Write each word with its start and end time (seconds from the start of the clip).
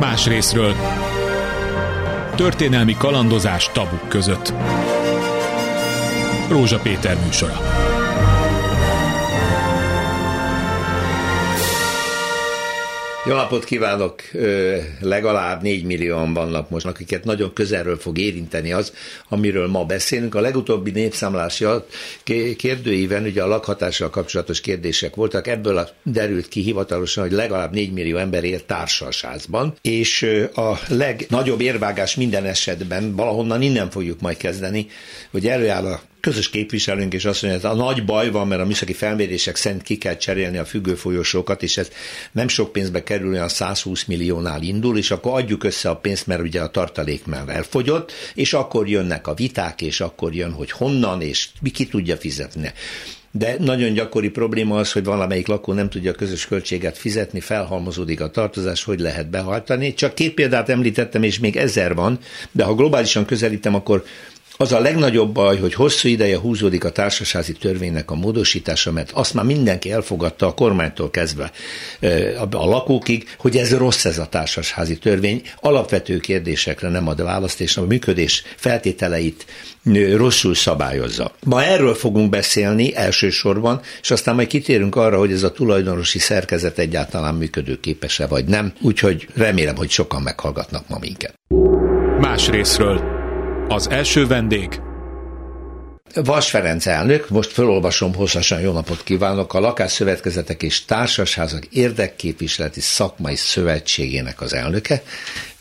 Más 0.00 0.26
részről 0.26 0.74
történelmi 2.36 2.96
kalandozás 2.98 3.70
tabuk 3.72 4.08
között. 4.08 4.52
Rózsa 6.48 6.78
Péter 6.78 7.16
műsora. 7.24 7.60
Jó 13.28 13.34
napot 13.34 13.64
kívánok! 13.64 14.22
Legalább 15.00 15.62
4 15.62 15.84
millióan 15.84 16.32
vannak 16.32 16.70
most, 16.70 16.86
akiket 16.86 17.24
nagyon 17.24 17.52
közelről 17.52 17.98
fog 17.98 18.18
érinteni 18.18 18.72
az, 18.72 18.92
amiről 19.28 19.68
ma 19.68 19.84
beszélünk. 19.84 20.34
A 20.34 20.40
legutóbbi 20.40 20.90
népszámlási 20.90 21.64
kérdőíven 22.56 23.24
ugye 23.24 23.42
a 23.42 23.46
lakhatással 23.46 24.10
kapcsolatos 24.10 24.60
kérdések 24.60 25.14
voltak, 25.14 25.46
ebből 25.46 25.88
derült 26.02 26.48
ki 26.48 26.60
hivatalosan, 26.60 27.22
hogy 27.22 27.32
legalább 27.32 27.72
4 27.72 27.92
millió 27.92 28.16
ember 28.16 28.44
él 28.44 28.66
társaságban, 28.66 29.74
és 29.82 30.22
a 30.54 30.72
legnagyobb 30.88 31.60
érvágás 31.60 32.14
minden 32.14 32.44
esetben, 32.44 33.16
valahonnan 33.16 33.62
innen 33.62 33.90
fogjuk 33.90 34.20
majd 34.20 34.36
kezdeni, 34.36 34.86
hogy 35.30 35.46
előáll 35.46 35.86
a 35.86 36.00
közös 36.26 36.50
képviselőnk, 36.50 37.14
és 37.14 37.24
azt 37.24 37.42
mondja, 37.42 37.68
hogy 37.68 37.78
a 37.78 37.82
nagy 37.82 38.04
baj 38.04 38.30
van, 38.30 38.46
mert 38.46 38.60
a 38.60 38.64
műszaki 38.64 38.92
felmérések 38.92 39.56
szerint 39.56 39.82
ki 39.82 39.96
kell 39.96 40.16
cserélni 40.16 40.58
a 40.58 40.64
függő 40.64 40.94
folyosókat, 40.94 41.62
és 41.62 41.76
ez 41.76 41.90
nem 42.32 42.48
sok 42.48 42.72
pénzbe 42.72 43.02
kerül, 43.02 43.32
olyan 43.32 43.48
120 43.48 44.04
milliónál 44.04 44.62
indul, 44.62 44.98
és 44.98 45.10
akkor 45.10 45.40
adjuk 45.40 45.64
össze 45.64 45.88
a 45.88 45.96
pénzt, 45.96 46.26
mert 46.26 46.40
ugye 46.40 46.60
a 46.60 46.70
tartalék 46.70 47.26
már 47.26 47.48
elfogyott, 47.48 48.12
és 48.34 48.52
akkor 48.52 48.88
jönnek 48.88 49.26
a 49.26 49.34
viták, 49.34 49.82
és 49.82 50.00
akkor 50.00 50.34
jön, 50.34 50.52
hogy 50.52 50.70
honnan, 50.70 51.20
és 51.22 51.48
mi 51.60 51.70
ki 51.70 51.86
tudja 51.86 52.16
fizetni. 52.16 52.72
De 53.30 53.56
nagyon 53.58 53.92
gyakori 53.92 54.28
probléma 54.28 54.76
az, 54.76 54.92
hogy 54.92 55.04
valamelyik 55.04 55.46
lakó 55.46 55.72
nem 55.72 55.88
tudja 55.88 56.10
a 56.10 56.14
közös 56.14 56.46
költséget 56.46 56.98
fizetni, 56.98 57.40
felhalmozódik 57.40 58.20
a 58.20 58.30
tartozás, 58.30 58.84
hogy 58.84 59.00
lehet 59.00 59.30
behajtani. 59.30 59.94
Csak 59.94 60.14
két 60.14 60.34
példát 60.34 60.68
említettem, 60.68 61.22
és 61.22 61.38
még 61.38 61.56
ezer 61.56 61.94
van, 61.94 62.18
de 62.52 62.64
ha 62.64 62.74
globálisan 62.74 63.24
közelítem, 63.24 63.74
akkor 63.74 64.04
az 64.56 64.72
a 64.72 64.80
legnagyobb 64.80 65.32
baj, 65.32 65.58
hogy 65.58 65.74
hosszú 65.74 66.08
ideje 66.08 66.38
húzódik 66.38 66.84
a 66.84 66.90
társasági 66.90 67.52
törvénynek 67.52 68.10
a 68.10 68.14
módosítása, 68.14 68.92
mert 68.92 69.10
azt 69.10 69.34
már 69.34 69.44
mindenki 69.44 69.92
elfogadta 69.92 70.46
a 70.46 70.54
kormánytól 70.54 71.10
kezdve 71.10 71.50
a 72.50 72.66
lakókig, 72.66 73.28
hogy 73.38 73.56
ez 73.56 73.76
rossz 73.76 74.04
ez 74.04 74.18
a 74.18 74.26
társasházi 74.26 74.98
törvény, 74.98 75.42
alapvető 75.60 76.18
kérdésekre 76.18 76.88
nem 76.88 77.08
ad 77.08 77.22
választ, 77.22 77.60
és 77.60 77.76
a 77.76 77.86
működés 77.86 78.42
feltételeit 78.56 79.46
rosszul 80.14 80.54
szabályozza. 80.54 81.32
Ma 81.44 81.62
erről 81.62 81.94
fogunk 81.94 82.30
beszélni 82.30 82.94
elsősorban, 82.94 83.80
és 84.02 84.10
aztán 84.10 84.34
majd 84.34 84.48
kitérünk 84.48 84.96
arra, 84.96 85.18
hogy 85.18 85.32
ez 85.32 85.42
a 85.42 85.52
tulajdonosi 85.52 86.18
szerkezet 86.18 86.78
egyáltalán 86.78 87.34
működőképes-e 87.34 88.26
vagy 88.26 88.44
nem, 88.44 88.72
úgyhogy 88.80 89.28
remélem, 89.34 89.76
hogy 89.76 89.90
sokan 89.90 90.22
meghallgatnak 90.22 90.88
ma 90.88 90.98
minket. 91.00 91.34
Más 92.20 92.48
részről 92.48 93.15
az 93.68 93.90
első 93.90 94.26
vendég 94.26 94.80
Vas 96.14 96.50
Ferenc 96.50 96.86
elnök, 96.86 97.28
most 97.28 97.50
felolvasom 97.50 98.14
hosszasan, 98.14 98.60
jó 98.60 98.72
napot 98.72 99.02
kívánok, 99.02 99.54
a 99.54 99.60
Lakásszövetkezetek 99.60 100.62
és 100.62 100.84
Társasházak 100.84 101.64
érdekképviseleti 101.64 102.80
szakmai 102.80 103.36
szövetségének 103.36 104.40
az 104.40 104.54
elnöke. 104.54 105.02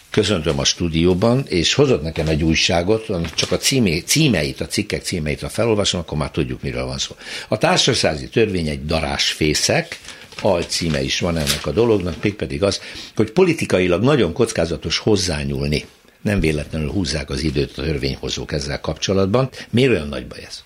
Köszöntöm 0.10 0.60
a 0.60 0.64
stúdióban, 0.64 1.46
és 1.48 1.74
hozott 1.74 2.02
nekem 2.02 2.28
egy 2.28 2.44
újságot, 2.44 3.06
csak 3.36 3.52
a 3.52 3.58
címé, 3.58 4.00
címeit, 4.00 4.62
a 4.62 4.68
cikkek 4.68 5.02
címeit, 5.02 5.42
ha 5.42 5.50
felolvasom, 5.50 6.00
akkor 6.00 6.18
már 6.18 6.32
tudjuk, 6.32 6.62
miről 6.62 6.86
van 6.86 6.98
szó. 6.98 7.16
A 7.48 7.58
társasági 7.58 8.28
törvény 8.28 8.68
egy 8.68 8.86
darásfészek, 8.86 10.00
alcíme 10.42 11.04
is 11.04 11.20
van 11.20 11.38
ennek 11.38 11.66
a 11.66 11.72
dolognak, 11.72 12.16
mégpedig 12.22 12.64
az, 12.64 12.82
hogy 13.16 13.32
politikailag 13.32 14.04
nagyon 14.04 14.34
kockázatos 14.34 14.98
hozzányúlni 14.98 15.86
nem 16.26 16.40
véletlenül 16.40 16.90
húzzák 16.90 17.30
az 17.30 17.44
időt 17.44 17.78
a 17.78 17.82
törvényhozók 17.82 18.52
ezzel 18.52 18.82
kapcsolatban. 18.82 19.50
Miért 19.70 19.92
olyan 19.92 20.08
nagy 20.08 20.28
baj 20.28 20.44
ez? 20.48 20.64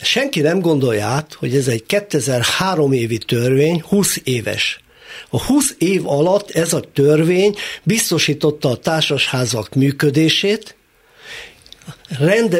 Senki 0.00 0.40
nem 0.40 0.60
gondolja 0.60 1.06
át, 1.06 1.32
hogy 1.32 1.54
ez 1.54 1.68
egy 1.68 1.86
2003 1.86 2.92
évi 2.92 3.18
törvény, 3.18 3.82
20 3.88 4.20
éves. 4.24 4.80
A 5.30 5.44
20 5.44 5.74
év 5.78 6.06
alatt 6.06 6.50
ez 6.50 6.72
a 6.72 6.80
törvény 6.80 7.54
biztosította 7.82 8.68
a 8.68 8.76
társasházak 8.76 9.74
működését, 9.74 10.76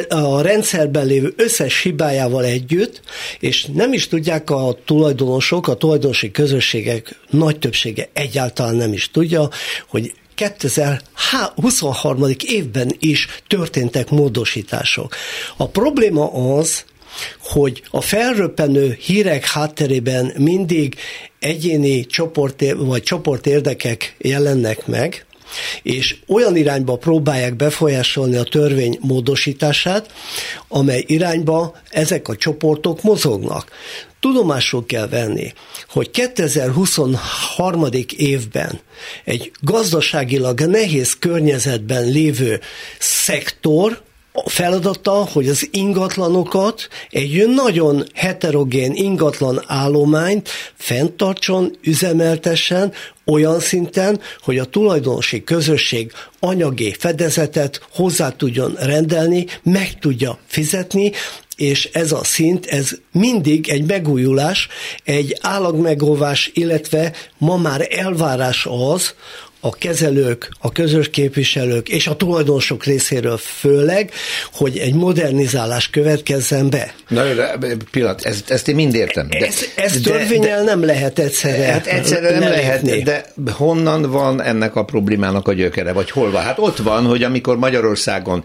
a 0.09 0.41
rendszerben 0.41 1.05
lévő 1.05 1.33
összes 1.37 1.81
hibájával 1.81 2.43
együtt, 2.43 3.01
és 3.39 3.65
nem 3.65 3.93
is 3.93 4.07
tudják 4.07 4.49
a 4.49 4.77
tulajdonosok, 4.85 5.67
a 5.67 5.75
tulajdonosi 5.75 6.31
közösségek 6.31 7.19
nagy 7.29 7.59
többsége 7.59 8.09
egyáltalán 8.13 8.75
nem 8.75 8.93
is 8.93 9.11
tudja, 9.11 9.49
hogy 9.87 10.13
2023. 10.37 12.25
évben 12.45 12.91
is 12.99 13.27
történtek 13.47 14.09
módosítások. 14.09 15.15
A 15.57 15.67
probléma 15.67 16.31
az, 16.57 16.85
hogy 17.41 17.83
a 17.91 18.01
felröppenő 18.01 18.97
hírek 18.99 19.45
hátterében 19.45 20.33
mindig 20.37 20.95
egyéni 21.39 22.05
csoport 22.05 22.63
vagy 22.75 23.03
csoportérdekek 23.03 24.15
jelennek 24.17 24.87
meg, 24.87 25.25
és 25.83 26.15
olyan 26.27 26.55
irányba 26.55 26.97
próbálják 26.97 27.55
befolyásolni 27.55 28.35
a 28.35 28.43
törvény 28.43 28.97
módosítását, 29.01 30.11
amely 30.67 31.03
irányba 31.07 31.75
ezek 31.89 32.27
a 32.27 32.35
csoportok 32.35 33.01
mozognak. 33.01 33.71
Tudomásul 34.19 34.85
kell 34.85 35.07
venni, 35.07 35.53
hogy 35.89 36.11
2023. 36.11 37.85
évben 38.15 38.79
egy 39.23 39.51
gazdaságilag 39.61 40.59
nehéz 40.59 41.13
környezetben 41.19 42.05
lévő 42.05 42.59
szektor, 42.99 44.05
feladata, 44.45 45.11
hogy 45.11 45.47
az 45.49 45.67
ingatlanokat 45.71 46.87
egy 47.09 47.47
nagyon 47.47 48.05
heterogén 48.13 48.93
ingatlan 48.93 49.63
állományt 49.67 50.49
fenntartson, 50.75 51.77
üzemeltessen 51.81 52.93
olyan 53.25 53.59
szinten, 53.59 54.19
hogy 54.41 54.57
a 54.57 54.65
tulajdonosi 54.65 55.43
közösség 55.43 56.11
anyagi 56.39 56.95
fedezetet 56.99 57.81
hozzá 57.91 58.29
tudjon 58.29 58.75
rendelni, 58.79 59.45
meg 59.63 59.99
tudja 59.99 60.37
fizetni, 60.47 61.11
és 61.57 61.89
ez 61.93 62.11
a 62.11 62.23
szint, 62.23 62.65
ez 62.65 62.91
mindig 63.11 63.69
egy 63.69 63.85
megújulás, 63.85 64.67
egy 65.03 65.37
állagmegóvás, 65.41 66.51
illetve 66.53 67.13
ma 67.37 67.57
már 67.57 67.87
elvárás 67.89 68.67
az, 68.69 69.13
a 69.59 69.75
kezelők, 69.75 70.49
a 70.59 70.71
közös 70.71 71.09
képviselők 71.09 71.89
és 71.89 72.07
a 72.07 72.15
tulajdonosok 72.15 72.83
részéről 72.83 73.37
főleg, 73.37 74.11
hogy 74.53 74.77
egy 74.77 74.93
modernizálás 74.93 75.89
következzen 75.89 76.69
be. 76.69 76.93
Na 77.07 77.23
jó, 77.23 77.33
de 77.33 77.57
pillanat, 77.91 78.25
ezt, 78.25 78.51
ezt 78.51 78.67
én 78.67 78.75
mind 78.75 78.95
értem. 78.95 79.27
De, 79.29 79.45
ez, 79.45 79.59
ez 79.75 79.99
törvényel 80.03 80.63
nem 80.63 80.85
lehet 80.85 81.19
egyszerre 81.19 81.65
Hát 81.71 81.85
egyszerre 81.85 82.39
nem 82.39 82.49
lehet, 82.49 83.03
de 83.03 83.51
honnan 83.51 84.11
van 84.11 84.41
ennek 84.41 84.75
a 84.75 84.85
problémának 84.85 85.47
a 85.47 85.53
gyökere, 85.53 85.91
vagy 85.91 86.11
hol 86.11 86.31
van? 86.31 86.43
Hát 86.43 86.59
ott 86.59 86.77
van, 86.77 87.05
hogy 87.05 87.23
amikor 87.23 87.57
Magyarországon 87.57 88.43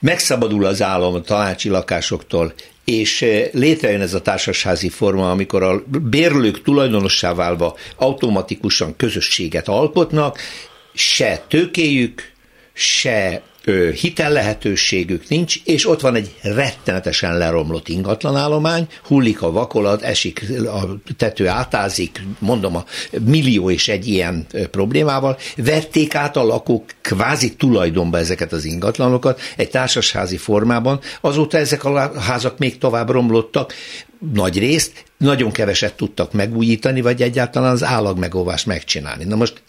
megszabadul 0.00 0.64
az 0.64 0.82
állam 0.82 1.14
a 1.14 1.20
tanácsi 1.20 1.68
lakásoktól, 1.68 2.52
és 2.84 3.22
eh, 3.22 3.48
létrejön 3.52 4.00
ez 4.00 4.14
a 4.14 4.22
társasházi 4.22 4.88
forma, 4.88 5.30
amikor 5.30 5.62
a 5.62 5.82
bérlők 6.02 6.62
tulajdonossá 6.62 7.34
válva 7.34 7.76
automatikusan 7.96 8.96
közösséget 8.96 9.68
alkotnak, 9.68 10.38
se 10.94 11.44
tőkéjük, 11.48 12.32
se 12.72 13.42
hitel 13.94 14.32
lehetőségük 14.32 15.28
nincs, 15.28 15.56
és 15.64 15.88
ott 15.88 16.00
van 16.00 16.14
egy 16.14 16.34
rettenetesen 16.42 17.38
leromlott 17.38 17.88
ingatlanállomány, 17.88 18.86
hullik 19.04 19.42
a 19.42 19.52
vakolat, 19.52 20.02
esik 20.02 20.44
a 20.66 21.12
tető 21.16 21.48
átázik, 21.48 22.22
mondom 22.38 22.76
a 22.76 22.84
millió 23.24 23.70
és 23.70 23.88
egy 23.88 24.06
ilyen 24.08 24.46
problémával, 24.70 25.38
vették 25.56 26.14
át 26.14 26.36
a 26.36 26.44
lakók 26.44 26.84
kvázi 27.00 27.54
tulajdonba 27.54 28.18
ezeket 28.18 28.52
az 28.52 28.64
ingatlanokat 28.64 29.40
egy 29.56 29.70
társasházi 29.70 30.36
formában, 30.36 31.00
azóta 31.20 31.58
ezek 31.58 31.84
a 31.84 32.12
házak 32.20 32.58
még 32.58 32.78
tovább 32.78 33.10
romlottak, 33.10 33.74
nagy 34.32 34.58
részt, 34.58 35.04
nagyon 35.16 35.50
keveset 35.50 35.94
tudtak 35.94 36.32
megújítani, 36.32 37.00
vagy 37.00 37.22
egyáltalán 37.22 37.70
az 37.70 37.84
állagmegóvást 37.84 38.66
megcsinálni. 38.66 39.24
Na 39.24 39.36
most, 39.36 39.62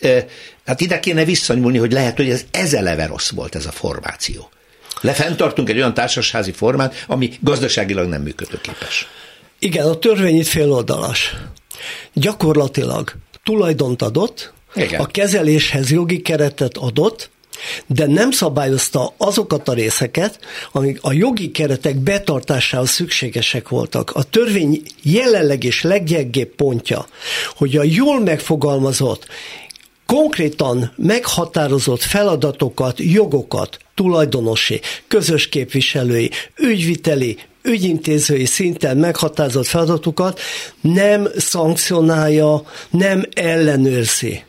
hát 0.65 0.81
ide 0.81 1.00
kéne 1.00 1.25
visszanyúlni, 1.25 1.77
hogy 1.77 1.92
lehet, 1.92 2.15
hogy 2.15 2.30
ez, 2.30 2.45
ez 2.51 2.74
eleve 2.74 3.06
rossz 3.06 3.30
volt 3.30 3.56
ez 3.56 3.65
a 3.65 3.71
formáció. 3.71 4.50
Lefenntartunk 5.01 5.69
egy 5.69 5.77
olyan 5.77 5.94
társasházi 5.94 6.51
formát, 6.51 7.06
ami 7.07 7.31
gazdaságilag 7.39 8.07
nem 8.07 8.21
működőképes. 8.21 9.07
Igen, 9.59 9.86
a 9.86 9.95
törvény 9.95 10.36
itt 10.36 10.48
féloldalas. 10.48 11.36
Gyakorlatilag 12.13 13.13
tulajdont 13.44 14.01
adott, 14.01 14.53
Igen. 14.75 15.01
a 15.01 15.06
kezeléshez 15.06 15.92
jogi 15.92 16.21
keretet 16.21 16.77
adott, 16.77 17.30
de 17.88 18.07
nem 18.07 18.31
szabályozta 18.31 19.13
azokat 19.18 19.68
a 19.68 19.74
részeket, 19.74 20.39
amik 20.71 21.00
a 21.01 21.13
jogi 21.13 21.51
keretek 21.51 21.95
betartásához 21.95 22.89
szükségesek 22.89 23.69
voltak. 23.69 24.12
A 24.12 24.24
törvény 24.24 24.81
jelenleg 25.03 25.63
és 25.63 25.81
leggyengébb 25.81 26.56
pontja, 26.56 27.07
hogy 27.56 27.77
a 27.77 27.83
jól 27.83 28.19
megfogalmazott 28.21 29.27
konkrétan 30.06 30.94
meghatározott 30.95 32.01
feladatokat, 32.01 33.00
jogokat, 33.00 33.77
tulajdonosi, 33.95 34.81
közös 35.07 35.50
képviselői, 35.50 36.31
ügyviteli, 36.57 37.38
ügyintézői 37.63 38.45
szinten 38.45 38.98
meghatározott 38.98 39.65
feladatokat 39.65 40.39
nem 40.81 41.27
szankcionálja, 41.38 42.63
nem 42.89 43.24
ellenőrzi. 43.33 44.44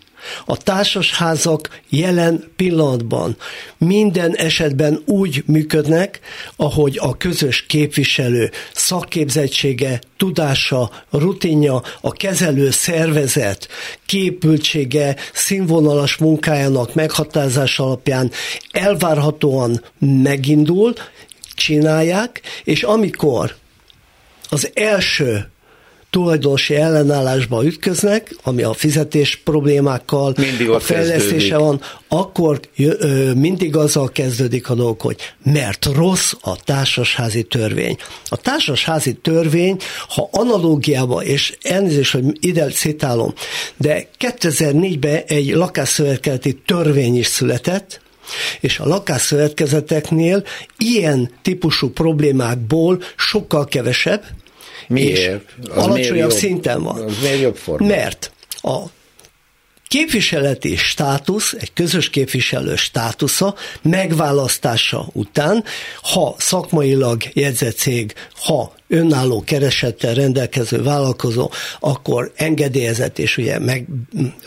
A 0.44 0.56
társasházak 0.56 1.80
jelen 1.88 2.44
pillanatban 2.56 3.36
minden 3.78 4.36
esetben 4.36 5.02
úgy 5.04 5.42
működnek, 5.46 6.20
ahogy 6.56 6.98
a 7.00 7.16
közös 7.16 7.66
képviselő 7.66 8.50
szakképzettsége, 8.74 10.00
tudása, 10.16 10.90
rutinja, 11.10 11.82
a 12.00 12.12
kezelő 12.12 12.70
szervezet 12.70 13.68
képültsége, 14.06 15.16
színvonalas 15.32 16.16
munkájának 16.16 16.94
meghatározása 16.94 17.84
alapján 17.84 18.30
elvárhatóan 18.70 19.84
megindul, 19.98 20.92
csinálják, 21.54 22.40
és 22.64 22.82
amikor 22.82 23.54
az 24.48 24.70
első 24.74 25.51
tulajdonosi 26.12 26.74
ellenállásba 26.74 27.64
ütköznek, 27.64 28.36
ami 28.42 28.62
a 28.62 28.72
fizetés 28.72 29.40
problémákkal, 29.44 30.34
mindig 30.36 30.68
a 30.68 30.80
fejlesztése 30.80 31.56
van, 31.56 31.80
akkor 32.08 32.60
ö, 32.76 33.32
mindig 33.34 33.76
azzal 33.76 34.08
kezdődik 34.08 34.70
a 34.70 34.74
dolog, 34.74 35.00
hogy 35.00 35.16
mert 35.42 35.88
rossz 35.94 36.32
a 36.40 36.56
társasházi 36.56 37.42
törvény. 37.42 37.96
A 38.28 38.36
társasházi 38.36 39.14
törvény, 39.14 39.76
ha 40.08 40.28
analógiába, 40.32 41.22
és 41.22 41.56
elnézést, 41.62 42.12
hogy 42.12 42.24
ide 42.40 42.66
citálom, 42.66 43.34
de 43.76 44.08
2004-ben 44.18 45.22
egy 45.26 45.54
lakásszövetkezeti 45.54 46.60
törvény 46.66 47.16
is 47.16 47.26
született, 47.26 48.00
és 48.60 48.78
a 48.78 48.86
lakásszövetkezeteknél 48.86 50.44
ilyen 50.78 51.30
típusú 51.42 51.90
problémákból 51.90 53.02
sokkal 53.16 53.64
kevesebb, 53.64 54.24
Miért? 54.92 55.54
Az 55.70 55.84
alacsonyabb 55.84 56.16
jobb, 56.16 56.30
szinten 56.30 56.82
van. 56.82 57.00
Az 57.00 57.18
miért 57.22 57.40
jobb 57.40 57.56
forma? 57.56 57.86
Mert 57.86 58.32
a 58.62 58.78
képviseleti 59.92 60.76
státusz, 60.76 61.52
egy 61.58 61.72
közös 61.72 62.10
képviselő 62.10 62.76
státusza 62.76 63.54
megválasztása 63.82 65.08
után, 65.12 65.64
ha 66.02 66.34
szakmailag 66.38 67.22
jegyzett 67.32 67.76
cég, 67.76 68.12
ha 68.44 68.74
önálló 68.88 69.42
keresettel 69.46 70.14
rendelkező 70.14 70.82
vállalkozó, 70.82 71.50
akkor 71.80 72.32
engedélyezett 72.36 73.18
és 73.18 73.36
ugye 73.36 73.58
meg 73.58 73.86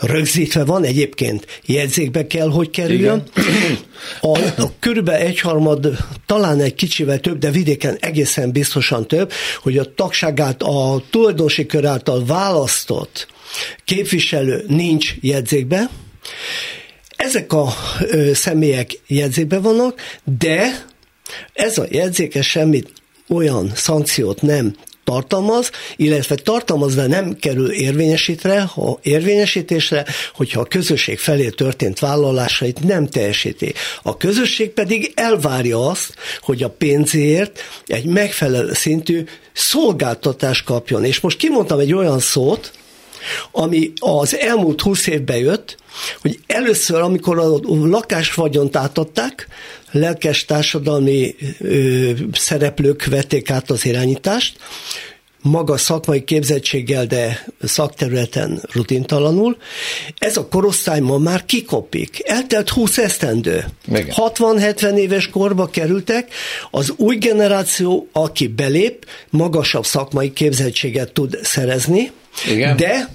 rögzítve 0.00 0.64
van, 0.64 0.84
egyébként 0.84 1.46
jegyzékbe 1.66 2.26
kell, 2.26 2.48
hogy 2.48 2.70
kerüljön. 2.70 3.22
A, 4.20 4.38
a 4.38 4.72
körülbelül 4.80 5.26
egyharmad, 5.26 5.96
talán 6.26 6.60
egy 6.60 6.74
kicsivel 6.74 7.18
több, 7.18 7.38
de 7.38 7.50
vidéken 7.50 7.96
egészen 8.00 8.52
biztosan 8.52 9.08
több, 9.08 9.32
hogy 9.62 9.78
a 9.78 9.94
tagságát 9.94 10.62
a 10.62 11.02
tulajdonosi 11.10 11.66
kör 11.66 11.84
által 11.84 12.24
választott 12.24 13.34
képviselő 13.84 14.64
nincs 14.68 15.14
jegyzékbe, 15.20 15.90
ezek 17.16 17.52
a 17.52 17.74
ö, 18.00 18.32
személyek 18.34 18.90
jegyzékben 19.06 19.62
vannak, 19.62 20.00
de 20.38 20.86
ez 21.52 21.78
a 21.78 21.86
jegyzéke 21.90 22.42
semmit 22.42 22.92
olyan 23.28 23.72
szankciót 23.74 24.42
nem 24.42 24.74
tartalmaz, 25.06 25.70
illetve 25.96 26.34
tartalmazva 26.34 27.06
nem 27.06 27.36
kerül 27.36 27.70
érvényesítre, 27.70 28.60
ha 28.60 28.98
érvényesítésre, 29.02 30.04
hogyha 30.34 30.60
a 30.60 30.64
közösség 30.64 31.18
felé 31.18 31.48
történt 31.48 31.98
vállalásait 31.98 32.84
nem 32.84 33.08
teljesíti. 33.08 33.74
A 34.02 34.16
közösség 34.16 34.70
pedig 34.70 35.12
elvárja 35.14 35.88
azt, 35.88 36.14
hogy 36.40 36.62
a 36.62 36.70
pénzért 36.70 37.60
egy 37.86 38.04
megfelelő 38.04 38.72
szintű 38.72 39.24
szolgáltatást 39.52 40.64
kapjon. 40.64 41.04
És 41.04 41.20
most 41.20 41.36
kimondtam 41.36 41.78
egy 41.78 41.92
olyan 41.92 42.18
szót, 42.18 42.72
ami 43.50 43.92
az 43.98 44.36
elmúlt 44.36 44.80
húsz 44.80 45.06
évben 45.06 45.36
jött, 45.36 45.76
hogy 46.20 46.38
először, 46.46 47.00
amikor 47.00 47.38
a 47.38 47.58
lakásvagyont 47.68 48.76
átadták, 48.76 49.48
lelkes 49.90 50.44
társadalmi 50.44 51.34
ö, 51.58 52.10
szereplők 52.32 53.04
vették 53.04 53.50
át 53.50 53.70
az 53.70 53.84
irányítást, 53.84 54.56
maga 55.46 55.76
szakmai 55.76 56.24
képzettséggel, 56.24 57.06
de 57.06 57.44
szakterületen 57.62 58.62
rutintalanul. 58.72 59.56
Ez 60.18 60.36
a 60.36 60.48
korosztály 60.48 61.00
ma 61.00 61.18
már 61.18 61.44
kikopik. 61.44 62.20
Eltelt 62.24 62.68
20 62.68 62.98
esztendő. 62.98 63.64
60-70 63.88 64.96
éves 64.96 65.28
korba 65.28 65.66
kerültek, 65.66 66.32
az 66.70 66.92
új 66.96 67.16
generáció, 67.16 68.08
aki 68.12 68.46
belép, 68.46 69.06
magasabb 69.30 69.84
szakmai 69.84 70.32
képzettséget 70.32 71.12
tud 71.12 71.38
szerezni, 71.42 72.10
Igen. 72.48 72.76
de, 72.76 73.08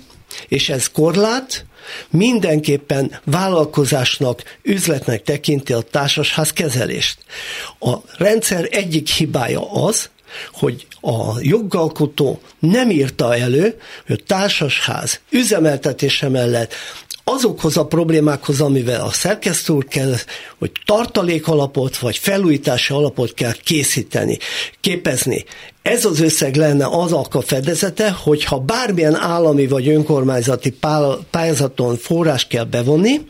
és 0.47 0.69
ez 0.69 0.87
korlát, 0.87 1.65
mindenképpen 2.09 3.19
vállalkozásnak, 3.23 4.43
üzletnek 4.63 5.21
tekinti 5.23 5.73
a 5.73 5.81
társasház 5.81 6.53
kezelést. 6.53 7.17
A 7.79 7.95
rendszer 8.17 8.67
egyik 8.71 9.09
hibája 9.09 9.71
az, 9.71 10.09
hogy 10.53 10.87
a 11.01 11.39
jogalkotó 11.39 12.41
nem 12.59 12.89
írta 12.89 13.35
elő, 13.35 13.79
hogy 14.07 14.19
a 14.19 14.23
társasház 14.27 15.19
üzemeltetése 15.29 16.29
mellett 16.29 16.73
azokhoz 17.23 17.77
a 17.77 17.85
problémákhoz, 17.85 18.61
amivel 18.61 19.01
a 19.01 19.11
szerkesztő 19.11 19.73
úr 19.73 19.85
kell, 19.85 20.15
hogy 20.59 20.71
tartalék 20.85 21.47
alapot 21.47 21.97
vagy 21.97 22.17
felújítási 22.17 22.93
alapot 22.93 23.33
kell 23.33 23.53
készíteni, 23.63 24.37
képezni. 24.79 25.45
Ez 25.81 26.05
az 26.05 26.19
összeg 26.19 26.55
lenne 26.55 26.87
az 26.89 27.13
a 27.13 27.41
fedezete, 27.41 28.11
hogyha 28.11 28.59
bármilyen 28.59 29.15
állami 29.15 29.67
vagy 29.67 29.87
önkormányzati 29.87 30.77
pályázaton 31.29 31.97
forrás 31.97 32.47
kell 32.47 32.63
bevonni, 32.63 33.21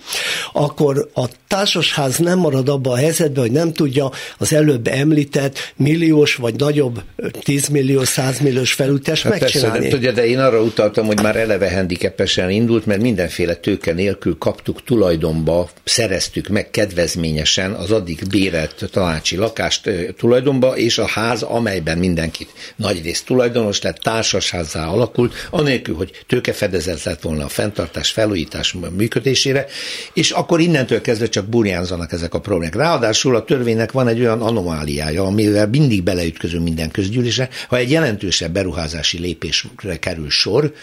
akkor 0.54 1.10
a 1.14 1.26
társasház 1.48 2.18
nem 2.18 2.40
marad 2.40 2.70
abban 2.70 2.94
a 2.94 2.96
helyzetben, 2.96 3.44
hogy 3.44 3.52
nem 3.52 3.74
tudja 3.74 4.12
az 4.38 4.54
előbb 4.54 4.88
említett 4.88 5.74
milliós 5.76 6.36
vagy 6.36 6.56
nagyobb 6.56 7.02
10 7.44 7.68
millió, 7.68 8.04
100 8.04 8.40
milliós 8.40 8.74
felújítást 8.74 9.24
hát 9.24 9.40
megcsinálni. 9.40 9.72
Persze, 9.74 9.90
nem 9.90 10.00
tudja, 10.00 10.12
de 10.12 10.28
én 10.28 10.40
arra 10.40 10.62
utaltam, 10.62 11.06
hogy 11.06 11.22
már 11.22 11.36
eleve 11.36 11.74
handicapesen 11.74 12.50
indult, 12.50 12.86
mert 12.86 13.02
mindenféle 13.02 13.56
tőke 13.56 13.94
nélkül 13.94 14.38
kaptuk 14.38 14.84
tulajdonba, 14.84 15.70
szereztük 15.84 16.48
meg 16.48 16.70
kedvezményesen 16.72 17.72
az 17.72 17.92
addig 17.92 18.20
bérelt 18.30 18.90
tanácsi 18.92 19.36
lakást 19.36 19.90
tulajdonba, 20.18 20.78
és 20.78 20.98
a 20.98 21.06
ház, 21.06 21.42
amelyben 21.42 21.98
mindenki 21.98 22.41
nagy 22.76 23.02
nagyrészt 23.02 23.26
tulajdonos, 23.26 23.80
tehát 23.80 24.02
társasházzá 24.02 24.88
alakult, 24.88 25.34
anélkül, 25.50 25.96
hogy 25.96 26.24
tőkefedezet 26.28 27.04
lett 27.04 27.22
volna 27.22 27.46
a 27.46 27.48
fenntartás, 27.48 28.12
felújítás 28.12 28.76
működésére, 28.96 29.66
és 30.14 30.32
akkor 30.32 30.60
innentől 30.60 31.02
kezdve 31.02 31.28
csak 31.28 31.46
burjánzanak 31.46 32.12
ezek 32.12 32.34
a 32.34 32.40
problémák. 32.40 32.76
Ráadásul 32.76 33.36
a 33.36 33.44
törvénynek 33.44 33.92
van 33.92 34.08
egy 34.08 34.20
olyan 34.20 34.42
anomáliája, 34.42 35.24
amivel 35.24 35.68
mindig 35.68 36.04
beleütközünk 36.04 36.64
minden 36.64 36.92
közgyűlésre, 36.92 37.50
ha 37.68 37.78
egy 37.78 37.92
jelentősebb 37.92 38.52
beruházási 38.52 39.20
lépésre 39.20 39.98
kerül 40.00 40.30
sor, 40.30 40.74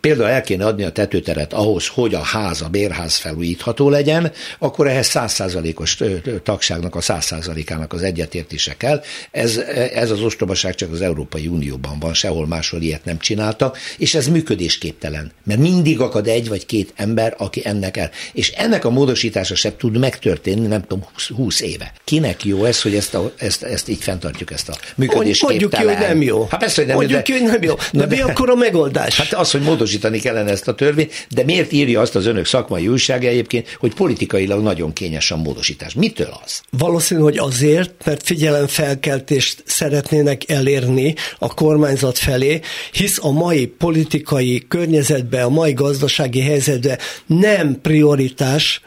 például 0.00 0.28
el 0.28 0.42
kéne 0.42 0.66
adni 0.66 0.84
a 0.84 0.90
tetőteret 0.90 1.52
ahhoz, 1.52 1.86
hogy 1.86 2.14
a 2.14 2.22
ház, 2.22 2.62
a 2.62 2.68
bérház 2.68 3.16
felújítható 3.16 3.90
legyen, 3.90 4.32
akkor 4.58 4.88
ehhez 4.88 5.06
százszázalékos 5.06 5.98
tagságnak 6.42 6.94
a 6.94 7.00
százszázalékának 7.00 7.92
az 7.92 8.02
egyetértése 8.02 8.76
kell. 8.76 9.02
Ez, 9.30 9.56
ez 9.94 10.10
az 10.10 10.20
ostobaság 10.20 10.74
csak 10.74 10.92
az 10.92 11.00
Európai 11.06 11.46
Unióban 11.46 11.98
van, 11.98 12.14
sehol 12.14 12.46
máshol 12.46 12.82
ilyet 12.82 13.04
nem 13.04 13.18
csináltak, 13.18 13.78
és 13.98 14.14
ez 14.14 14.28
működésképtelen, 14.28 15.32
mert 15.44 15.60
mindig 15.60 16.00
akad 16.00 16.26
egy 16.26 16.48
vagy 16.48 16.66
két 16.66 16.92
ember, 16.96 17.34
aki 17.38 17.60
ennek 17.64 17.96
el. 17.96 18.10
És 18.32 18.50
ennek 18.50 18.84
a 18.84 18.90
módosítása 18.90 19.54
sem 19.54 19.72
tud 19.78 19.98
megtörténni, 19.98 20.66
nem 20.66 20.80
tudom, 20.80 21.04
20, 21.14 21.28
20 21.28 21.60
éve. 21.60 21.92
Kinek 22.04 22.44
jó 22.44 22.64
ez, 22.64 22.82
hogy 22.82 22.94
ezt, 22.94 23.14
a, 23.14 23.32
ezt, 23.36 23.62
ezt 23.62 23.88
így 23.88 24.02
fenntartjuk, 24.02 24.50
ezt 24.50 24.68
a 24.68 24.76
működésképtelen? 24.96 25.58
Mondjuk 25.58 25.70
ki, 25.70 26.04
hogy 26.04 26.08
nem 26.08 26.22
jó. 26.22 26.46
Hát 26.50 26.60
persze, 26.60 26.80
hogy 26.80 26.86
nem 26.86 26.96
Mondjuk 26.96 27.22
ki, 27.22 27.32
hogy 27.32 27.42
nem 27.42 27.62
jó. 27.62 27.74
De, 27.92 28.06
de 28.06 28.06
mi 28.06 28.20
akkor 28.20 28.50
a 28.50 28.54
megoldás? 28.54 29.16
Hát 29.16 29.32
az, 29.32 29.50
hogy 29.50 29.60
módosítani 29.60 30.18
kellene 30.18 30.50
ezt 30.50 30.68
a 30.68 30.74
törvényt, 30.74 31.26
de 31.30 31.44
miért 31.44 31.72
írja 31.72 32.00
azt 32.00 32.14
az 32.14 32.26
önök 32.26 32.46
szakmai 32.46 32.88
újsága 32.88 33.26
egyébként, 33.26 33.76
hogy 33.78 33.94
politikailag 33.94 34.62
nagyon 34.62 34.92
kényes 34.92 35.30
a 35.30 35.36
módosítás? 35.36 35.94
Mitől 35.94 36.38
az? 36.44 36.60
Valószínű, 36.70 37.20
hogy 37.20 37.38
azért, 37.38 38.04
mert 38.04 38.22
figyelemfelkeltést 38.22 39.62
szeretnének 39.66 40.50
elérni 40.50 40.95
a 41.38 41.54
kormányzat 41.54 42.18
felé, 42.18 42.60
hisz 42.92 43.18
a 43.22 43.30
mai 43.30 43.66
politikai 43.66 44.64
környezetben, 44.68 45.44
a 45.44 45.48
mai 45.48 45.72
gazdasági 45.72 46.40
helyzetben 46.40 46.98
nem 47.26 47.80
prioritás 47.80 48.80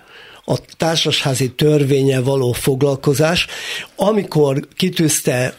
a 0.50 0.58
társasházi 0.77 1.51
törvénye 1.51 2.20
való 2.20 2.51
foglalkozás, 2.51 3.48
amikor 3.96 4.68
kitűzte, 4.75 5.56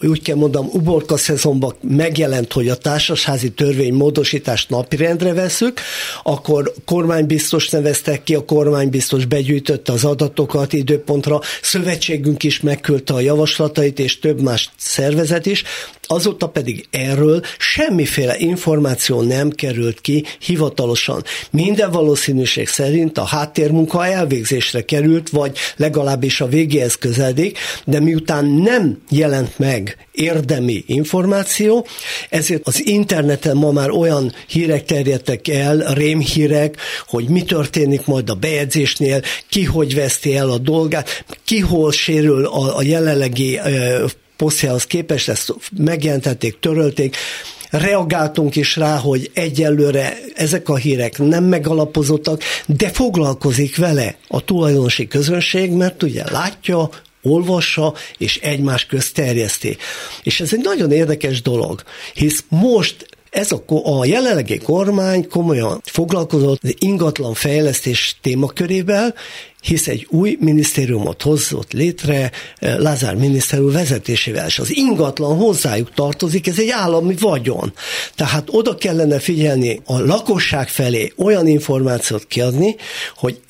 úgy 0.00 0.22
kell 0.22 0.36
mondom, 0.36 0.68
uborka 0.72 1.16
szezonban 1.16 1.74
megjelent, 1.80 2.52
hogy 2.52 2.68
a 2.68 2.76
társasházi 2.76 3.50
törvény 3.50 3.94
módosítást 3.94 4.70
napirendre 4.70 5.32
veszük, 5.32 5.80
akkor 6.22 6.72
kormánybiztos 6.84 7.68
neveztek 7.68 8.22
ki, 8.22 8.34
a 8.34 8.44
kormánybiztos 8.44 9.24
begyűjtötte 9.24 9.92
az 9.92 10.04
adatokat 10.04 10.72
időpontra, 10.72 11.40
szövetségünk 11.62 12.42
is 12.42 12.60
megküldte 12.60 13.14
a 13.14 13.20
javaslatait, 13.20 13.98
és 13.98 14.18
több 14.18 14.40
más 14.40 14.70
szervezet 14.76 15.46
is, 15.46 15.64
Azóta 16.06 16.48
pedig 16.48 16.86
erről 16.90 17.42
semmiféle 17.58 18.36
információ 18.38 19.22
nem 19.22 19.50
került 19.50 20.00
ki 20.00 20.24
hivatalosan. 20.38 21.24
Minden 21.50 21.90
valószínűség 21.90 22.68
szerint 22.68 23.18
a 23.18 23.24
háttérmunka 23.24 24.06
elvégzésre 24.06 24.84
került, 24.84 25.30
vagy 25.30 25.56
legalábbis 25.76 26.40
a 26.40 26.46
végéhez 26.46 26.94
közeledik, 26.94 27.58
de 27.84 28.00
miután 28.00 28.44
nem 28.44 29.02
jelent 29.10 29.58
meg 29.58 29.96
érdemi 30.12 30.84
információ, 30.86 31.86
ezért 32.30 32.66
az 32.66 32.86
interneten 32.86 33.56
ma 33.56 33.72
már 33.72 33.90
olyan 33.90 34.32
hírek 34.48 34.84
terjedtek 34.84 35.48
el, 35.48 35.94
rémhírek, 35.94 36.76
hogy 37.06 37.28
mi 37.28 37.42
történik 37.42 38.06
majd 38.06 38.30
a 38.30 38.34
bejegyzésnél, 38.34 39.22
ki 39.48 39.64
hogy 39.64 39.94
veszti 39.94 40.36
el 40.36 40.50
a 40.50 40.58
dolgát, 40.58 41.24
ki 41.44 41.60
hol 41.60 41.92
sérül 41.92 42.44
a, 42.44 42.76
a 42.76 42.82
jelenlegi 42.82 43.60
posztjához 44.36 44.84
képest, 44.84 45.28
ezt 45.28 45.54
megjelentették, 45.76 46.58
törölték, 46.58 47.16
reagáltunk 47.70 48.56
is 48.56 48.76
rá, 48.76 48.96
hogy 48.96 49.30
egyelőre 49.34 50.18
ezek 50.34 50.68
a 50.68 50.76
hírek 50.76 51.18
nem 51.18 51.44
megalapozottak, 51.44 52.42
de 52.66 52.88
foglalkozik 52.88 53.76
vele 53.76 54.16
a 54.28 54.44
tulajdonosi 54.44 55.06
közönség, 55.06 55.70
mert 55.70 56.02
ugye 56.02 56.30
látja, 56.30 56.90
olvassa 57.22 57.94
és 58.18 58.36
egymás 58.36 58.86
közt 58.86 59.14
terjeszti. 59.14 59.76
És 60.22 60.40
ez 60.40 60.52
egy 60.52 60.62
nagyon 60.62 60.92
érdekes 60.92 61.42
dolog, 61.42 61.82
hisz 62.14 62.44
most 62.48 63.15
ez 63.36 63.52
a, 63.52 63.62
a 63.98 64.04
jelenlegi 64.04 64.58
kormány 64.58 65.28
komolyan 65.28 65.80
foglalkozott 65.84 66.62
az 66.62 66.74
ingatlan 66.78 67.34
fejlesztés 67.34 68.16
témakörével, 68.22 69.14
hisz 69.60 69.88
egy 69.88 70.06
új 70.10 70.36
minisztériumot 70.40 71.22
hozott 71.22 71.72
létre 71.72 72.30
eh, 72.58 72.78
Lázár 72.78 73.14
miniszter 73.14 73.60
úr 73.60 73.72
vezetésével, 73.72 74.46
és 74.46 74.58
az 74.58 74.76
ingatlan 74.76 75.36
hozzájuk 75.36 75.94
tartozik, 75.94 76.46
ez 76.46 76.58
egy 76.58 76.70
állami 76.70 77.14
vagyon. 77.20 77.72
Tehát 78.14 78.48
oda 78.50 78.74
kellene 78.74 79.18
figyelni 79.18 79.80
a 79.84 80.00
lakosság 80.00 80.68
felé 80.68 81.12
olyan 81.16 81.46
információt 81.46 82.26
kiadni, 82.26 82.76
hogy 83.16 83.40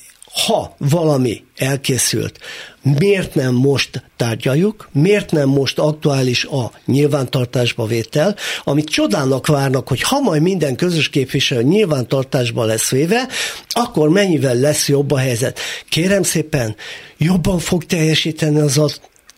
ha 0.45 0.75
valami 0.77 1.43
elkészült, 1.55 2.39
miért 2.81 3.35
nem 3.35 3.53
most 3.53 4.03
tárgyaljuk, 4.15 4.89
miért 4.93 5.31
nem 5.31 5.49
most 5.49 5.79
aktuális 5.79 6.45
a 6.45 6.71
nyilvántartásba 6.85 7.85
vétel, 7.85 8.35
amit 8.63 8.89
csodának 8.89 9.47
várnak, 9.47 9.87
hogy 9.87 10.01
ha 10.01 10.19
majd 10.19 10.41
minden 10.41 10.75
közös 10.75 11.09
képviselő 11.09 11.61
nyilvántartásba 11.61 12.65
lesz 12.65 12.89
véve, 12.89 13.27
akkor 13.67 14.09
mennyivel 14.09 14.55
lesz 14.55 14.87
jobb 14.87 15.11
a 15.11 15.17
helyzet. 15.17 15.59
Kérem 15.89 16.23
szépen, 16.23 16.75
jobban 17.17 17.59
fog 17.59 17.85
teljesíteni 17.85 18.59
az 18.59 18.77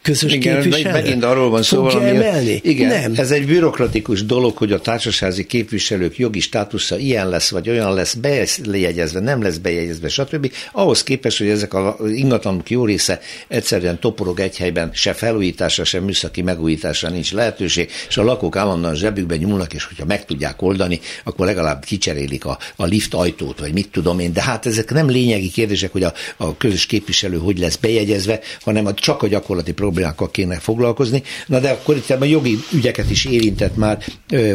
közös 0.01 0.34
igen, 0.34 0.62
képviselő? 0.62 0.91
Megint 0.91 1.24
arról 1.24 1.50
van 1.50 1.63
szó, 1.63 1.82
valami, 1.82 2.06
emelni? 2.06 2.60
Igen, 2.63 2.88
nem. 2.88 3.13
ez 3.15 3.32
egy 3.32 3.46
bürokratikus 3.46 4.25
dolog, 4.25 4.58
hogy 4.58 4.72
a 4.72 4.79
társasági 4.79 5.46
képviselők 5.46 6.18
jogi 6.18 6.39
státusza 6.39 6.98
ilyen 6.98 7.29
lesz, 7.29 7.50
vagy 7.50 7.70
olyan 7.70 7.94
lesz, 7.94 8.13
bejegyezve, 8.13 9.20
nem 9.20 9.41
lesz 9.41 9.58
bejegyezve, 9.58 10.08
stb. 10.08 10.51
Ahhoz 10.72 11.03
képest, 11.03 11.38
hogy 11.38 11.48
ezek 11.48 11.74
az 11.74 12.12
ingatlanok 12.12 12.70
jó 12.70 12.86
része 12.86 13.20
egyszerűen 13.48 14.00
toporog 14.00 14.39
egy 14.39 14.58
helyben, 14.58 14.89
se 14.94 15.13
felújításra, 15.13 15.84
se 15.84 16.00
műszaki 16.00 16.41
megújításra 16.41 17.10
nincs 17.10 17.34
lehetőség, 17.34 17.89
és 18.08 18.18
a 18.18 18.24
lakók 18.24 18.56
állandóan 18.56 18.96
zsebükbe 18.96 19.36
nyúlnak, 19.36 19.74
és 19.74 19.84
hogyha 19.84 20.06
meg 20.06 20.25
tudják 20.25 20.62
oldani, 20.62 21.00
akkor 21.24 21.46
legalább 21.46 21.84
kicserélik 21.84 22.46
a, 22.46 22.58
a 22.75 22.86
lift 22.86 23.13
ajtót, 23.13 23.60
vagy 23.60 23.74
mit 23.74 23.89
tudom 23.91 24.20
én. 24.20 24.34
De 24.34 24.41
hát 24.41 24.65
ezek 24.65 24.91
nem 24.91 25.10
lényegi 25.10 25.50
kérdések, 25.51 25.91
hogy 25.91 26.03
a, 26.03 26.13
a 26.38 26.58
közös 26.58 26.86
képviselő 26.86 27.38
hogy 27.38 27.60
lesz 27.60 27.75
bejegyezve, 27.75 28.39
hanem 28.62 28.96
csak 28.96 29.24
a 29.24 29.27
gyakorlati 29.27 29.72
problémákkal 29.89 30.31
kéne 30.31 30.55
foglalkozni. 30.55 31.24
Na 31.46 31.60
de 31.60 31.69
akkor 31.69 31.96
itt 31.96 32.10
a 32.10 32.25
jogi 32.25 32.58
ügyeket 32.74 33.10
is 33.10 33.25
érintett 33.25 33.75
már 33.75 34.03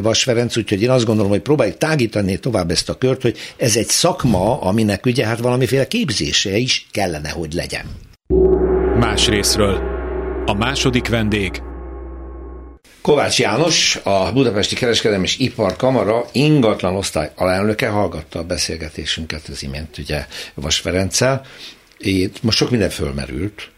Vas 0.03 0.23
Ferenc, 0.23 0.57
úgyhogy 0.57 0.83
én 0.83 0.91
azt 0.91 1.05
gondolom, 1.05 1.31
hogy 1.31 1.41
próbáljuk 1.41 1.79
tágítani 1.79 2.39
tovább 2.39 2.71
ezt 2.71 2.89
a 2.89 2.99
kört, 2.99 3.23
hogy 3.23 3.37
ez 3.57 3.77
egy 3.77 3.89
szakma, 3.89 4.61
aminek 4.61 5.07
ugye 5.07 5.27
hát 5.27 5.39
valamiféle 5.39 5.87
képzése 5.89 6.57
is 6.57 6.87
kellene, 6.91 7.29
hogy 7.29 7.53
legyen. 7.53 7.85
Más 8.99 9.29
részről. 9.29 9.83
A 10.47 10.55
második 10.55 11.09
vendég 11.09 11.63
Kovács 13.03 13.39
János, 13.39 13.97
a 14.03 14.33
Budapesti 14.33 14.75
Kereskedelmi 14.75 15.25
és 15.25 15.39
Iparkamara 15.39 16.25
ingatlan 16.33 16.97
osztály 16.97 17.31
alelnöke 17.35 17.89
hallgatta 17.89 18.39
a 18.39 18.45
beszélgetésünket 18.45 19.49
az 19.49 19.63
imént 19.63 19.99
ugye 19.99 20.27
Vas 20.55 20.79
Ferenccel. 20.79 21.43
Itt 21.99 22.43
most 22.43 22.57
sok 22.59 22.71
minden 22.71 22.91
fölmerült, 22.91 23.71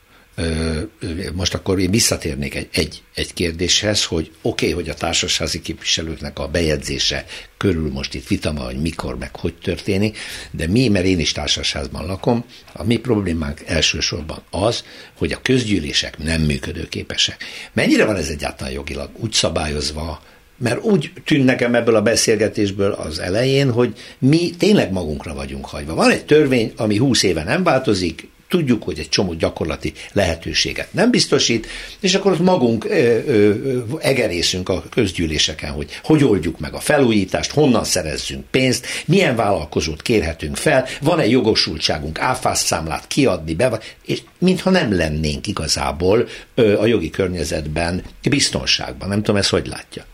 most 1.35 1.55
akkor 1.55 1.79
én 1.81 1.91
visszatérnék 1.91 2.55
egy, 2.55 2.69
egy, 2.73 3.03
egy 3.15 3.33
kérdéshez, 3.35 4.05
hogy 4.05 4.31
oké, 4.43 4.71
okay, 4.71 4.83
hogy 4.83 4.89
a 4.89 4.95
társasházi 4.95 5.61
képviselőknek 5.61 6.39
a 6.39 6.49
bejegyzése 6.49 7.25
körül 7.57 7.91
most 7.93 8.15
itt 8.15 8.27
vita 8.27 8.53
van, 8.53 8.65
hogy 8.65 8.81
mikor, 8.81 9.19
meg 9.19 9.37
hogy 9.37 9.55
történik, 9.55 10.19
de 10.51 10.67
mi, 10.67 10.89
mert 10.89 11.05
én 11.05 11.19
is 11.19 11.33
társasházban 11.33 12.07
lakom, 12.07 12.45
a 12.73 12.85
mi 12.85 12.97
problémánk 12.97 13.63
elsősorban 13.67 14.43
az, 14.51 14.85
hogy 15.19 15.33
a 15.33 15.43
közgyűlések 15.43 16.19
nem 16.19 16.43
működőképesek. 16.43 17.45
Mennyire 17.73 18.05
van 18.05 18.17
ez 18.17 18.29
egyáltalán 18.29 18.73
jogilag 18.73 19.11
úgy 19.17 19.33
szabályozva, 19.33 20.23
mert 20.59 20.85
úgy 20.85 21.13
tűnt 21.25 21.45
nekem 21.45 21.75
ebből 21.75 21.97
a 21.97 22.03
beszélgetésből 22.03 22.93
az 22.93 23.19
elején, 23.19 23.73
hogy 23.73 23.97
mi 24.19 24.51
tényleg 24.59 24.93
magunkra 24.93 25.35
vagyunk 25.35 25.67
hagyva. 25.67 25.95
Van 25.95 26.11
egy 26.11 26.25
törvény, 26.25 26.73
ami 26.77 26.97
húsz 26.97 27.23
éve 27.23 27.45
nem 27.45 27.63
változik, 27.63 28.29
tudjuk, 28.49 28.83
hogy 28.83 28.99
egy 28.99 29.09
csomó 29.09 29.33
gyakorlati 29.33 29.93
lehetőséget 30.13 30.93
nem 30.93 31.11
biztosít, 31.11 31.67
és 32.01 32.15
akkor 32.15 32.33
ott 32.33 32.41
magunk 32.41 32.85
ö, 32.85 33.19
ö, 33.27 33.55
egerészünk 34.01 34.69
a 34.69 34.85
közgyűléseken, 34.91 35.73
hogy 35.73 36.01
hogy 36.03 36.25
oldjuk 36.25 36.59
meg 36.59 36.75
a 36.75 36.81
felújítást, 36.81 37.51
honnan 37.51 37.85
szerezzünk 37.85 38.45
pénzt, 38.51 38.87
milyen 39.07 39.37
vállalkozót 39.37 40.03
kérhetünk 40.03 40.57
fel, 40.57 40.87
van-e 41.01 41.27
jogosultságunk 41.27 42.21
áfász 42.21 42.65
számlát 42.65 43.07
kiadni 43.07 43.55
be, 43.55 43.81
és 44.05 44.23
mintha 44.39 44.71
nem 44.71 44.97
lennénk 44.97 45.47
igazából 45.47 46.29
ö, 46.55 46.79
a 46.79 46.87
jogi 46.87 47.11
környezetben 47.11 48.03
biztonságban. 48.29 49.09
Nem 49.09 49.19
tudom, 49.19 49.37
ezt 49.37 49.51
hogy 49.51 49.67
látja. 49.67 50.05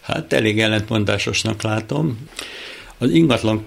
Hát 0.00 0.32
elég 0.32 0.60
ellentmondásosnak 0.60 1.62
látom. 1.62 2.28
Az 3.02 3.10
ingatlan 3.10 3.64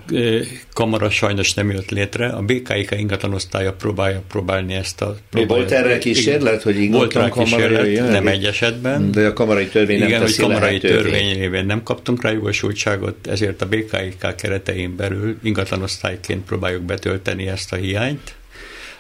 kamara 0.74 1.10
sajnos 1.10 1.54
nem 1.54 1.72
jött 1.72 1.90
létre, 1.90 2.28
a 2.28 2.42
BKIK 2.42 2.92
ingatlan 2.98 3.34
osztálya 3.34 3.74
próbálja 3.74 4.22
próbálni 4.28 4.74
ezt 4.74 5.02
a... 5.02 5.16
Próbálja, 5.30 5.56
volt 5.56 5.72
erre 5.72 5.98
kísérlet, 5.98 6.62
hogy 6.62 6.80
ingatlan 6.80 7.30
volt 7.30 7.50
kamara 7.50 7.84
jöjjön? 7.84 8.12
Nem 8.12 8.28
egy 8.28 8.46
esetben. 8.46 9.12
De 9.12 9.28
a 9.28 9.34
kamarai 9.34 9.68
törvény 9.68 10.00
nem 10.00 10.08
Igen, 10.08 10.22
hogy 10.22 10.36
kamarai 10.36 10.80
törvény 10.80 11.38
révén 11.38 11.66
nem 11.66 11.84
kaptunk 11.84 12.22
rá 12.22 12.32
jogosultságot, 12.32 13.28
ezért 13.28 13.62
a 13.62 13.66
BKIK 13.66 14.36
keretein 14.38 14.96
belül 14.96 15.38
ingatlanosztályként 15.44 16.46
próbáljuk 16.46 16.82
betölteni 16.82 17.48
ezt 17.48 17.74
a 17.74 17.76
hiányt, 17.76 18.36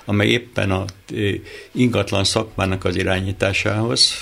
amely 0.05 0.27
éppen 0.27 0.71
a 0.71 0.85
ingatlan 1.71 2.23
szakmának 2.23 2.85
az 2.85 2.95
irányításához 2.95 4.13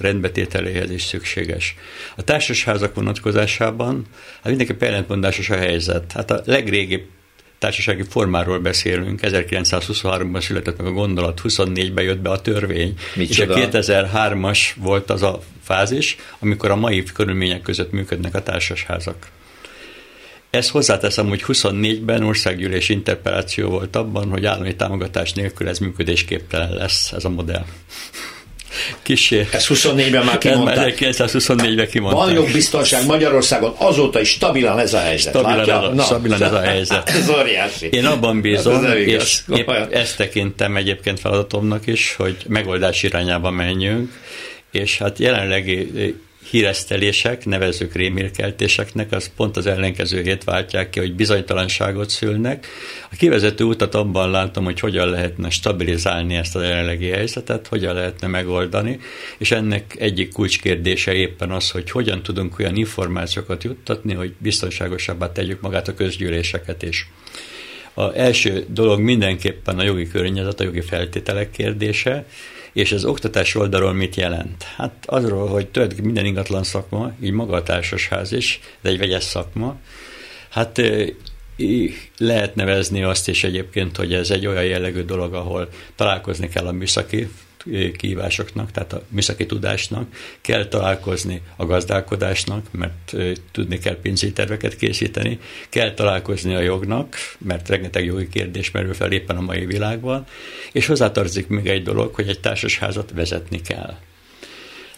rendbetételéhez 0.00 0.90
is 0.90 1.02
szükséges. 1.02 1.76
A 2.16 2.22
társasházak 2.22 2.94
vonatkozásában 2.94 4.04
hát 4.34 4.48
mindenképpen 4.48 4.88
ellentmondásos 4.88 5.50
a 5.50 5.56
helyzet. 5.56 6.12
Hát 6.12 6.30
a 6.30 6.42
legrégibb 6.44 7.02
társasági 7.60 8.02
formáról 8.02 8.58
beszélünk. 8.58 9.20
1923-ban 9.22 10.40
született 10.40 10.76
meg 10.76 10.86
a 10.86 10.90
gondolat, 10.90 11.40
24-ben 11.44 12.04
jött 12.04 12.20
be 12.20 12.30
a 12.30 12.40
törvény, 12.40 12.94
Micsoda? 13.14 13.58
és 13.58 13.64
a 13.64 13.68
2003-as 13.68 14.58
volt 14.76 15.10
az 15.10 15.22
a 15.22 15.40
fázis, 15.62 16.16
amikor 16.38 16.70
a 16.70 16.76
mai 16.76 17.02
körülmények 17.02 17.62
között 17.62 17.92
működnek 17.92 18.34
a 18.34 18.42
társasházak. 18.42 19.28
Ez 20.50 20.68
hozzáteszem, 20.68 21.28
hogy 21.28 21.44
24-ben 21.46 22.22
országgyűlés 22.22 22.88
interpeláció 22.88 23.68
volt 23.68 23.96
abban, 23.96 24.30
hogy 24.30 24.46
állami 24.46 24.76
támogatás 24.76 25.32
nélkül 25.32 25.68
ez 25.68 25.78
működésképtelen 25.78 26.72
lesz, 26.72 27.12
ez 27.12 27.24
a 27.24 27.28
modell. 27.28 27.64
Kisé. 29.02 29.48
Ez 29.52 29.66
24-ben 29.68 30.24
már 30.24 30.38
kimondták. 30.38 30.96
1924-ben 31.00 31.88
kimondták. 31.88 32.24
Van 32.24 32.34
jogbiztonság 32.34 33.06
Magyarországon, 33.06 33.74
azóta 33.76 34.20
is 34.20 34.28
stabilan 34.28 34.78
ez 34.78 34.94
a 34.94 34.98
helyzet. 34.98 35.32
Stabilan, 35.32 35.60
ez 35.60 35.68
a, 35.68 35.92
Na. 35.94 36.02
stabilan 36.02 36.42
ez 36.42 36.52
a 36.52 36.60
helyzet. 36.60 37.08
ez 37.20 37.30
óriási. 37.30 37.86
Én 37.86 38.06
abban 38.06 38.40
bízom, 38.40 38.84
ez 38.84 38.94
és 38.94 39.40
épp 39.54 39.70
ezt 39.90 40.16
tekintem 40.16 40.76
egyébként 40.76 41.20
feladatomnak 41.20 41.86
is, 41.86 42.14
hogy 42.16 42.36
megoldás 42.48 43.02
irányába 43.02 43.50
menjünk, 43.50 44.12
és 44.70 44.98
hát 44.98 45.18
jelenlegi 45.18 45.90
híresztelések, 46.50 47.44
nevezők 47.44 47.94
rémírkeltéseknek, 47.94 49.12
az 49.12 49.30
pont 49.36 49.56
az 49.56 49.66
ellenkezőjét 49.66 50.44
váltják 50.44 50.90
ki, 50.90 50.98
hogy 50.98 51.14
bizonytalanságot 51.14 52.10
szülnek. 52.10 52.66
A 53.10 53.16
kivezető 53.16 53.64
utat 53.64 53.94
abban 53.94 54.30
látom, 54.30 54.64
hogy 54.64 54.80
hogyan 54.80 55.08
lehetne 55.08 55.50
stabilizálni 55.50 56.34
ezt 56.34 56.56
a 56.56 56.62
jelenlegi 56.62 57.08
helyzetet, 57.08 57.66
hogyan 57.66 57.94
lehetne 57.94 58.26
megoldani, 58.26 58.98
és 59.38 59.50
ennek 59.50 59.96
egyik 59.98 60.32
kulcskérdése 60.32 61.12
éppen 61.12 61.50
az, 61.50 61.70
hogy 61.70 61.90
hogyan 61.90 62.22
tudunk 62.22 62.58
olyan 62.58 62.76
információkat 62.76 63.64
juttatni, 63.64 64.14
hogy 64.14 64.34
biztonságosabbá 64.38 65.32
tegyük 65.32 65.60
magát 65.60 65.88
a 65.88 65.94
közgyűléseket 65.94 66.82
is. 66.82 67.08
A 67.94 68.14
első 68.14 68.64
dolog 68.68 69.00
mindenképpen 69.00 69.78
a 69.78 69.82
jogi 69.82 70.08
környezet, 70.08 70.60
a 70.60 70.64
jogi 70.64 70.80
feltételek 70.80 71.50
kérdése, 71.50 72.26
és 72.72 72.92
az 72.92 73.04
oktatás 73.04 73.54
oldalról 73.54 73.92
mit 73.92 74.16
jelent? 74.16 74.62
Hát 74.62 74.92
azról, 75.06 75.48
hogy 75.48 75.68
tulajdonképpen 75.68 76.12
minden 76.12 76.26
ingatlan 76.26 76.62
szakma, 76.62 77.12
így 77.22 77.32
maga 77.32 77.56
a 77.56 77.62
társasház 77.62 78.32
is, 78.32 78.60
de 78.80 78.88
egy 78.88 78.98
vegyes 78.98 79.24
szakma, 79.24 79.76
hát 80.48 80.82
lehet 82.16 82.54
nevezni 82.54 83.02
azt 83.02 83.28
is 83.28 83.44
egyébként, 83.44 83.96
hogy 83.96 84.14
ez 84.14 84.30
egy 84.30 84.46
olyan 84.46 84.64
jellegű 84.64 85.02
dolog, 85.02 85.34
ahol 85.34 85.68
találkozni 85.96 86.48
kell 86.48 86.66
a 86.66 86.72
műszaki 86.72 87.28
kihívásoknak, 87.96 88.70
tehát 88.70 88.92
a 88.92 89.02
műszaki 89.08 89.46
tudásnak, 89.46 90.06
kell 90.40 90.66
találkozni 90.66 91.42
a 91.56 91.66
gazdálkodásnak, 91.66 92.66
mert 92.70 93.14
tudni 93.52 93.78
kell 93.78 94.00
pénzügyi 94.00 94.32
terveket 94.32 94.76
készíteni, 94.76 95.38
kell 95.68 95.94
találkozni 95.94 96.54
a 96.54 96.60
jognak, 96.60 97.16
mert 97.38 97.68
rengeteg 97.68 98.04
jogi 98.04 98.28
kérdés 98.28 98.70
merül 98.70 98.94
fel 98.94 99.12
éppen 99.12 99.36
a 99.36 99.40
mai 99.40 99.66
világban, 99.66 100.26
és 100.72 100.86
hozzátartozik 100.86 101.48
még 101.48 101.66
egy 101.66 101.82
dolog, 101.82 102.14
hogy 102.14 102.28
egy 102.28 102.40
társasházat 102.40 103.12
vezetni 103.14 103.60
kell. 103.60 103.96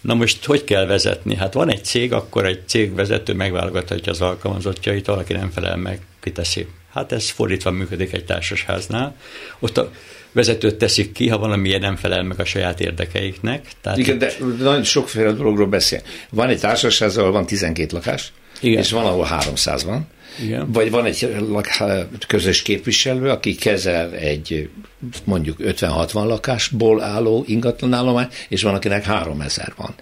Na 0.01 0.15
most 0.15 0.45
hogy 0.45 0.65
kell 0.65 0.87
vezetni? 0.87 1.37
Hát 1.37 1.53
van 1.53 1.71
egy 1.71 1.85
cég, 1.85 2.13
akkor 2.13 2.47
egy 2.47 2.69
cégvezető 2.69 3.35
megválogathatja 3.35 4.13
az 4.13 4.21
alkalmazottjait, 4.21 5.07
valaki 5.07 5.33
nem 5.33 5.51
felel 5.51 5.77
meg, 5.77 6.01
kiteszi. 6.21 6.67
Hát 6.93 7.13
ez 7.13 7.31
fordítva 7.31 7.71
működik 7.71 8.13
egy 8.13 8.25
társasháznál. 8.25 9.17
Ott 9.59 9.79
a 9.79 9.91
vezetőt 10.33 10.77
teszik 10.77 11.13
ki, 11.13 11.29
ha 11.29 11.39
valamilyen 11.39 11.81
nem 11.81 11.97
felel 11.97 12.23
meg 12.23 12.41
a 12.41 12.45
saját 12.45 12.81
érdekeiknek. 12.81 13.67
Tehát 13.81 13.99
Igen, 13.99 14.19
de 14.19 14.33
nagyon 14.59 14.83
sokféle 14.83 15.33
dologról 15.33 15.67
beszél. 15.67 16.01
Van 16.31 16.49
egy 16.49 16.61
társaság, 16.61 17.11
ahol 17.17 17.33
van 17.33 17.47
12 17.47 17.97
lakás, 17.97 18.33
Igen. 18.61 18.79
és 18.79 18.91
van, 18.91 19.05
ahol 19.05 19.25
300 19.25 19.85
van. 19.85 20.07
Igen. 20.43 20.73
Vagy 20.73 20.91
van 20.91 21.05
egy 21.05 21.29
közös 22.27 22.63
képviselő, 22.63 23.31
aki 23.31 23.55
kezel 23.55 24.15
egy 24.15 24.69
mondjuk 25.25 25.57
50-60 25.61 26.13
lakásból 26.13 27.03
álló 27.03 27.45
ingatlanállomány, 27.47 28.29
és 28.49 28.63
van, 28.63 28.75
akinek 28.75 29.05
3000 29.05 29.73
van. 29.77 29.95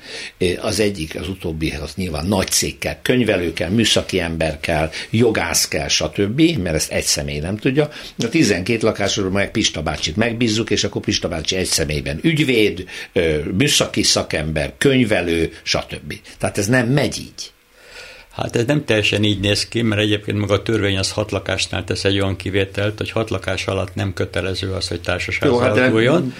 Az 0.61 0.81
egyik, 0.81 1.21
az 1.21 1.29
utóbbi, 1.29 1.75
az 1.83 1.95
nyilván 1.95 2.27
nagy 2.27 2.49
cég 2.49 2.79
kell, 2.79 2.97
könyvelő 3.03 3.53
kell, 3.53 3.71
műszaki 3.71 4.21
ember 4.21 4.61
kell, 4.61 4.91
jogász 5.11 5.69
kell, 5.69 5.89
stb., 5.89 6.41
mert 6.41 6.75
ezt 6.75 6.91
egy 6.91 7.05
személy 7.05 7.39
nem 7.39 7.57
tudja. 7.57 7.89
A 8.19 8.29
12 8.29 8.87
lakásról 8.87 9.31
meg 9.31 9.51
Pista 9.51 9.83
bácsit 9.83 10.17
megbízzuk, 10.17 10.71
és 10.71 10.85
akkor 10.85 11.03
Pista 11.03 11.29
bácsi 11.29 11.57
egy 11.57 11.67
személyben 11.67 12.19
ügyvéd, 12.23 12.85
műszaki 13.57 14.03
szakember, 14.03 14.73
könyvelő, 14.79 15.53
stb. 15.63 16.15
Tehát 16.39 16.59
ez 16.59 16.67
nem 16.67 16.89
megy 16.89 17.19
így. 17.19 17.53
Hát 18.31 18.57
ez 18.57 18.65
nem 18.65 18.85
teljesen 18.85 19.25
így 19.25 19.41
néz 19.41 19.69
ki, 19.69 19.83
mert 19.83 20.01
egyébként 20.01 20.39
maga 20.39 20.55
a 20.55 20.63
törvény 20.63 20.99
az 20.99 21.11
hat 21.11 21.31
lakásnál 21.31 21.85
tesz 21.85 22.05
egy 22.05 22.21
olyan 22.21 22.37
kivételt, 22.37 22.99
hogy 22.99 23.11
hat 23.11 23.31
lakás 23.31 23.67
alatt 23.67 23.95
nem 23.95 24.13
kötelező 24.13 24.73
az, 24.73 24.89
hogy 24.89 25.01
társaság 25.01 25.51
hát 25.51 25.77
alakuljon. 25.77 26.35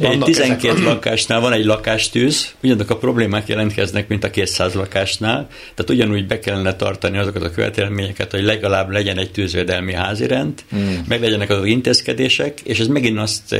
Egy 0.00 0.18
12 0.18 0.68
ezek... 0.68 0.84
lakásnál 0.84 1.40
van 1.40 1.52
egy 1.52 1.64
lakástűz, 1.64 2.54
ugyanazok 2.62 2.90
a 2.90 2.96
problémák 2.96 3.48
jelentkeznek, 3.48 4.08
mint 4.08 4.24
a 4.24 4.30
200 4.30 4.74
lakásnál, 4.74 5.48
tehát 5.74 5.90
ugyanúgy 5.90 6.26
be 6.26 6.38
kellene 6.38 6.76
tartani 6.76 7.18
azokat 7.18 7.42
a 7.42 7.50
követelményeket, 7.50 8.30
hogy 8.30 8.42
legalább 8.42 8.90
legyen 8.90 9.18
egy 9.18 9.30
tűzvédelmi 9.30 9.94
házirend, 9.94 10.62
hmm. 10.70 11.04
meg 11.08 11.20
legyenek 11.20 11.50
azok 11.50 11.68
intézkedések, 11.68 12.60
és 12.60 12.78
ez 12.78 12.86
megint 12.86 13.18
azt 13.18 13.56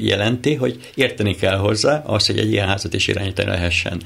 jelenti, 0.00 0.54
hogy 0.54 0.78
érteni 0.94 1.34
kell 1.34 1.56
hozzá 1.56 2.02
az, 2.06 2.26
hogy 2.26 2.38
egy 2.38 2.50
ilyen 2.50 2.66
házat 2.66 2.94
is 2.94 3.08
irányítani 3.08 3.48
lehessen. 3.48 4.00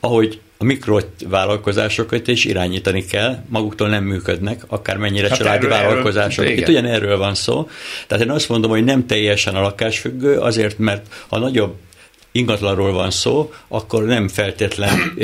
Ahogy 0.00 0.40
a 0.58 0.64
mikrovállalkozásokat 0.64 2.28
is 2.28 2.44
irányítani 2.44 3.04
kell, 3.04 3.38
maguktól 3.48 3.88
nem 3.88 4.04
működnek, 4.04 4.62
akármennyire 4.66 5.28
hát 5.28 5.38
családi 5.38 5.66
erről, 5.66 5.78
vállalkozások. 5.78 6.44
Erről, 6.44 6.58
Itt 6.58 6.68
ugyanerről 6.68 7.18
van 7.18 7.34
szó. 7.34 7.68
Tehát 8.06 8.24
én 8.24 8.30
azt 8.30 8.48
mondom, 8.48 8.70
hogy 8.70 8.84
nem 8.84 9.06
teljesen 9.06 9.54
a 9.54 9.60
lakásfüggő, 9.60 10.38
azért, 10.38 10.78
mert 10.78 11.06
a 11.28 11.38
nagyobb 11.38 11.74
ingatlanról 12.32 12.92
van 12.92 13.10
szó, 13.10 13.52
akkor 13.68 14.04
nem 14.04 14.28
feltétlen 14.28 15.14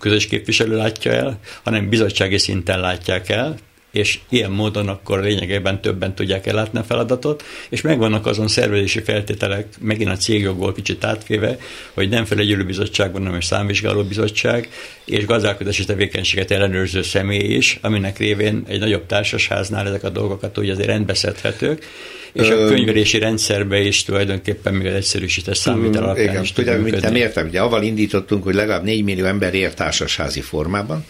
közös 0.00 0.26
képviselő 0.26 0.76
látja 0.76 1.12
el, 1.12 1.38
hanem 1.62 1.88
bizottsági 1.88 2.38
szinten 2.38 2.80
látják 2.80 3.28
el, 3.28 3.56
és 3.94 4.18
ilyen 4.28 4.50
módon 4.50 4.88
akkor 4.88 5.20
lényegében 5.20 5.80
többen 5.80 6.14
tudják 6.14 6.46
ellátni 6.46 6.78
a 6.78 6.82
feladatot, 6.82 7.44
és 7.68 7.80
megvannak 7.80 8.26
azon 8.26 8.48
szervezési 8.48 9.00
feltételek, 9.00 9.66
megint 9.80 10.10
a 10.10 10.16
cégjogból 10.16 10.72
kicsit 10.72 11.04
átvéve, 11.04 11.58
hogy 11.92 12.08
nem 12.08 12.24
felegyelő 12.24 12.66
van, 12.96 13.24
hanem 13.24 13.40
számvizsgáló 13.40 14.02
bizottság, 14.02 14.68
és 15.04 15.26
gazdálkodási 15.26 15.84
tevékenységet 15.84 16.50
ellenőrző 16.50 17.02
személy 17.02 17.54
is, 17.54 17.78
aminek 17.82 18.18
révén 18.18 18.64
egy 18.68 18.78
nagyobb 18.78 19.06
társasháznál 19.06 19.86
ezek 19.86 20.04
a 20.04 20.10
dolgokat 20.10 20.58
úgy 20.58 20.70
azért 20.70 20.88
rendbeszedhetők, 20.88 21.86
és 22.32 22.48
a 22.48 22.66
könyvelési 22.66 23.18
rendszerbe 23.18 23.80
is 23.80 24.02
tulajdonképpen 24.02 24.74
még 24.74 24.86
az 24.86 24.94
egyszerűsített 24.94 25.54
számvitel 25.54 26.02
alapján 26.02 26.28
Igen, 26.28 26.42
is 26.42 26.52
tudja, 26.52 26.80
mit 26.80 27.00
nem 27.00 27.14
értem, 27.14 27.46
ugye 27.46 27.60
avval 27.60 27.82
indítottunk, 27.82 28.42
hogy 28.42 28.54
legalább 28.54 28.84
4 28.84 29.04
millió 29.04 29.24
ember 29.24 29.54
ér 29.54 29.74
társasházi 29.74 30.40
formában, 30.40 31.04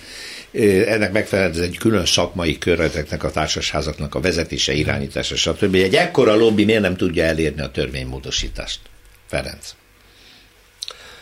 ennek 0.86 1.12
megfelelően 1.12 1.54
ez 1.54 1.60
egy 1.60 1.78
külön 1.78 2.06
szakmai 2.06 2.58
körleteknek, 2.58 3.24
a 3.24 3.30
társasházaknak 3.30 4.14
a 4.14 4.20
vezetése, 4.20 4.72
irányítása, 4.72 5.36
stb. 5.36 5.74
Egy 5.74 5.94
ekkora 5.94 6.34
lobby 6.34 6.64
miért 6.64 6.80
nem 6.80 6.96
tudja 6.96 7.24
elérni 7.24 7.60
a 7.60 7.70
törvénymódosítást? 7.70 8.80
Ferenc. 9.28 9.74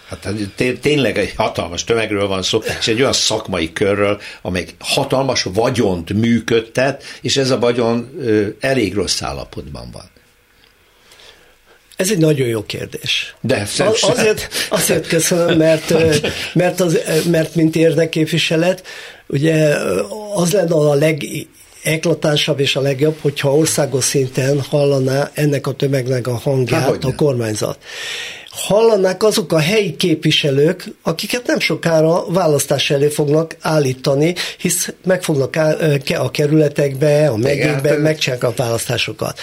Hát 0.08 0.28
tényleg 0.80 1.18
egy 1.18 1.32
hatalmas 1.36 1.84
tömegről 1.84 2.26
van 2.26 2.42
szó, 2.42 2.62
és 2.80 2.88
egy 2.88 3.00
olyan 3.00 3.12
szakmai 3.12 3.72
körről, 3.72 4.20
amely 4.42 4.66
hatalmas 4.78 5.42
vagyont 5.42 6.12
működtet, 6.12 7.02
és 7.20 7.36
ez 7.36 7.50
a 7.50 7.58
vagyon 7.58 8.10
elég 8.60 8.94
rossz 8.94 9.22
állapotban 9.22 9.90
van. 9.92 10.11
Ez 11.96 12.10
egy 12.10 12.18
nagyon 12.18 12.48
jó 12.48 12.62
kérdés. 12.62 13.34
De 13.40 13.68
azért, 14.00 14.48
azért 14.70 15.06
köszönöm, 15.06 15.58
mert, 15.58 15.94
mert, 16.52 16.80
az, 16.80 16.98
mert 17.30 17.54
mint 17.54 17.76
érdekképviselet, 17.76 18.86
ugye 19.26 19.76
az 20.34 20.52
lenne 20.52 20.74
a 20.74 20.94
leg 20.94 21.22
eklatánsabb 21.82 22.60
és 22.60 22.76
a 22.76 22.80
legjobb, 22.80 23.16
hogyha 23.20 23.56
országos 23.56 24.04
szinten 24.04 24.60
hallaná 24.60 25.30
ennek 25.34 25.66
a 25.66 25.72
tömegnek 25.72 26.26
a 26.26 26.36
hangját 26.36 26.82
Há, 26.82 27.08
a 27.08 27.14
kormányzat. 27.14 27.78
Hallanák 28.50 29.22
azok 29.22 29.52
a 29.52 29.58
helyi 29.58 29.96
képviselők, 29.96 30.84
akiket 31.02 31.46
nem 31.46 31.58
sokára 31.58 32.24
választás 32.26 32.90
elé 32.90 33.08
fognak 33.08 33.56
állítani, 33.60 34.34
hisz 34.58 34.92
meg 35.04 35.22
fognak 35.22 35.56
a 36.18 36.30
kerületekbe, 36.30 37.28
a 37.28 37.36
megyékbe, 37.36 37.88
hát, 37.88 37.98
megcsinálják 37.98 38.48
a 38.48 38.52
választásokat. 38.56 39.38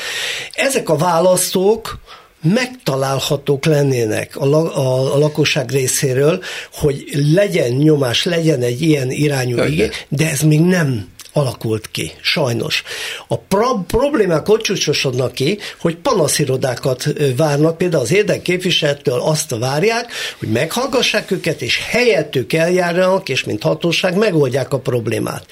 Ezek 0.53 0.89
a 0.89 0.95
választók 0.95 1.99
megtalálhatók 2.41 3.65
lennének 3.65 4.36
a, 4.36 4.45
a, 4.45 5.13
a 5.13 5.17
lakosság 5.17 5.71
részéről, 5.71 6.41
hogy 6.73 7.04
legyen 7.34 7.71
nyomás, 7.71 8.23
legyen 8.25 8.62
egy 8.62 8.82
ilyen 8.82 9.12
irányú 9.12 9.63
igény, 9.63 9.89
de 10.08 10.30
ez 10.30 10.41
még 10.41 10.62
nem 10.62 11.08
alakult 11.39 11.91
ki, 11.91 12.12
sajnos. 12.21 12.84
A 13.28 13.38
pro- 13.38 13.86
problémák 13.88 14.49
ott 14.49 14.62
csúcsosodnak 14.62 15.32
ki, 15.32 15.58
hogy 15.80 15.95
panaszirodákat 15.95 17.06
várnak, 17.38 17.78
például 17.78 18.04
az 18.04 18.13
érdekképviselettől 18.13 19.19
azt 19.19 19.56
várják, 19.60 20.12
hogy 20.39 20.47
meghallgassák 20.47 21.32
őket, 21.32 21.62
és 21.62 21.80
helyettük 21.89 22.54
eljárjanak, 22.54 23.30
és 23.30 23.43
mint 23.43 23.63
hatóság 23.63 24.17
megoldják 24.17 24.73
a 24.73 24.80
problémát. 24.80 25.45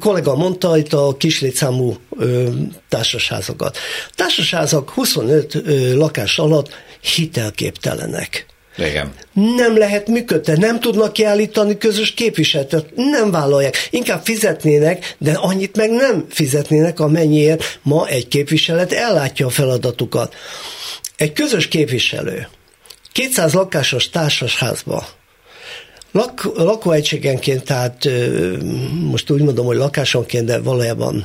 Kollega 0.00 0.34
mondta 0.34 0.78
itt 0.78 0.92
a 0.92 1.16
kislétszámú 1.18 1.96
társasházakat. 2.88 3.76
A 4.08 4.12
társasházak 4.14 4.90
25 4.90 5.54
ö, 5.54 5.96
lakás 5.96 6.38
alatt 6.38 6.68
hitelképtelenek. 7.00 8.46
Igen. 8.76 9.12
Nem 9.32 9.78
lehet 9.78 10.08
működni, 10.08 10.52
nem 10.58 10.80
tudnak 10.80 11.12
kiállítani 11.12 11.78
közös 11.78 12.14
képviseletet, 12.14 12.86
nem 12.94 13.30
vállalják. 13.30 13.88
Inkább 13.90 14.24
fizetnének, 14.24 15.16
de 15.18 15.32
annyit 15.32 15.76
meg 15.76 15.90
nem 15.90 16.26
fizetnének, 16.28 17.00
amennyiért 17.00 17.78
ma 17.82 18.08
egy 18.08 18.28
képviselet 18.28 18.92
ellátja 18.92 19.46
a 19.46 19.50
feladatukat. 19.50 20.34
Egy 21.16 21.32
közös 21.32 21.68
képviselő 21.68 22.48
200 23.12 23.52
lakásos 23.52 24.10
társasházba 24.10 25.06
Lak, 26.12 26.50
lakóegységenként, 26.54 27.64
tehát 27.64 28.08
most 29.10 29.30
úgy 29.30 29.42
mondom, 29.42 29.66
hogy 29.66 29.76
lakásonként, 29.76 30.46
de 30.46 30.58
valójában 30.58 31.24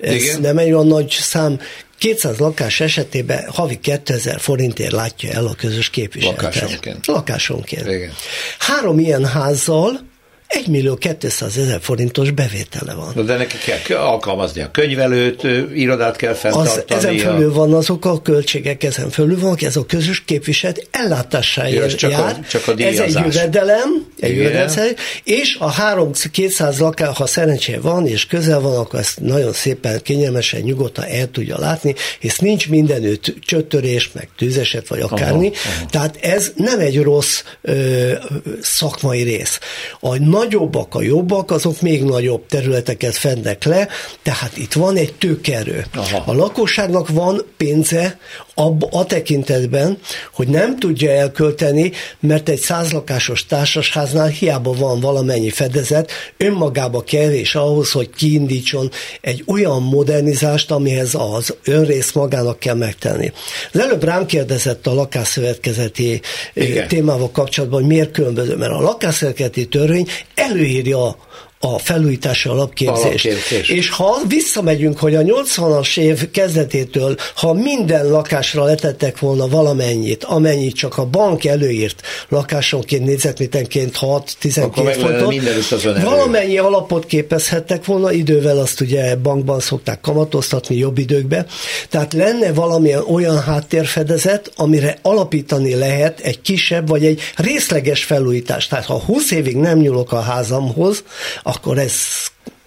ez 0.00 0.14
Igen. 0.14 0.40
nem 0.40 0.58
egy 0.58 0.72
olyan 0.72 0.86
nagy 0.86 1.10
szám, 1.10 1.60
200 1.98 2.38
lakás 2.38 2.80
esetében 2.80 3.48
havi 3.48 3.78
2000 3.80 4.40
forintért 4.40 4.92
látja 4.92 5.32
el 5.32 5.46
a 5.46 5.54
közös 5.54 5.90
képviseletet. 5.90 6.42
Lakásonként. 6.42 7.06
Lakásonként. 7.06 7.86
Igen. 7.86 8.12
Három 8.58 8.98
ilyen 8.98 9.26
házzal 9.26 10.07
1 10.48 10.68
millió 10.68 10.96
200 10.96 11.56
ezer 11.58 11.78
forintos 11.80 12.30
bevétele 12.30 12.94
van. 12.94 13.12
Na, 13.14 13.22
de 13.22 13.36
neki 13.36 13.56
kell 13.86 13.96
alkalmazni 13.98 14.60
a 14.62 14.70
könyvelőt, 14.70 15.42
irodát 15.74 16.16
kell 16.16 16.30
Az, 16.32 16.38
fenntartani. 16.38 16.84
ezen 16.98 17.14
a- 17.14 17.18
fölül 17.18 17.52
van 17.52 17.74
azok 17.74 18.04
a 18.04 18.22
költségek, 18.22 18.84
ezen 18.84 19.10
fölül 19.10 19.38
van, 19.40 19.56
ez 19.60 19.76
a 19.76 19.86
közös 19.86 20.22
képviselet 20.24 20.88
ellátásáért 20.90 21.96
csak 21.96 22.10
a- 22.10 22.12
jár. 22.14 22.40
csak 22.50 22.60
a 22.66 22.70
ez 22.70 22.78
egy 22.78 22.92
díjazás. 22.94 23.24
jövedelem, 23.34 24.06
egy 24.20 24.36
jövedelem, 24.36 24.94
és 25.24 25.56
a 25.60 25.72
3-200 25.72 26.78
lakás, 26.78 27.16
ha 27.16 27.26
szerencséje 27.26 27.80
van 27.80 28.06
és 28.06 28.26
közel 28.26 28.60
van, 28.60 28.76
akkor 28.76 28.98
ezt 28.98 29.20
nagyon 29.20 29.52
szépen, 29.52 30.00
kényelmesen, 30.02 30.60
nyugodtan 30.60 31.04
el 31.04 31.30
tudja 31.30 31.58
látni, 31.58 31.94
és 32.20 32.38
nincs 32.38 32.68
mindenütt 32.68 33.34
csöttörés, 33.40 34.10
meg 34.12 34.28
tűzeset, 34.36 34.88
vagy 34.88 35.00
akármi. 35.00 35.46
Aha, 35.54 35.76
aha. 35.78 35.86
Tehát 35.90 36.16
ez 36.20 36.52
nem 36.56 36.78
egy 36.80 37.02
rossz 37.02 37.42
ö, 37.62 38.12
szakmai 38.60 39.22
rész. 39.22 39.58
A 40.00 40.16
nagyobbak, 40.38 40.94
a 40.94 41.02
jobbak, 41.02 41.50
azok 41.50 41.80
még 41.80 42.02
nagyobb 42.02 42.46
területeket 42.46 43.16
fednek 43.16 43.64
le, 43.64 43.88
tehát 44.22 44.56
itt 44.56 44.72
van 44.72 44.96
egy 44.96 45.14
tőkerő. 45.14 45.84
Aha. 45.94 46.22
A 46.26 46.34
lakosságnak 46.34 47.08
van 47.08 47.42
pénze 47.56 48.18
ab, 48.58 48.84
a 48.90 49.04
tekintetben, 49.04 49.98
hogy 50.32 50.48
nem 50.48 50.78
tudja 50.78 51.10
elkölteni, 51.10 51.92
mert 52.20 52.48
egy 52.48 52.58
százlakásos 52.58 53.46
társasháznál 53.46 54.26
hiába 54.26 54.72
van 54.72 55.00
valamennyi 55.00 55.50
fedezet, 55.50 56.10
önmagába 56.36 57.00
kevés 57.00 57.54
ahhoz, 57.54 57.90
hogy 57.90 58.10
kiindítson 58.10 58.90
egy 59.20 59.44
olyan 59.46 59.82
modernizást, 59.82 60.70
amihez 60.70 61.14
az 61.14 61.56
önrész 61.64 62.12
magának 62.12 62.58
kell 62.58 62.74
megtenni. 62.74 63.32
Az 63.72 63.80
előbb 63.80 64.04
rám 64.04 64.26
kérdezett 64.26 64.86
a 64.86 64.94
lakásszövetkezeti 64.94 66.20
Igen. 66.54 66.88
Témával 66.88 67.30
kapcsolatban, 67.30 67.80
hogy 67.80 67.88
miért 67.88 68.10
különböző, 68.10 68.56
mert 68.56 68.72
a 68.72 68.80
lakásszövetkezeti 68.80 69.66
törvény 69.66 70.06
előírja 70.34 71.16
a 71.60 71.78
felújítási 71.78 72.48
alapképzést. 72.48 73.26
Alapképzés. 73.26 73.68
És 73.68 73.90
ha 73.90 74.18
visszamegyünk, 74.28 74.98
hogy 74.98 75.14
a 75.14 75.20
80-as 75.20 75.98
év 75.98 76.30
kezdetétől, 76.30 77.16
ha 77.34 77.52
minden 77.52 78.10
lakásra 78.10 78.64
letettek 78.64 79.18
volna 79.18 79.48
valamennyit, 79.48 80.24
amennyit 80.24 80.74
csak 80.74 80.98
a 80.98 81.04
bank 81.04 81.44
előírt 81.44 82.02
lakásonként, 82.28 83.04
négyzetméterenként 83.04 83.98
6-12 84.00 84.62
Akkor 84.62 84.84
meg 84.84 85.00
lenne 85.00 85.18
fontot, 85.18 86.02
valamennyi 86.02 86.58
alapot 86.58 87.06
képezhettek 87.06 87.84
volna, 87.84 88.12
idővel 88.12 88.58
azt 88.58 88.80
ugye 88.80 89.16
bankban 89.16 89.60
szokták 89.60 90.00
kamatoztatni 90.00 90.76
jobb 90.76 90.98
időkben, 90.98 91.46
tehát 91.88 92.12
lenne 92.12 92.52
valamilyen 92.52 93.02
olyan 93.10 93.42
háttérfedezet, 93.42 94.52
amire 94.56 94.98
alapítani 95.02 95.74
lehet 95.74 96.20
egy 96.20 96.40
kisebb 96.40 96.88
vagy 96.88 97.04
egy 97.04 97.20
részleges 97.36 98.04
felújítást. 98.04 98.70
Tehát 98.70 98.84
ha 98.84 98.98
20 98.98 99.30
évig 99.30 99.56
nem 99.56 99.78
nyúlok 99.78 100.12
a 100.12 100.20
házamhoz, 100.20 101.02
akkor 101.48 101.78
ez 101.78 101.94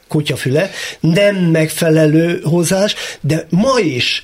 kutyafüle, 0.08 0.70
nem 1.00 1.36
megfelelő 1.36 2.41
hozás, 2.44 2.96
de 3.22 3.48
ma 3.50 3.80
is 3.80 4.24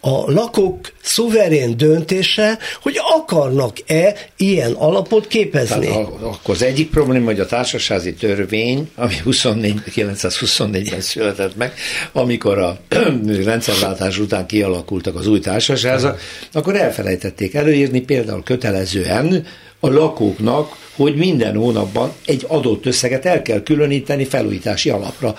a 0.00 0.32
lakók 0.32 0.92
szuverén 1.02 1.76
döntése, 1.76 2.58
hogy 2.82 2.96
akarnak-e 3.16 4.16
ilyen 4.36 4.72
alapot 4.72 5.26
képezni. 5.26 5.86
Tehát 5.86 6.06
akkor 6.06 6.54
az 6.54 6.62
egyik 6.62 6.90
probléma, 6.90 7.24
hogy 7.24 7.40
a 7.40 7.46
társasházi 7.46 8.14
törvény, 8.14 8.90
ami 8.94 9.14
24, 9.22 9.80
924-ben 9.94 11.00
született 11.00 11.56
meg, 11.56 11.74
amikor 12.12 12.58
a 12.58 12.78
rendszerváltás 13.44 14.18
után 14.18 14.46
kialakultak 14.46 15.16
az 15.16 15.26
új 15.26 15.40
társasházak, 15.40 16.20
akkor 16.52 16.76
elfelejtették 16.76 17.54
előírni 17.54 18.00
például 18.00 18.42
kötelezően 18.42 19.46
a 19.80 19.88
lakóknak, 19.88 20.83
hogy 20.96 21.16
minden 21.16 21.56
hónapban 21.56 22.12
egy 22.24 22.44
adott 22.48 22.86
összeget 22.86 23.26
el 23.26 23.42
kell 23.42 23.62
különíteni 23.62 24.24
felújítási 24.24 24.90
alapra. 24.90 25.34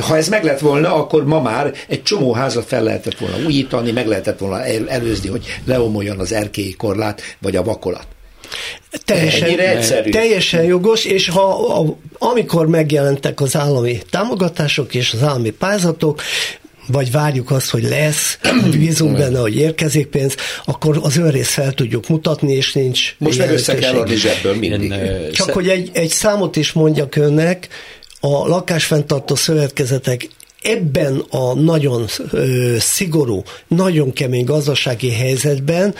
Ha 0.00 0.16
ez 0.16 0.28
meg 0.28 0.44
lett 0.44 0.58
volna, 0.58 0.94
akkor 0.94 1.24
ma 1.24 1.40
már 1.40 1.72
egy 1.88 2.02
csomó 2.02 2.32
házat 2.32 2.64
fel 2.64 2.82
lehetett 2.82 3.18
volna 3.18 3.36
újítani, 3.46 3.90
meg 3.90 4.06
lehetett 4.06 4.38
volna 4.38 4.64
el- 4.64 4.88
előzni, 4.88 5.28
hogy 5.28 5.44
leomoljon 5.64 6.18
az 6.18 6.32
erkélyi 6.32 6.72
korlát, 6.72 7.22
vagy 7.38 7.56
a 7.56 7.62
vakolat. 7.62 8.06
Teljesen, 9.04 9.58
egyszerű. 9.58 10.10
teljesen 10.10 10.62
jogos, 10.62 11.04
és 11.04 11.28
ha 11.28 11.74
a, 11.78 11.96
amikor 12.18 12.66
megjelentek 12.66 13.40
az 13.40 13.56
állami 13.56 13.98
támogatások 14.10 14.94
és 14.94 15.12
az 15.12 15.22
állami 15.22 15.50
pályázatok, 15.50 16.22
vagy 16.86 17.10
várjuk 17.10 17.50
azt, 17.50 17.70
hogy 17.70 17.82
lesz, 17.82 18.38
vagy 18.62 18.78
bízunk 18.78 19.16
benne, 19.16 19.38
hogy 19.38 19.56
érkezik 19.56 20.06
pénz, 20.06 20.34
akkor 20.64 20.98
az 21.02 21.16
önrész 21.16 21.50
fel 21.50 21.72
tudjuk 21.72 22.08
mutatni, 22.08 22.52
és 22.52 22.72
nincs 22.72 23.14
Most 23.18 23.38
meg 23.38 23.50
össze 23.50 23.74
kell 23.74 23.94
adni 23.94 24.16
zsebből 24.16 24.54
mindig. 24.54 24.90
Én, 24.90 25.32
Csak 25.32 25.50
hogy 25.50 25.68
egy, 25.68 25.90
egy 25.92 26.08
számot 26.08 26.56
is 26.56 26.72
mondjak 26.72 27.16
önnek, 27.16 27.68
a 28.20 28.48
lakásfenntartó 28.48 29.34
szövetkezetek 29.34 30.28
ebben 30.62 31.24
a 31.30 31.54
nagyon 31.54 32.06
ö, 32.30 32.76
szigorú, 32.78 33.42
nagyon 33.68 34.12
kemény 34.12 34.44
gazdasági 34.44 35.10
helyzetben 35.10 35.94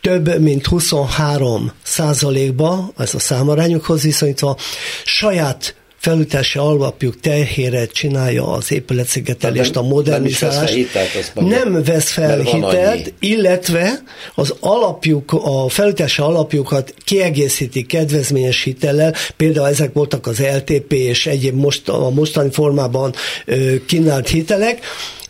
több 0.00 0.40
mint 0.40 0.66
23 0.66 1.72
százalékba, 1.82 2.92
ez 2.98 3.14
a 3.14 3.18
számarányokhoz 3.18 4.02
viszonyítva, 4.02 4.56
saját 5.04 5.74
felújítási 6.00 6.58
alapjuk 6.58 7.20
terhére 7.20 7.86
csinálja 7.86 8.52
az 8.52 8.72
épületszigetelést, 8.72 9.76
a 9.76 9.82
Nem- 9.82 10.02
nem 10.04 10.24
is 10.24 10.38
vesz 10.38 10.54
fel 10.54 10.62
modernizálást. 10.62 10.74
hitelt, 10.74 11.34
mondja. 11.34 11.58
Nem 11.58 11.82
vesz 11.82 12.10
fel 12.10 12.40
hitelt, 12.40 13.12
illetve 13.18 14.02
az 14.34 14.54
alapjuk, 14.60 15.32
a 15.32 15.68
felújítási 15.68 16.22
alapjukat 16.22 16.94
kiegészíti 17.04 17.86
kedvezményes 17.86 18.62
hitellel, 18.62 19.14
például 19.36 19.66
ezek 19.66 19.92
voltak 19.92 20.26
az 20.26 20.38
LTP 20.38 20.92
és 20.92 21.26
egyéb 21.26 21.54
most, 21.54 21.88
a 21.88 22.10
mostani 22.10 22.50
formában 22.50 23.14
kínált 23.86 24.28
hitelek, 24.28 24.78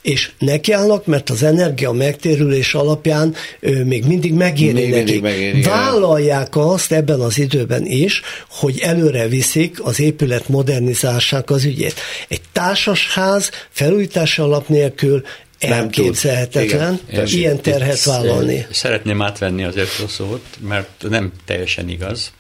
és 0.03 0.31
nekiállnak, 0.39 1.07
mert 1.07 1.31
az 1.31 1.43
energia 1.43 1.93
megtérülés 1.93 2.75
alapján 2.75 3.35
ö, 3.61 3.85
még 3.85 4.05
mindig 4.05 4.33
megéri 4.33 4.73
Még 4.73 4.83
mindig 4.83 5.05
nekik. 5.05 5.23
megéri, 5.23 5.59
igen. 5.59 5.71
Vállalják 5.71 6.57
azt 6.57 6.93
ebben 6.93 7.21
az 7.21 7.39
időben 7.39 7.87
is, 7.87 8.23
hogy 8.49 8.79
előre 8.79 9.29
viszik 9.29 9.85
az 9.85 10.01
épület 10.01 10.49
modernizásának 10.49 11.51
az 11.51 11.65
ügyét. 11.65 11.95
Egy 12.29 12.41
társasház 12.53 13.51
felújítási 13.71 14.41
alap 14.41 14.69
nélkül 14.69 15.23
Nem 15.61 15.69
tud. 15.91 16.05
elképzelhetetlen 16.05 17.01
Igen, 17.11 17.27
ilyen 17.27 17.61
terhet 17.61 18.05
vállalni. 18.05 18.57
ö, 18.57 18.73
Szeretném 18.73 19.23
átvenni 19.23 19.65
azért 19.65 19.99
a 20.05 20.09
szót, 20.09 20.45
mert 20.69 21.05
nem 21.09 21.33
teljesen 21.47 21.89
igaz. 21.89 22.33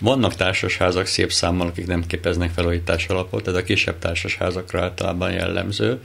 Vannak 0.00 0.34
társasházak 0.34 1.06
szép 1.06 1.32
számmal, 1.32 1.66
akik 1.66 1.86
nem 1.86 2.06
képeznek 2.06 2.50
felújítás 2.50 3.06
alapot, 3.06 3.48
ez 3.48 3.54
a 3.54 3.62
kisebb 3.62 3.98
társasházakra 3.98 4.82
általában 4.82 5.32
jellemző. 5.32 6.00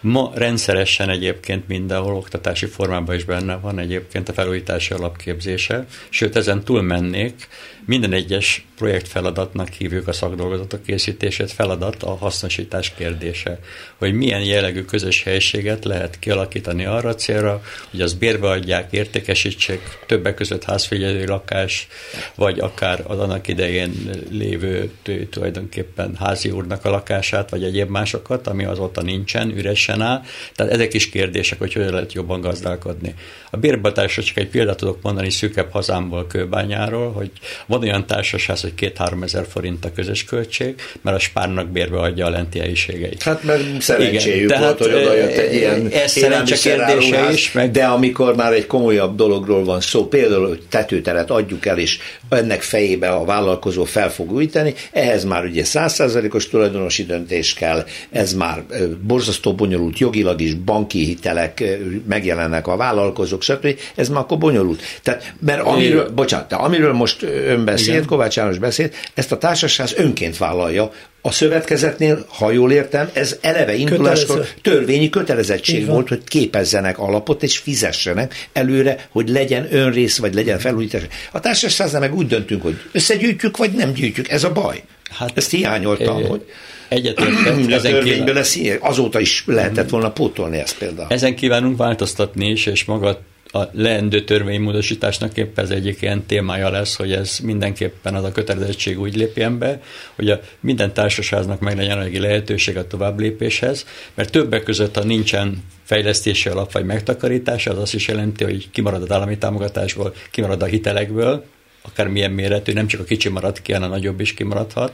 Ma 0.00 0.32
rendszeresen 0.34 1.08
egyébként 1.08 1.68
mindenhol 1.68 2.14
oktatási 2.14 2.66
formában 2.66 3.14
is 3.14 3.24
benne 3.24 3.56
van 3.56 3.78
egyébként 3.78 4.28
a 4.28 4.32
felújítási 4.32 4.94
alapképzése, 4.94 5.86
sőt 6.08 6.36
ezen 6.36 6.64
túl 6.64 6.82
mennék, 6.82 7.48
minden 7.86 8.12
egyes 8.12 8.66
projektfeladatnak 8.76 9.68
hívjuk 9.68 10.08
a 10.08 10.12
szakdolgozatok 10.12 10.82
készítését, 10.82 11.50
feladat 11.50 12.02
a 12.02 12.16
hasznosítás 12.16 12.94
kérdése, 12.94 13.58
hogy 13.98 14.12
milyen 14.12 14.44
jellegű 14.44 14.82
közös 14.82 15.22
helyiséget 15.22 15.84
lehet 15.84 16.18
kialakítani 16.18 16.84
arra 16.84 17.14
célra, 17.14 17.62
hogy 17.90 18.00
az 18.00 18.14
bérbe 18.14 18.48
adják, 18.48 18.92
értékesítsék, 18.92 19.80
többek 20.06 20.34
között 20.34 20.64
házfigyelő 20.64 21.24
lakás, 21.24 21.88
vagy 22.34 22.58
akár 22.58 23.04
az 23.06 23.18
annak 23.18 23.48
idején 23.48 24.10
lévő 24.30 24.90
tulajdonképpen 25.30 26.16
házi 26.16 26.50
úrnak 26.50 26.84
a 26.84 26.90
lakását, 26.90 27.50
vagy 27.50 27.64
egyéb 27.64 27.88
másokat, 27.88 28.46
ami 28.46 28.64
azóta 28.64 29.02
nincsen, 29.02 29.50
üresen 29.56 30.00
áll. 30.00 30.22
Tehát 30.54 30.72
ezek 30.72 30.94
is 30.94 31.08
kérdések, 31.08 31.58
hogy 31.58 31.72
hogyan 31.72 31.92
lehet 31.92 32.12
jobban 32.12 32.40
gazdálkodni. 32.40 33.14
A 33.50 33.56
bérbeadásra 33.56 34.22
csak 34.22 34.36
egy 34.36 34.48
példát 34.48 34.76
tudok 34.76 35.02
mondani 35.02 35.30
szűkebb 35.30 35.70
hazámból, 35.70 36.26
Kőbányáról, 36.26 37.12
hogy 37.12 37.30
van 37.72 37.82
olyan 37.82 38.06
társasház, 38.06 38.60
hogy 38.60 38.74
két-három 38.74 39.22
ezer 39.22 39.46
forint 39.50 39.84
a 39.84 39.92
közös 39.92 40.24
költség, 40.24 40.74
mert 41.00 41.16
a 41.16 41.20
spárnak 41.20 41.68
bérbe 41.68 41.98
adja 41.98 42.26
a 42.26 42.30
lenti 42.30 42.58
helyiségeit. 42.58 43.22
Hát 43.22 43.42
mert 43.42 43.80
szerencséjük 43.80 44.50
Igen, 44.50 44.60
volt, 44.60 44.78
hogy 44.78 44.92
oda 44.92 45.14
jött 45.14 45.36
egy 45.36 45.54
ilyen 45.54 45.88
ez 45.88 46.10
szerencse 46.10 46.56
kérdése 46.56 47.32
is, 47.32 47.52
meg- 47.52 47.70
de 47.70 47.84
amikor 47.84 48.36
már 48.36 48.52
egy 48.52 48.66
komolyabb 48.66 49.16
dologról 49.16 49.64
van 49.64 49.80
szó, 49.80 50.08
például, 50.08 50.48
hogy 50.48 50.62
tetőteret 50.68 51.30
adjuk 51.30 51.66
el, 51.66 51.78
és 51.78 51.98
ennek 52.28 52.62
fejébe 52.62 53.08
a 53.08 53.24
vállalkozó 53.24 53.84
fel 53.84 54.10
fog 54.10 54.32
újítani, 54.32 54.74
ehhez 54.92 55.24
már 55.24 55.44
ugye 55.44 55.64
százszázalékos 55.64 56.48
tulajdonosi 56.48 57.04
döntés 57.04 57.54
kell, 57.54 57.84
ez 58.10 58.34
már 58.34 58.64
borzasztó 59.06 59.54
bonyolult 59.54 59.98
jogilag 59.98 60.40
is, 60.40 60.54
banki 60.54 61.04
hitelek 61.04 61.64
megjelennek 62.08 62.66
a 62.66 62.76
vállalkozók, 62.76 63.42
stb. 63.42 63.78
Ez 63.94 64.08
már 64.08 64.20
akkor 64.20 64.38
bonyolult. 64.38 64.82
Tehát, 65.02 65.34
mert 65.40 65.60
amiről, 65.60 66.10
bocsánat, 66.10 66.48
de 66.48 66.56
amiről 66.56 66.92
most 66.92 67.22
ön 67.22 67.61
beszélt, 67.64 67.96
Igen. 67.96 68.06
Kovács 68.06 68.36
János 68.36 68.58
beszélt, 68.58 68.94
ezt 69.14 69.32
a 69.32 69.38
társasház 69.38 69.94
önként 69.96 70.36
vállalja, 70.36 70.92
A 71.24 71.30
szövetkezetnél, 71.30 72.26
ha 72.28 72.50
jól 72.50 72.72
értem, 72.72 73.10
ez 73.12 73.38
eleve 73.40 73.74
induláskor 73.74 74.46
törvényi 74.62 75.08
kötelezettség 75.08 75.86
volt, 75.86 76.08
hogy 76.08 76.24
képezzenek 76.24 76.98
alapot 76.98 77.42
és 77.42 77.58
fizessenek 77.58 78.48
előre, 78.52 79.08
hogy 79.10 79.28
legyen 79.28 79.68
önrész, 79.70 80.18
vagy 80.18 80.34
legyen 80.34 80.58
felújítás. 80.58 81.02
A 81.32 81.40
társaságnál 81.40 82.00
meg 82.00 82.14
úgy 82.14 82.26
döntünk, 82.26 82.62
hogy 82.62 82.76
összegyűjtjük, 82.92 83.56
vagy 83.56 83.72
nem 83.72 83.92
gyűjtjük. 83.92 84.28
Ez 84.28 84.44
a 84.44 84.52
baj. 84.52 84.82
Hát, 85.10 85.30
Ezt 85.34 85.50
hiányoltam, 85.50 86.18
é, 86.18 86.24
hogy 86.24 86.44
egyetértek. 86.88 87.56
a 87.78 87.80
törvényből 87.80 88.34
lesz, 88.34 88.58
azóta 88.80 89.20
is 89.20 89.42
lehetett 89.46 89.88
volna 89.88 90.10
pótolni 90.10 90.58
ezt 90.58 90.78
például. 90.78 91.08
Ezen 91.10 91.34
kívánunk 91.34 91.76
változtatni 91.76 92.50
is, 92.50 92.66
és 92.66 92.84
maga 92.84 93.20
a 93.52 93.68
leendő 93.72 94.24
törvénymódosításnak 94.24 95.36
épp 95.36 95.58
ez 95.58 95.70
egyik 95.70 96.02
ilyen 96.02 96.26
témája 96.26 96.70
lesz, 96.70 96.96
hogy 96.96 97.12
ez 97.12 97.38
mindenképpen 97.42 98.14
az 98.14 98.24
a 98.24 98.32
kötelezettség 98.32 99.00
úgy 99.00 99.16
lépjen 99.16 99.58
be, 99.58 99.82
hogy 100.14 100.30
a 100.30 100.40
minden 100.60 100.92
társasháznak 100.92 101.60
meg 101.60 101.76
legyen 101.76 101.98
a 101.98 102.20
lehetőség 102.20 102.76
a 102.76 102.86
tovább 102.86 103.20
lépéshez, 103.20 103.86
mert 104.14 104.30
többek 104.30 104.62
között, 104.62 104.96
ha 104.96 105.04
nincsen 105.04 105.64
fejlesztési 105.84 106.48
alap 106.48 106.72
vagy 106.72 106.84
megtakarítás, 106.84 107.66
az 107.66 107.78
azt 107.78 107.94
is 107.94 108.08
jelenti, 108.08 108.44
hogy 108.44 108.70
kimarad 108.70 109.02
az 109.02 109.10
állami 109.10 109.38
támogatásból, 109.38 110.14
kimarad 110.30 110.62
a 110.62 110.66
hitelekből, 110.66 111.44
akármilyen 111.82 112.30
méretű, 112.30 112.72
nem 112.72 112.86
csak 112.86 113.00
a 113.00 113.04
kicsi 113.04 113.28
marad 113.28 113.62
ki, 113.62 113.72
hanem 113.72 113.90
a 113.90 113.94
nagyobb 113.94 114.20
is 114.20 114.34
kimaradhat. 114.34 114.92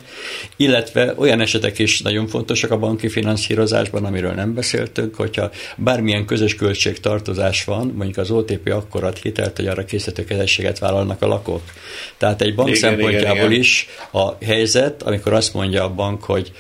Illetve 0.57 1.15
olyan 1.17 1.41
esetek 1.41 1.79
is 1.79 2.01
nagyon 2.01 2.27
fontosak 2.27 2.71
a 2.71 2.79
banki 2.79 3.09
finanszírozásban, 3.09 4.05
amiről 4.05 4.33
nem 4.33 4.55
beszéltünk, 4.55 5.15
hogyha 5.15 5.51
bármilyen 5.77 6.27
közös 6.27 6.55
költségtartozás 6.55 7.65
van, 7.65 7.93
mondjuk 7.97 8.17
az 8.17 8.31
OTP 8.31 8.69
akkor 8.69 9.05
ad 9.05 9.17
hitelt, 9.17 9.57
hogy 9.57 9.67
arra 9.67 9.85
készítő 9.85 10.25
kezességet 10.25 10.79
vállalnak 10.79 11.23
a 11.23 11.27
lakók. 11.27 11.63
Tehát 12.17 12.43
egy 12.43 12.55
bank 12.55 12.69
igen, 12.69 12.81
szempontjából 12.81 13.37
igen, 13.37 13.51
igen. 13.51 13.61
is 13.61 13.89
a 14.13 14.45
helyzet, 14.45 15.03
amikor 15.03 15.33
azt 15.33 15.55
mondja 15.55 15.85
a 15.85 15.95
bank, 15.95 16.25
hogy 16.25 16.53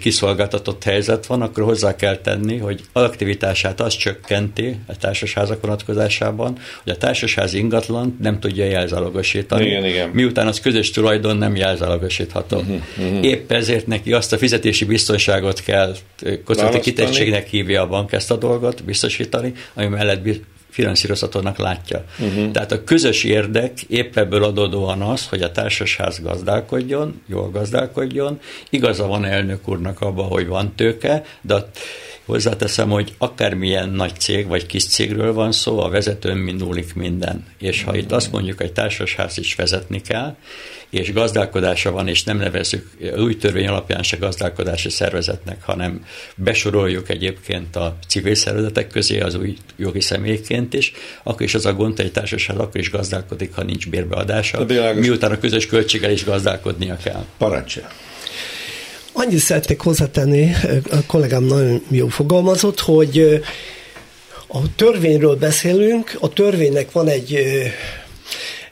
kiszolgáltatott 0.00 0.84
helyzet 0.84 1.26
van, 1.26 1.42
akkor 1.42 1.64
hozzá 1.64 1.96
kell 1.96 2.16
tenni, 2.16 2.56
hogy 2.58 2.80
aktivitását 2.92 3.80
az 3.80 3.96
csökkenti 3.96 4.76
a 4.86 4.96
társasházak 4.96 5.60
vonatkozásában, 5.60 6.58
hogy 6.82 6.92
a 6.92 6.96
társasház 6.96 7.54
ingatlan 7.54 8.16
nem 8.20 8.40
tudja 8.40 8.64
jelzálogosítani. 8.64 9.55
Igen, 9.60 9.84
igen. 9.84 10.08
Miután 10.08 10.46
az 10.46 10.60
közös 10.60 10.90
tulajdon 10.90 11.36
nem 11.36 11.56
jelzálogosítható. 11.56 12.56
Uh-huh, 12.56 12.76
uh-huh. 12.98 13.24
Épp 13.24 13.52
ezért 13.52 13.86
neki 13.86 14.12
azt 14.12 14.32
a 14.32 14.38
fizetési 14.38 14.84
biztonságot 14.84 15.60
kell 15.60 15.94
kockázati 16.44 16.80
kitettségnek 16.80 17.46
hívja 17.46 17.82
a 17.82 17.86
bank 17.86 18.12
ezt 18.12 18.30
a 18.30 18.36
dolgot 18.36 18.84
biztosítani, 18.84 19.52
ami 19.74 19.86
mellett 19.86 20.22
finanszírozhatónak 20.70 21.58
látja. 21.58 22.04
Uh-huh. 22.18 22.50
Tehát 22.50 22.72
a 22.72 22.84
közös 22.84 23.24
érdek 23.24 23.82
épp 23.82 24.16
ebből 24.16 24.44
adódóan 24.44 25.02
az, 25.02 25.28
hogy 25.28 25.42
a 25.42 25.52
társasház 25.52 26.22
gazdálkodjon, 26.22 27.22
jól 27.26 27.50
gazdálkodjon. 27.50 28.40
Igaza 28.70 29.06
van 29.06 29.24
elnök 29.24 29.68
úrnak 29.68 30.00
abban, 30.00 30.26
hogy 30.26 30.46
van 30.46 30.74
tőke, 30.74 31.24
de 31.40 31.54
Hozzáteszem, 32.26 32.90
hogy 32.90 33.14
akármilyen 33.18 33.88
nagy 33.88 34.16
cég 34.18 34.46
vagy 34.46 34.66
kis 34.66 34.84
cégről 34.84 35.32
van 35.32 35.52
szó, 35.52 35.78
a 35.78 35.88
vezetőn 35.88 36.36
minulik 36.36 36.94
minden. 36.94 37.46
És 37.58 37.82
ha 37.82 37.96
itt 37.96 38.12
azt 38.12 38.32
mondjuk, 38.32 38.58
hogy 38.58 38.72
társasház 38.72 39.38
is 39.38 39.54
vezetni 39.54 40.00
kell, 40.00 40.36
és 40.90 41.12
gazdálkodása 41.12 41.90
van, 41.90 42.08
és 42.08 42.24
nem 42.24 42.36
nevezzük 42.36 42.90
új 43.16 43.36
törvény 43.36 43.66
alapján 43.66 44.02
se 44.02 44.16
gazdálkodási 44.16 44.90
szervezetnek, 44.90 45.62
hanem 45.62 46.04
besoroljuk 46.36 47.08
egyébként 47.08 47.76
a 47.76 47.96
civil 48.08 48.34
szervezetek 48.34 48.88
közé 48.88 49.20
az 49.20 49.34
új 49.34 49.56
jogi 49.76 50.00
személyként 50.00 50.74
is, 50.74 50.92
akkor 51.22 51.42
is 51.42 51.54
az 51.54 51.66
a 51.66 51.74
gond, 51.74 51.96
hogy 51.96 52.04
egy 52.04 52.12
társaság 52.12 52.58
akkor 52.58 52.80
is 52.80 52.90
gazdálkodik, 52.90 53.54
ha 53.54 53.62
nincs 53.62 53.88
bérbeadása, 53.88 54.66
miután 54.94 55.32
a 55.32 55.38
közös 55.38 55.66
költséggel 55.66 56.10
is 56.10 56.24
gazdálkodnia 56.24 56.96
kell. 56.96 57.24
Parancsolja. 57.38 57.88
Annyit 59.18 59.38
szeretnék 59.38 59.80
hozzátenni, 59.80 60.52
a 60.90 61.06
kollégám 61.06 61.44
nagyon 61.44 61.82
jó 61.90 62.08
fogalmazott, 62.08 62.80
hogy 62.80 63.42
a 64.46 64.74
törvényről 64.74 65.36
beszélünk, 65.36 66.16
a 66.20 66.28
törvénynek 66.28 66.92
van 66.92 67.08
egy 67.08 67.38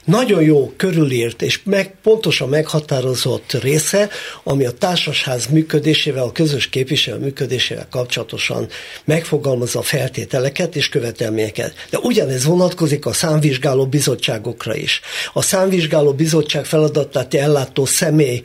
nagyon 0.05 0.41
jó 0.41 0.73
körülírt 0.77 1.41
és 1.41 1.59
meg, 1.63 1.95
pontosan 2.03 2.49
meghatározott 2.49 3.51
része, 3.51 4.09
ami 4.43 4.65
a 4.65 4.71
társasház 4.71 5.45
működésével, 5.45 6.23
a 6.23 6.31
közös 6.31 6.69
képviselő 6.69 7.17
működésével 7.17 7.87
kapcsolatosan 7.89 8.67
megfogalmazza 9.05 9.79
a 9.79 9.81
feltételeket 9.81 10.75
és 10.75 10.89
követelményeket. 10.89 11.73
De 11.89 11.97
ugyanez 11.97 12.45
vonatkozik 12.45 13.05
a 13.05 13.13
számvizsgáló 13.13 13.85
bizottságokra 13.85 14.75
is. 14.75 15.01
A 15.33 15.41
számvizsgáló 15.41 16.13
bizottság 16.13 16.65
feladatát 16.65 17.33
ellátó 17.33 17.85
személy 17.85 18.41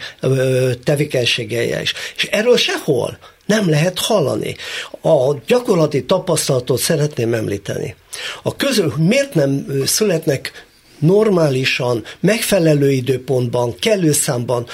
tevékenységeje 0.85 1.83
is. 1.83 1.92
És 2.16 2.25
erről 2.25 2.57
sehol 2.57 3.18
nem 3.46 3.68
lehet 3.68 3.99
hallani. 3.99 4.57
A 5.03 5.35
gyakorlati 5.46 6.05
tapasztalatot 6.05 6.79
szeretném 6.79 7.35
említeni. 7.35 7.94
A 8.42 8.57
közül 8.57 8.94
miért 8.96 9.35
nem 9.35 9.66
születnek 9.85 10.68
normálisan, 11.01 12.05
megfelelő 12.21 12.91
időpontban, 12.91 13.75
kellő 13.79 14.13
számban, 14.13 14.67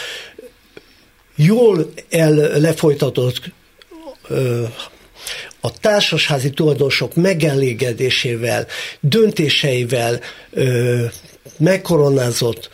jól 1.36 1.92
el, 2.10 2.34
lefolytatott 2.60 3.40
ö, 4.28 4.62
a 5.60 5.70
társasházi 5.80 6.50
tulajdonosok 6.50 7.14
megelégedésével, 7.14 8.66
döntéseivel 9.00 10.20
ö, 10.50 11.04
megkoronázott 11.58 12.70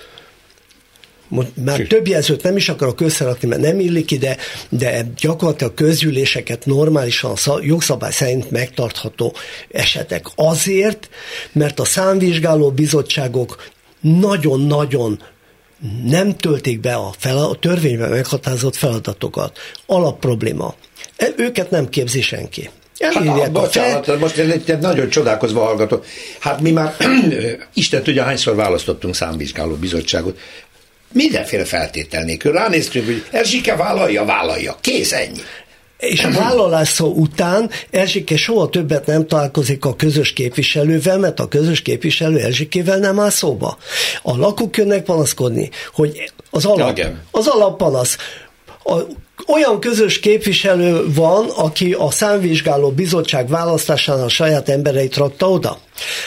már 1.64 1.80
több 1.80 2.06
jelzőt 2.06 2.42
nem 2.42 2.56
is 2.56 2.68
akarok 2.68 3.00
összerakni, 3.00 3.48
mert 3.48 3.60
nem 3.60 3.80
illik 3.80 4.10
ide, 4.10 4.36
de 4.68 5.06
gyakorlatilag 5.16 5.74
közgyűléseket 5.74 6.66
normálisan 6.66 7.36
jogszabály 7.60 8.10
szerint 8.10 8.50
megtartható 8.50 9.34
esetek. 9.70 10.26
Azért, 10.34 11.08
mert 11.52 11.80
a 11.80 11.84
számvizsgáló 11.84 12.70
bizottságok 12.70 13.70
nagyon-nagyon 14.00 15.22
nem 16.04 16.36
töltik 16.36 16.80
be 16.80 16.94
a, 16.94 17.14
fel, 17.18 17.36
a 17.36 17.54
törvényben 17.54 18.10
meghatározott 18.10 18.76
feladatokat. 18.76 19.58
Alapprobléma. 19.86 20.74
E, 21.16 21.28
őket 21.36 21.70
nem 21.70 21.88
képzi 21.88 22.22
senki. 22.22 22.70
Hát, 22.98 23.52
bocsánat, 23.52 24.04
fel... 24.04 24.18
most 24.18 24.38
egy 24.38 24.78
nagyon 24.78 25.08
csodálkozva 25.08 25.64
hallgatok. 25.64 26.04
Hát 26.38 26.60
mi 26.60 26.70
már, 26.70 26.96
Isten 27.74 28.02
tudja, 28.02 28.22
hányszor 28.22 28.54
választottunk 28.54 29.14
számvizsgáló 29.14 29.74
bizottságot 29.74 30.38
mindenféle 31.12 31.64
feltétel 31.64 32.24
nélkül. 32.24 32.52
Ránéztünk, 32.52 33.06
hogy 33.06 33.24
Erzsike 33.30 33.76
vállalja, 33.76 34.24
vállalja. 34.24 34.76
Kész, 34.80 35.12
ennyi. 35.12 35.40
És 35.98 36.24
a 36.24 36.30
vállalás 36.30 36.88
szó 36.88 37.12
után 37.12 37.70
Erzsike 37.90 38.36
soha 38.36 38.68
többet 38.68 39.06
nem 39.06 39.26
találkozik 39.26 39.84
a 39.84 39.96
közös 39.96 40.32
képviselővel, 40.32 41.18
mert 41.18 41.40
a 41.40 41.48
közös 41.48 41.82
képviselő 41.82 42.38
Erzsikével 42.38 42.98
nem 42.98 43.20
áll 43.20 43.30
szóba. 43.30 43.78
A 44.22 44.36
lakók 44.36 44.76
jönnek 44.76 45.02
panaszkodni, 45.02 45.70
hogy 45.92 46.32
az 46.50 46.64
alap, 46.64 47.00
az 47.30 47.46
alappanasz, 47.46 48.16
a 48.84 48.94
olyan 49.46 49.80
közös 49.80 50.20
képviselő 50.20 51.12
van, 51.14 51.48
aki 51.48 51.92
a 51.92 52.10
számvizsgáló 52.10 52.90
bizottság 52.90 53.48
választásán 53.48 54.20
a 54.20 54.28
saját 54.28 54.68
embereit 54.68 55.16
rakta 55.16 55.50
oda. 55.50 55.78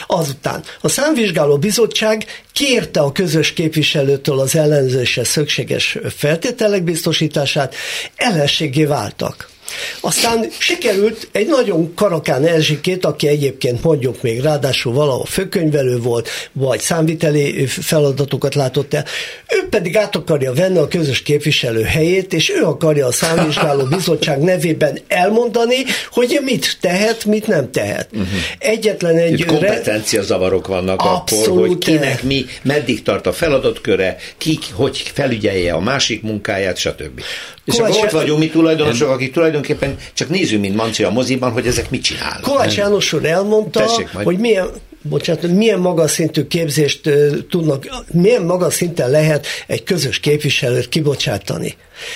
Azután 0.06 0.62
a 0.80 0.88
számvizsgáló 0.88 1.58
bizottság 1.58 2.24
kérte 2.52 3.00
a 3.00 3.12
közös 3.12 3.52
képviselőtől 3.52 4.38
az 4.38 4.56
ellenzésre 4.56 5.24
szükséges 5.24 5.98
feltételek 6.16 6.82
biztosítását, 6.82 7.74
ellenségé 8.16 8.84
váltak. 8.84 9.54
Aztán 10.00 10.46
sikerült 10.58 11.28
egy 11.32 11.46
nagyon 11.46 11.94
karakán 11.94 12.44
Erzsikét, 12.44 13.04
aki 13.04 13.28
egyébként 13.28 13.82
mondjuk 13.82 14.22
még 14.22 14.40
ráadásul 14.40 14.92
valahol 14.92 15.24
főkönyvelő 15.24 15.98
volt, 15.98 16.28
vagy 16.52 16.80
számviteli 16.80 17.66
feladatokat 17.66 18.54
látott 18.54 18.94
el, 18.94 19.04
ő 19.48 19.68
pedig 19.70 19.96
át 19.96 20.16
akarja 20.16 20.52
venni 20.52 20.78
a 20.78 20.88
közös 20.88 21.22
képviselő 21.22 21.82
helyét, 21.82 22.32
és 22.32 22.50
ő 22.50 22.62
akarja 22.62 23.06
a 23.06 23.12
számvizsgáló 23.12 23.84
bizottság 23.96 24.40
nevében 24.40 24.98
elmondani, 25.08 25.76
hogy 26.10 26.38
mit 26.42 26.78
tehet, 26.80 27.24
mit 27.24 27.46
nem 27.46 27.70
tehet. 27.70 28.08
Uh-huh. 28.12 28.28
Egyetlen 28.58 29.16
egy... 29.16 29.40
Itt 29.40 29.46
kompetencia 29.46 30.22
zavarok 30.22 30.66
vannak 30.66 31.00
Abszolút 31.00 31.46
akkor, 31.46 31.66
hogy 31.66 31.78
kinek 31.78 32.22
mi, 32.22 32.44
meddig 32.62 33.02
tart 33.02 33.26
a 33.26 33.32
feladatköre, 33.32 34.16
ki, 34.38 34.58
hogy 34.72 35.10
felügyelje 35.14 35.72
a 35.72 35.80
másik 35.80 36.22
munkáját, 36.22 36.76
stb. 36.76 37.20
És 37.66 37.74
Kovács 37.74 37.96
ott 37.96 38.10
vagyunk 38.10 38.38
mi 38.38 38.48
tulajdonosok, 38.48 39.08
akik 39.08 39.32
tulajdonképpen 39.32 39.96
csak 40.14 40.28
nézünk, 40.28 40.60
mint 40.60 40.76
Manci 40.76 41.02
a 41.02 41.10
moziban, 41.10 41.52
hogy 41.52 41.66
ezek 41.66 41.90
mit 41.90 42.02
csinálnak. 42.02 42.40
Kovács 42.40 42.76
János 42.76 43.12
úr 43.12 43.24
elmondta, 43.24 43.90
hogy 44.12 44.38
milyen, 44.38 44.68
bocsánat, 45.02 45.50
milyen 45.50 45.78
magas 45.78 46.10
szintű 46.10 46.46
képzést 46.46 47.10
tudnak, 47.50 48.04
milyen 48.12 48.42
magas 48.42 48.74
szinten 48.74 49.10
lehet 49.10 49.46
egy 49.66 49.82
közös 49.82 50.20
képviselőt 50.20 50.88
kibocsátani. 50.88 51.74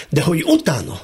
De 0.08 0.22
hogy 0.22 0.42
utána, 0.44 1.00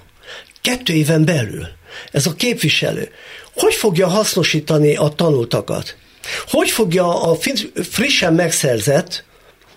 kettő 0.63 0.93
éven 0.93 1.25
belül, 1.25 1.67
ez 2.13 2.27
a 2.27 2.35
képviselő, 2.35 3.09
hogy 3.55 3.75
fogja 3.75 4.07
hasznosítani 4.07 4.97
a 4.97 5.09
tanultakat? 5.09 5.97
Hogy 6.49 6.71
fogja 6.71 7.23
a 7.23 7.37
frissen 7.91 8.35
megszerzett 8.35 9.25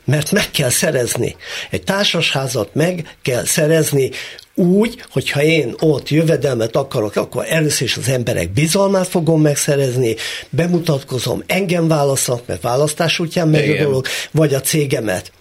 mert 0.10 0.32
meg 0.32 0.52
kell 0.52 0.70
szerezni. 0.70 1.36
Egy 1.70 1.84
társasházat 1.84 2.70
meg 2.74 3.18
kell 3.22 3.46
szerezni 3.46 4.12
úgy, 4.60 5.04
hogyha 5.12 5.44
én 5.44 5.74
ott 5.80 6.10
jövedelmet 6.10 6.76
akarok, 6.76 7.16
akkor 7.16 7.46
először 7.48 7.88
is 7.88 7.98
az 7.98 8.10
emberek 8.10 8.52
bizalmát 8.52 9.08
fogom 9.08 9.42
megszerezni, 9.42 10.16
bemutatkozom, 10.50 11.44
engem 11.48 11.88
választanak, 11.88 12.42
mert 12.46 12.62
választás 12.62 13.20
útján 13.20 13.48
megy 13.48 13.70
a 13.70 13.84
dolog, 13.84 14.06
vagy 14.32 14.54
a 14.54 14.62
cégemet. 14.62 15.32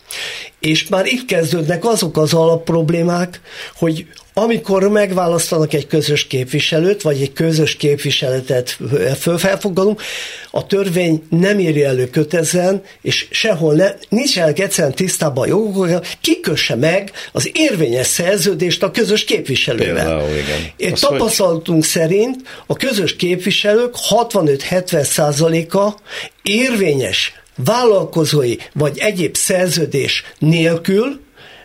És 0.61 0.88
már 0.88 1.07
itt 1.07 1.24
kezdődnek 1.24 1.85
azok 1.85 2.16
az 2.16 2.35
alapproblémák, 2.35 3.40
hogy 3.74 4.07
amikor 4.38 4.88
megválasztanak 4.88 5.72
egy 5.72 5.87
közös 5.87 6.26
képviselőt, 6.26 7.02
vagy 7.02 7.22
egy 7.22 7.33
közös 7.33 7.76
képviseletet 7.76 8.78
fölfelfogadunk, 9.18 10.02
a 10.50 10.66
törvény 10.66 11.22
nem 11.31 11.59
írja 11.59 11.88
elő 11.88 12.07
kötezen, 12.07 12.83
és 13.02 13.26
sehol 13.31 13.74
ne, 13.74 13.90
nincsenek 14.09 14.59
egyszerűen 14.59 14.94
tisztában 14.94 15.44
a 15.44 15.46
jogok, 15.46 16.00
kikösse 16.20 16.74
meg 16.74 17.12
az 17.33 17.50
érvényes 17.52 18.07
szerződést 18.07 18.83
a 18.83 18.90
közös 18.90 19.07
képviselővel. 19.24 19.94
Például, 19.94 20.28
igen. 20.76 20.94
tapasztalatunk 20.94 21.82
hogy... 21.82 21.88
szerint 21.88 22.36
a 22.66 22.74
közös 22.74 23.16
képviselők 23.16 23.94
65-70 24.10 25.02
százaléka 25.02 25.96
érvényes 26.42 27.32
vállalkozói 27.64 28.56
vagy 28.72 28.98
egyéb 28.98 29.36
szerződés 29.36 30.24
nélkül, 30.38 31.20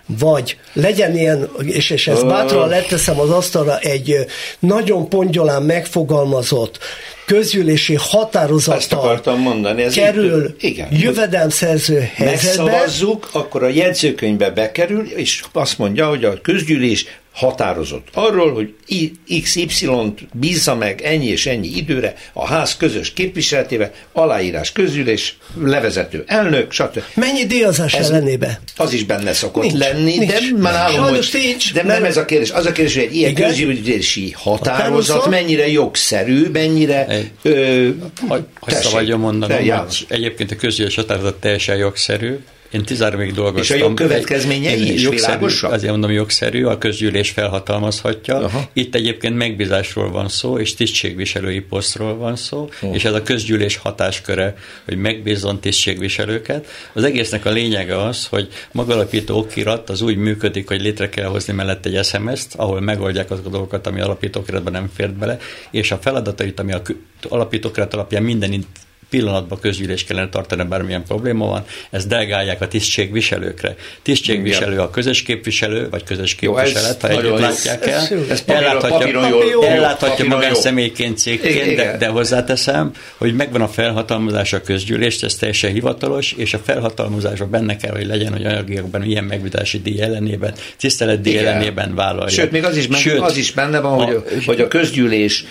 vagy 0.05 0.57
legyen 0.73 1.17
ilyen, 1.17 1.49
és, 1.61 1.89
és 1.89 2.07
ezt 2.07 2.27
bátran 2.27 2.69
leteszem 2.69 3.19
az 3.19 3.29
asztalra, 3.29 3.79
egy 3.79 4.15
nagyon 4.59 5.09
pongyolán 5.09 5.63
megfogalmazott 5.63 6.77
közgyűlési 7.25 7.95
határozattal 7.99 9.35
mondani, 9.35 9.83
ez 9.83 9.93
kerül 9.93 10.55
igen. 10.59 10.87
jövedelmszerző 10.91 12.09
helyzetbe. 12.13 12.63
Megszavazzuk, 12.63 13.29
akkor 13.31 13.63
a 13.63 13.67
jegyzőkönyvbe 13.67 14.49
bekerül, 14.49 15.05
és 15.05 15.43
azt 15.51 15.77
mondja, 15.77 16.07
hogy 16.07 16.23
a 16.23 16.41
közgyűlés 16.41 17.05
határozott 17.33 18.07
arról, 18.13 18.53
hogy 18.53 18.73
XY-t 19.43 20.27
bízza 20.33 20.75
meg 20.75 21.01
ennyi 21.01 21.25
és 21.25 21.45
ennyi 21.45 21.67
időre 21.67 22.15
a 22.33 22.45
ház 22.45 22.77
közös 22.77 23.13
képviseletével, 23.13 23.91
aláírás 24.11 24.71
közülés, 24.71 25.37
levezető 25.61 26.23
elnök, 26.27 26.71
stb. 26.71 27.03
Mennyi 27.13 27.45
díjazás 27.45 27.93
ez 27.93 28.09
ellenébe? 28.09 28.59
Az 28.77 28.93
is 28.93 29.03
benne 29.03 29.33
szokott 29.33 29.63
nincs, 29.63 29.77
lenni, 29.77 30.17
nincs. 30.17 30.31
de 30.31 30.39
már 30.57 30.73
állom, 30.73 31.03
hogy, 31.03 31.29
nincs, 31.33 31.73
de 31.73 31.83
nem, 31.83 31.87
nem 32.01 32.05
ez 32.05 32.17
a 32.17 32.25
kérdés. 32.25 32.51
Az 32.51 32.65
a 32.65 32.71
kérdés, 32.71 32.93
hogy 32.93 33.03
egy 33.03 33.15
ilyen 33.15 33.29
Igen? 33.29 33.47
közgyűlési 33.47 34.31
határozat 34.37 35.29
mennyire 35.29 35.67
jogszerű, 35.67 36.49
mennyire... 36.49 37.07
Egy, 37.07 37.31
ö, 37.41 37.89
hogy, 38.27 38.43
hogy 38.91 39.17
mondanom, 39.17 39.87
egyébként 40.07 40.51
a 40.51 40.55
közgyűlési 40.55 40.95
határozat 40.95 41.35
teljesen 41.35 41.77
jogszerű, 41.77 42.39
én 42.73 42.83
13 42.83 43.33
dolgoztam. 43.33 43.77
És 43.77 43.83
a 43.83 43.85
jogkövetkezményei 43.85 44.93
is 44.93 45.01
jogszerű, 45.01 45.45
Azért 45.61 45.91
mondom, 45.91 46.11
jogszerű, 46.11 46.63
a 46.65 46.77
közgyűlés 46.77 47.29
felhatalmazhatja. 47.29 48.37
Aha. 48.37 48.69
Itt 48.73 48.95
egyébként 48.95 49.35
megbízásról 49.35 50.11
van 50.11 50.27
szó, 50.29 50.57
és 50.57 50.73
tisztségviselői 50.73 51.59
posztról 51.59 52.15
van 52.15 52.35
szó, 52.35 52.69
oh. 52.81 52.95
és 52.95 53.05
ez 53.05 53.13
a 53.13 53.21
közgyűlés 53.21 53.77
hatásköre, 53.77 54.55
hogy 54.85 54.97
megbízzon 54.97 55.59
tisztségviselőket. 55.59 56.67
Az 56.93 57.03
egésznek 57.03 57.45
a 57.45 57.51
lényege 57.51 58.03
az, 58.03 58.25
hogy 58.25 58.47
magalapító 58.71 59.37
okirat 59.37 59.89
az 59.89 60.01
úgy 60.01 60.17
működik, 60.17 60.67
hogy 60.67 60.81
létre 60.81 61.09
kell 61.09 61.27
hozni 61.27 61.53
mellett 61.53 61.85
egy 61.85 62.05
SMS-t, 62.05 62.55
ahol 62.55 62.81
megoldják 62.81 63.31
azokat 63.31 63.47
a 63.47 63.51
dolgokat, 63.51 63.87
ami 63.87 64.01
alapítókiratban 64.01 64.71
nem 64.71 64.89
fért 64.95 65.13
bele, 65.13 65.37
és 65.71 65.91
a 65.91 65.97
feladatait, 65.97 66.59
ami 66.59 66.73
a 66.73 66.81
alapítókirat 67.29 67.93
alapján 67.93 68.23
minden 68.23 68.51
pillanatban 69.13 69.59
közgyűlés 69.59 70.03
kellene 70.03 70.29
tartani, 70.29 70.63
bármilyen 70.63 71.03
probléma 71.03 71.45
van, 71.45 71.65
ezt 71.89 72.07
delegálják 72.07 72.61
a 72.61 72.67
tisztségviselőkre. 72.67 73.75
Tisztségviselő 74.01 74.79
a 74.79 74.89
közös 74.89 75.21
képviselő, 75.21 75.89
vagy 75.89 76.03
közös 76.03 76.35
képviselet, 76.35 77.01
ha 77.01 77.07
együtt 77.07 77.39
látják 77.39 77.87
el, 77.87 78.07
ez 78.29 78.43
elláthatja, 78.45 79.67
elláthatja 79.67 80.25
magán 80.25 80.55
személyként, 80.55 81.17
cégként, 81.17 81.75
de, 81.75 81.97
de 81.97 82.07
hozzáteszem, 82.07 82.91
hogy 83.17 83.35
megvan 83.35 83.61
a 83.61 83.67
felhatalmazás 83.67 84.53
a 84.53 84.61
közgyűlést, 84.61 85.23
ez 85.23 85.35
teljesen 85.35 85.71
hivatalos, 85.71 86.31
és 86.31 86.53
a 86.53 86.59
felhatalmazásban 86.63 87.49
benne 87.49 87.77
kell, 87.77 87.91
hogy 87.91 88.05
legyen, 88.05 88.31
hogy 88.31 88.45
anyagiakban 88.45 89.03
ilyen 89.03 89.23
megvitási 89.23 89.81
díj 89.81 90.01
ellenében, 90.01 90.53
tiszteletdíj 90.77 91.37
ellenében 91.37 91.95
vállalja. 91.95 92.29
Sőt, 92.29 92.51
még 92.51 92.63
az 92.63 92.77
is, 92.77 92.87
benne, 92.87 93.01
Sőt, 93.01 93.19
az 93.19 93.37
is 93.37 93.51
benne 93.51 93.79
van, 93.79 93.99
a, 93.99 94.03
hogy, 94.03 94.45
hogy 94.45 94.61
a 94.61 94.67
közgyűlés 94.67 95.45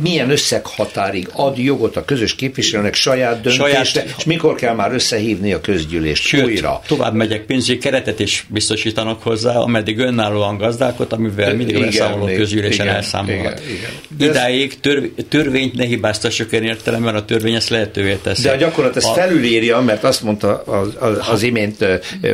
milyen 0.00 0.30
összeghatárig 0.30 1.28
ad 1.32 1.58
jogot 1.58 1.96
a 1.96 2.04
közös 2.04 2.34
képviselő 2.34 2.70
képviselőnek 2.72 2.94
saját 2.94 3.40
döntésre, 3.40 3.84
saját... 3.84 4.14
és 4.18 4.24
mikor 4.24 4.54
kell 4.54 4.74
már 4.74 4.92
összehívni 4.92 5.52
a 5.52 5.60
közgyűlést 5.60 6.22
Sőt, 6.22 6.44
újra. 6.44 6.80
tovább 6.86 7.14
megyek, 7.14 7.44
pénzügyi 7.44 7.78
keretet 7.78 8.20
is 8.20 8.46
biztosítanak 8.48 9.22
hozzá, 9.22 9.56
ameddig 9.58 9.98
önállóan 9.98 10.56
gazdálkod, 10.56 11.12
amivel 11.12 11.54
mindig 11.54 11.74
igen, 11.74 11.86
beszámoló 11.86 12.34
közgyűlésen 12.34 12.84
igen, 12.84 12.96
elszámolhat. 12.96 13.60
Igen, 13.60 13.76
igen. 14.16 14.30
Idáig 14.30 14.80
tör, 14.80 15.10
törvényt 15.28 15.74
ne 15.74 15.84
hibáztassuk 15.84 16.52
én 16.52 16.62
értelemben, 16.62 17.14
a 17.14 17.24
törvény 17.24 17.54
ezt 17.54 17.68
lehetővé 17.68 18.18
teszi. 18.22 18.42
De 18.42 18.50
a 18.50 18.56
gyakorlat 18.56 18.96
ezt 18.96 19.08
a... 19.08 19.12
felülírja, 19.12 19.80
mert 19.80 20.04
azt 20.04 20.22
mondta 20.22 20.62
az, 20.62 20.96
az, 20.98 21.28
az 21.28 21.42
imént 21.42 21.84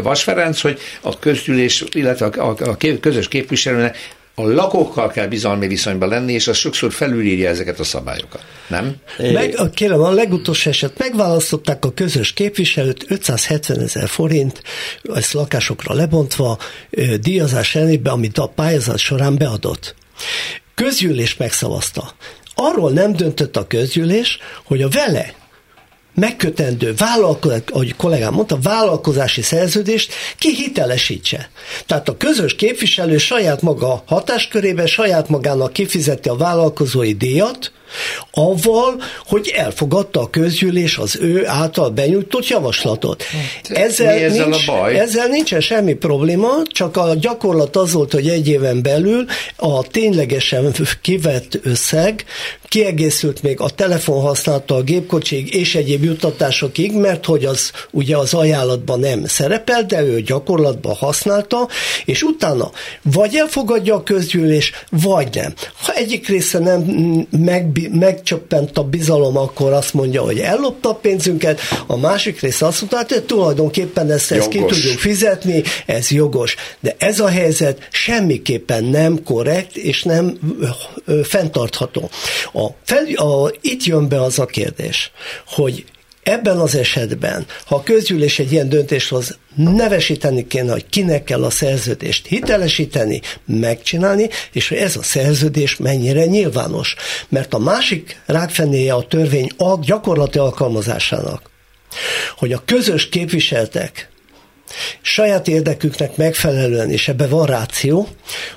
Vas 0.03 0.22
Ferenc, 0.22 0.61
hogy 0.61 0.79
a 1.01 1.18
közgyűlés, 1.18 1.85
illetve 1.92 2.27
a, 2.27 2.48
a, 2.48 2.70
a 2.70 2.77
közös 3.01 3.29
képviselőnek 3.29 4.16
a 4.38 4.53
lakókkal 4.53 5.09
kell 5.09 5.27
bizalmi 5.27 5.66
viszonyban 5.66 6.09
lenni, 6.09 6.33
és 6.33 6.48
az 6.48 6.57
sokszor 6.57 6.92
felülírja 6.92 7.48
ezeket 7.48 7.79
a 7.79 7.85
szabályokat, 7.85 8.42
nem? 8.68 8.94
Meg, 9.18 9.55
kérem, 9.74 10.01
a 10.01 10.11
legutolsó 10.11 10.70
eset 10.70 10.98
megválasztották 10.98 11.85
a 11.85 11.92
közös 11.92 12.33
képviselőt 12.33 13.05
570 13.09 13.81
ezer 13.81 14.09
forint, 14.09 14.62
ezt 15.14 15.33
lakásokra 15.33 15.94
lebontva, 15.94 16.59
díjazás 17.20 17.74
ellenében, 17.74 18.12
amit 18.12 18.38
a 18.38 18.46
pályázat 18.46 18.98
során 18.98 19.37
beadott. 19.37 19.94
Közgyűlés 20.74 21.37
megszavazta. 21.37 22.12
Arról 22.55 22.90
nem 22.90 23.12
döntött 23.12 23.57
a 23.57 23.66
közgyűlés, 23.66 24.38
hogy 24.64 24.83
a 24.83 24.88
vele 24.88 25.35
megkötendő 26.18 26.94
vállalkozás, 26.94 27.61
ahogy 27.70 27.96
kollégám 27.96 28.33
mondta, 28.35 28.59
vállalkozási 28.62 29.42
szerződést 29.42 30.12
kihitelesítse. 30.38 31.50
Tehát 31.87 32.09
a 32.09 32.16
közös 32.16 32.54
képviselő 32.54 33.18
saját 33.18 33.62
maga 33.62 34.02
hatáskörébe, 34.07 34.87
saját 34.87 35.28
magának 35.28 35.72
kifizeti 35.72 36.28
a 36.28 36.37
vállalkozói 36.37 37.12
díjat, 37.12 37.72
avval, 38.31 39.03
hogy 39.27 39.53
elfogadta 39.57 40.20
a 40.20 40.31
közgyűlés 40.31 40.96
az 40.96 41.18
ő 41.20 41.46
által 41.46 41.90
benyújtott 41.90 42.46
javaslatot. 42.46 43.24
Ezzel, 43.68 44.14
Mi 44.14 44.22
ezzel, 44.22 44.48
nincs, 44.48 44.68
a 44.68 44.72
baj? 44.72 44.98
ezzel 44.98 45.27
nincsen 45.27 45.61
semmi 45.61 45.94
probléma, 45.94 46.48
csak 46.66 46.96
a 46.96 47.14
gyakorlat 47.14 47.77
az 47.77 47.92
volt, 47.92 48.12
hogy 48.12 48.29
egy 48.29 48.48
éven 48.48 48.83
belül 48.83 49.24
a 49.57 49.83
ténylegesen 49.83 50.74
kivett 51.03 51.59
összeg 51.62 52.24
kiegészült 52.68 53.42
még 53.42 53.61
a 53.61 53.68
telefonhasználata, 53.68 54.74
a 54.74 54.83
gépkocsig 54.83 55.55
és 55.55 55.74
egyéb 55.74 56.05
juttatásokig, 56.05 56.92
mert 56.92 57.24
hogy 57.24 57.44
az 57.44 57.70
ugye 57.90 58.16
az 58.16 58.35
ajánlatban 58.35 59.01
nem 59.01 59.27
szerepel, 59.27 59.85
de 59.85 60.03
ő 60.03 60.20
gyakorlatban 60.20 60.94
használta, 60.94 61.68
és 62.05 62.22
utána 62.22 62.70
vagy 63.03 63.35
elfogadja 63.35 63.94
a 63.94 64.03
közgyűlés, 64.03 64.72
vagy 64.90 65.29
nem. 65.35 65.55
Ha 65.83 65.92
egyik 65.92 66.29
része 66.29 66.59
nem 66.59 66.81
meg 67.31 67.66
megcsöppent 67.86 68.78
a 68.78 68.82
bizalom, 68.82 69.36
akkor 69.36 69.72
azt 69.72 69.94
mondja, 69.94 70.22
hogy 70.22 70.38
ellopta 70.38 70.88
a 70.88 70.94
pénzünket, 70.94 71.60
a 71.86 71.96
másik 71.96 72.40
rész 72.40 72.62
azt 72.62 72.80
mondta, 72.80 73.14
hogy 73.14 73.24
tulajdonképpen 73.24 74.10
ezt, 74.10 74.32
ezt 74.32 74.48
ki 74.48 74.58
tudjuk 74.58 74.98
fizetni, 74.98 75.62
ez 75.86 76.10
jogos. 76.10 76.54
De 76.80 76.96
ez 76.98 77.20
a 77.20 77.28
helyzet 77.28 77.88
semmiképpen 77.90 78.84
nem 78.84 79.22
korrekt, 79.22 79.76
és 79.76 80.02
nem 80.02 80.38
fenntartható. 81.22 82.10
A, 82.52 82.66
fel, 82.84 83.04
a, 83.14 83.52
itt 83.60 83.84
jön 83.84 84.08
be 84.08 84.22
az 84.22 84.38
a 84.38 84.46
kérdés, 84.46 85.10
hogy 85.46 85.84
Ebben 86.28 86.58
az 86.58 86.74
esetben, 86.74 87.46
ha 87.64 87.74
a 87.74 87.82
közgyűlés 87.82 88.38
egy 88.38 88.52
ilyen 88.52 88.68
döntést 88.68 89.08
hoz, 89.08 89.38
nevesíteni 89.54 90.46
kéne, 90.46 90.72
hogy 90.72 90.88
kinek 90.88 91.24
kell 91.24 91.44
a 91.44 91.50
szerződést 91.50 92.26
hitelesíteni, 92.26 93.20
megcsinálni, 93.46 94.28
és 94.52 94.68
hogy 94.68 94.78
ez 94.78 94.96
a 94.96 95.02
szerződés 95.02 95.76
mennyire 95.76 96.24
nyilvános. 96.24 96.94
Mert 97.28 97.54
a 97.54 97.58
másik 97.58 98.20
rákfenéje 98.26 98.94
a 98.94 99.06
törvény 99.06 99.50
a 99.56 99.78
gyakorlati 99.80 100.38
alkalmazásának, 100.38 101.50
hogy 102.36 102.52
a 102.52 102.62
közös 102.64 103.08
képviseltek 103.08 104.10
saját 105.02 105.48
érdeküknek 105.48 106.16
megfelelően, 106.16 106.90
és 106.90 107.08
ebbe 107.08 107.26
van 107.26 107.46
ráció, 107.46 108.08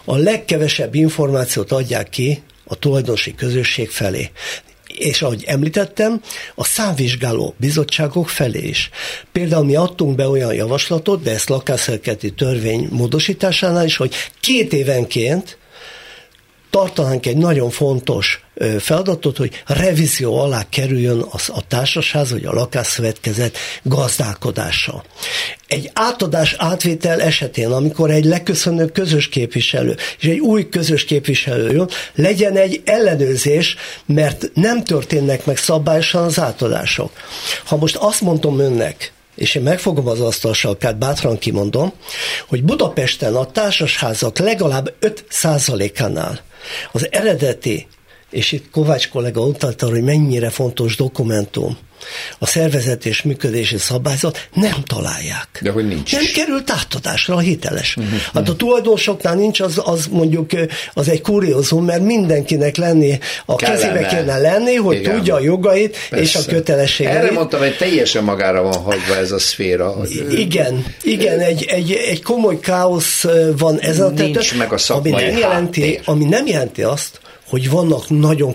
a 0.06 0.16
legkevesebb 0.16 0.96
információt 0.96 1.72
adják 1.72 2.10
ki 2.10 2.44
a 2.64 2.76
tulajdonosi 2.76 3.36
közösség 3.36 3.90
felé 3.90 4.32
és 4.98 5.22
ahogy 5.22 5.44
említettem, 5.48 6.22
a 6.56 6.64
számvizsgáló 6.64 7.54
bizottságok 7.58 8.30
felé 8.30 8.68
is. 8.68 8.90
Például 9.32 9.66
mi 9.66 9.76
adtunk 9.76 10.16
be 10.16 10.28
olyan 10.28 10.54
javaslatot, 10.54 11.24
de 11.24 11.32
ezt 11.32 11.50
lakásszerketi 11.50 12.34
törvény 12.34 12.88
módosításánál 12.92 13.86
is, 13.86 13.98
hogy 13.98 14.14
két 14.40 14.74
évenként 14.74 15.58
tartanánk 16.72 17.26
egy 17.26 17.38
nagyon 17.38 17.70
fontos 17.70 18.44
feladatot, 18.80 19.38
hogy 19.38 19.64
revízió 19.66 20.40
alá 20.40 20.66
kerüljön 20.70 21.26
az, 21.30 21.50
a 21.54 21.62
társasház 21.68 22.32
vagy 22.32 22.46
a 22.46 22.54
lakásszövetkezet 22.54 23.58
gazdálkodása. 23.84 25.04
Egy 25.68 25.90
átadás 25.94 26.56
átvétel 26.58 27.22
esetén, 27.22 27.72
amikor 27.72 28.12
egy 28.12 28.26
leköszönő 28.26 28.86
közös 28.86 29.30
képviselő 29.30 29.96
és 30.20 30.28
egy 30.28 30.40
új 30.40 30.70
közös 30.70 31.06
képviselő 31.06 31.72
jön, 31.72 31.90
legyen 32.16 32.58
egy 32.58 32.82
ellenőrzés, 32.86 33.76
mert 34.06 34.52
nem 34.54 34.84
történnek 34.84 35.46
meg 35.46 35.58
szabályosan 35.58 36.24
az 36.24 36.40
átadások. 36.40 37.12
Ha 37.66 37.76
most 37.76 37.96
azt 37.96 38.22
mondom 38.22 38.60
önnek, 38.60 39.14
és 39.36 39.56
én 39.56 39.64
megfogom 39.64 40.08
az 40.08 40.20
asztalsarkát, 40.20 40.98
bátran 40.98 41.38
kimondom, 41.38 41.94
hogy 42.48 42.64
Budapesten 42.64 43.36
a 43.36 43.46
társasházak 43.46 44.40
legalább 44.40 44.94
5%-ánál 45.02 46.40
az 46.92 47.08
eredeti, 47.12 47.88
és 48.32 48.52
itt 48.52 48.70
Kovács 48.72 49.10
kollega 49.10 49.42
utalta, 49.42 49.90
hogy 49.90 50.02
mennyire 50.04 50.50
fontos 50.50 50.96
dokumentum, 50.96 51.78
a 52.40 52.46
szervezet 52.46 53.06
és 53.06 53.22
működési 53.22 53.78
szabályzat 53.78 54.48
nem 54.54 54.84
találják. 54.84 55.60
De 55.62 55.72
hogy 55.72 55.88
nincs 55.88 56.12
Nem 56.12 56.24
került 56.36 56.72
átadásra 56.72 57.36
a 57.36 57.40
hiteles. 57.40 57.96
Uh-huh. 57.96 58.14
Hát 58.34 58.50
a 58.50 58.56
tulajdonosoknál 58.56 59.36
nincs, 59.36 59.60
az, 59.60 59.82
az 59.84 60.08
mondjuk 60.12 60.50
az 60.94 61.10
egy 61.10 61.22
kuriózum, 61.22 61.86
mert 61.86 62.02
mindenkinek 62.02 62.76
lenni, 62.76 63.20
a 63.46 63.56
Kellene. 63.56 63.80
kezébe 63.80 64.06
kellene 64.06 64.38
lenni, 64.38 64.76
hogy 64.76 64.96
Igen. 64.96 65.16
tudja 65.16 65.36
a 65.36 65.40
jogait 65.40 65.98
Persze. 66.10 66.24
és 66.24 66.36
a 66.36 66.52
kötelességeit. 66.52 67.16
Erre 67.16 67.32
mondtam, 67.32 67.60
hogy 67.60 67.78
teljesen 67.78 68.24
magára 68.24 68.62
van 68.62 68.82
hagyva 68.82 69.16
ez 69.16 69.32
a 69.32 69.40
szféra. 69.40 69.96
Igen, 70.30 70.86
igen, 71.04 71.40
egy, 71.40 71.64
egy, 71.64 71.92
egy 71.92 72.22
komoly 72.22 72.60
káosz 72.60 73.26
van 73.58 73.80
ezen 73.80 74.06
a 74.06 74.10
Nincs 74.10 74.20
területen, 74.20 74.58
meg 74.58 74.74
a 74.74 74.78
szakmai 74.78 75.12
ami 75.12 75.22
nem, 75.24 75.38
jelenti, 75.38 75.82
háttér. 75.82 76.02
ami 76.06 76.26
nem 76.26 76.48
jelenti 76.48 76.84
azt, 76.84 77.20
hogy 77.52 77.70
vannak 77.70 78.10
nagyon 78.10 78.54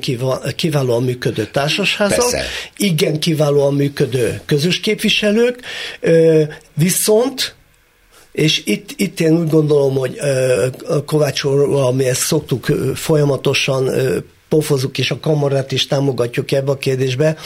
kiválóan 0.57 1.03
működő 1.03 1.47
társasházak, 1.47 2.19
Persze. 2.19 2.43
igen 2.77 3.21
kiválóan 3.21 3.75
működő 3.75 4.41
közös 4.47 4.81
képviselők, 4.81 5.61
viszont 6.75 7.55
és 8.33 8.63
itt, 8.65 8.91
itt 8.97 9.21
én 9.21 9.39
úgy 9.39 9.49
gondolom, 9.49 9.95
hogy 9.95 10.19
Kovács 11.07 11.45
úr, 11.45 11.95
mi 11.95 12.05
ezt 12.05 12.21
szoktuk 12.21 12.67
folyamatosan 12.95 13.91
pofozunk, 14.49 14.99
és 14.99 15.11
a 15.11 15.21
kamarát 15.21 15.73
is 15.73 15.87
támogatjuk 15.87 16.53
ebbe 16.53 16.71
a 16.71 16.77
kérdésbe, 16.77 17.37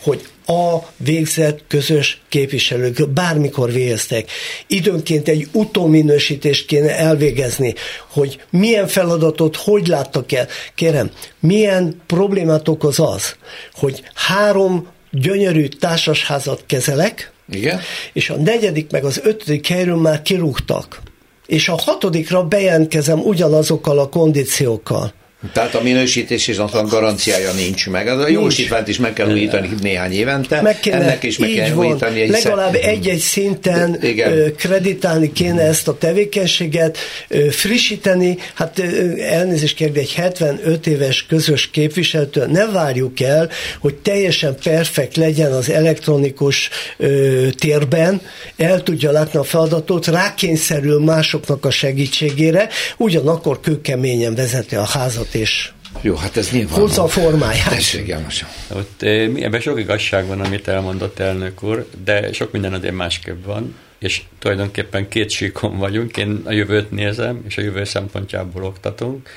hogy 0.00 0.28
a 0.46 0.78
végzett 0.96 1.64
közös 1.68 2.20
képviselők 2.28 3.08
bármikor 3.08 3.72
végeztek. 3.72 4.30
Időnként 4.66 5.28
egy 5.28 5.48
utóminősítést 5.52 6.66
kéne 6.66 6.96
elvégezni, 6.96 7.74
hogy 8.10 8.40
milyen 8.50 8.86
feladatot 8.86 9.56
hogy 9.56 9.86
láttak 9.86 10.32
el. 10.32 10.46
Kérem, 10.74 11.10
milyen 11.40 12.02
problémát 12.06 12.68
okoz 12.68 12.98
az, 12.98 13.36
hogy 13.72 14.02
három 14.14 14.86
gyönyörű 15.10 15.66
társasházat 15.66 16.64
kezelek, 16.66 17.32
Igen? 17.48 17.80
és 18.12 18.30
a 18.30 18.36
negyedik 18.36 18.90
meg 18.90 19.04
az 19.04 19.20
ötödik 19.24 19.66
helyről 19.66 19.96
már 19.96 20.22
kirúgtak. 20.22 21.00
És 21.46 21.68
a 21.68 21.76
hatodikra 21.76 22.44
bejelentkezem 22.44 23.20
ugyanazokkal 23.20 23.98
a 23.98 24.08
kondíciókkal. 24.08 25.12
Tehát 25.52 25.74
a 25.74 25.82
minősítés 25.82 26.48
és 26.48 26.58
a 26.58 26.84
garanciája 26.88 27.52
nincs 27.52 27.88
meg. 27.88 28.08
Az 28.08 28.18
a 28.18 28.28
jogosítványt 28.28 28.88
is 28.88 28.98
meg 28.98 29.12
kell 29.12 29.32
újítani 29.32 29.68
néhány 29.80 30.12
évente. 30.12 30.60
Meg 30.62 30.80
kéne, 30.80 30.96
Ennek 30.96 31.22
is 31.22 31.38
meg 31.38 31.50
kell 31.50 31.70
van, 31.70 31.86
újítani. 31.86 32.20
hiszen- 32.20 32.42
legalább 32.42 32.74
egy-egy 32.74 33.18
szinten 33.18 33.98
Igen. 34.02 34.54
kreditálni 34.56 35.32
kéne 35.32 35.62
ezt 35.62 35.88
a 35.88 35.98
tevékenységet, 35.98 36.98
frissíteni, 37.50 38.38
hát 38.54 38.78
elnézést 39.18 39.74
kérni, 39.76 39.98
egy 39.98 40.12
75 40.12 40.86
éves 40.86 41.26
közös 41.28 41.70
képviselőtől 41.70 42.46
ne 42.46 42.66
várjuk 42.66 43.20
el, 43.20 43.50
hogy 43.80 43.94
teljesen 43.94 44.56
perfekt 44.62 45.16
legyen 45.16 45.52
az 45.52 45.70
elektronikus 45.70 46.68
térben, 47.58 48.20
el 48.56 48.82
tudja 48.82 49.10
látni 49.10 49.38
a 49.38 49.42
feladatot, 49.42 50.06
rákényszerül 50.06 51.00
másoknak 51.04 51.64
a 51.64 51.70
segítségére, 51.70 52.68
ugyanakkor 52.96 53.60
kőkeményen 53.60 54.34
vezeti 54.34 54.74
a 54.74 54.84
házat 54.84 55.33
és 55.34 55.70
Jó, 56.00 56.14
hát 56.14 56.36
ez 56.36 56.50
nyilván. 56.50 56.78
hozza 56.78 57.02
a 57.02 57.08
formáját. 57.08 57.68
Tessék, 57.68 58.06
János. 58.06 58.44
Ott 58.72 59.02
eh, 59.02 59.28
mi- 59.28 59.42
ebben 59.42 59.60
sok 59.60 59.78
igazság 59.78 60.26
van, 60.26 60.40
amit 60.40 60.68
elmondott 60.68 61.18
elnök 61.18 61.62
úr, 61.62 61.86
de 62.04 62.32
sok 62.32 62.52
minden 62.52 62.72
azért 62.72 62.94
másképp 62.94 63.44
van, 63.44 63.74
és 63.98 64.22
tulajdonképpen 64.38 65.08
két 65.08 65.30
síkon 65.30 65.78
vagyunk. 65.78 66.16
Én 66.16 66.40
a 66.44 66.52
jövőt 66.52 66.90
nézem, 66.90 67.42
és 67.48 67.56
a 67.56 67.62
jövő 67.62 67.84
szempontjából 67.84 68.64
oktatunk, 68.64 69.28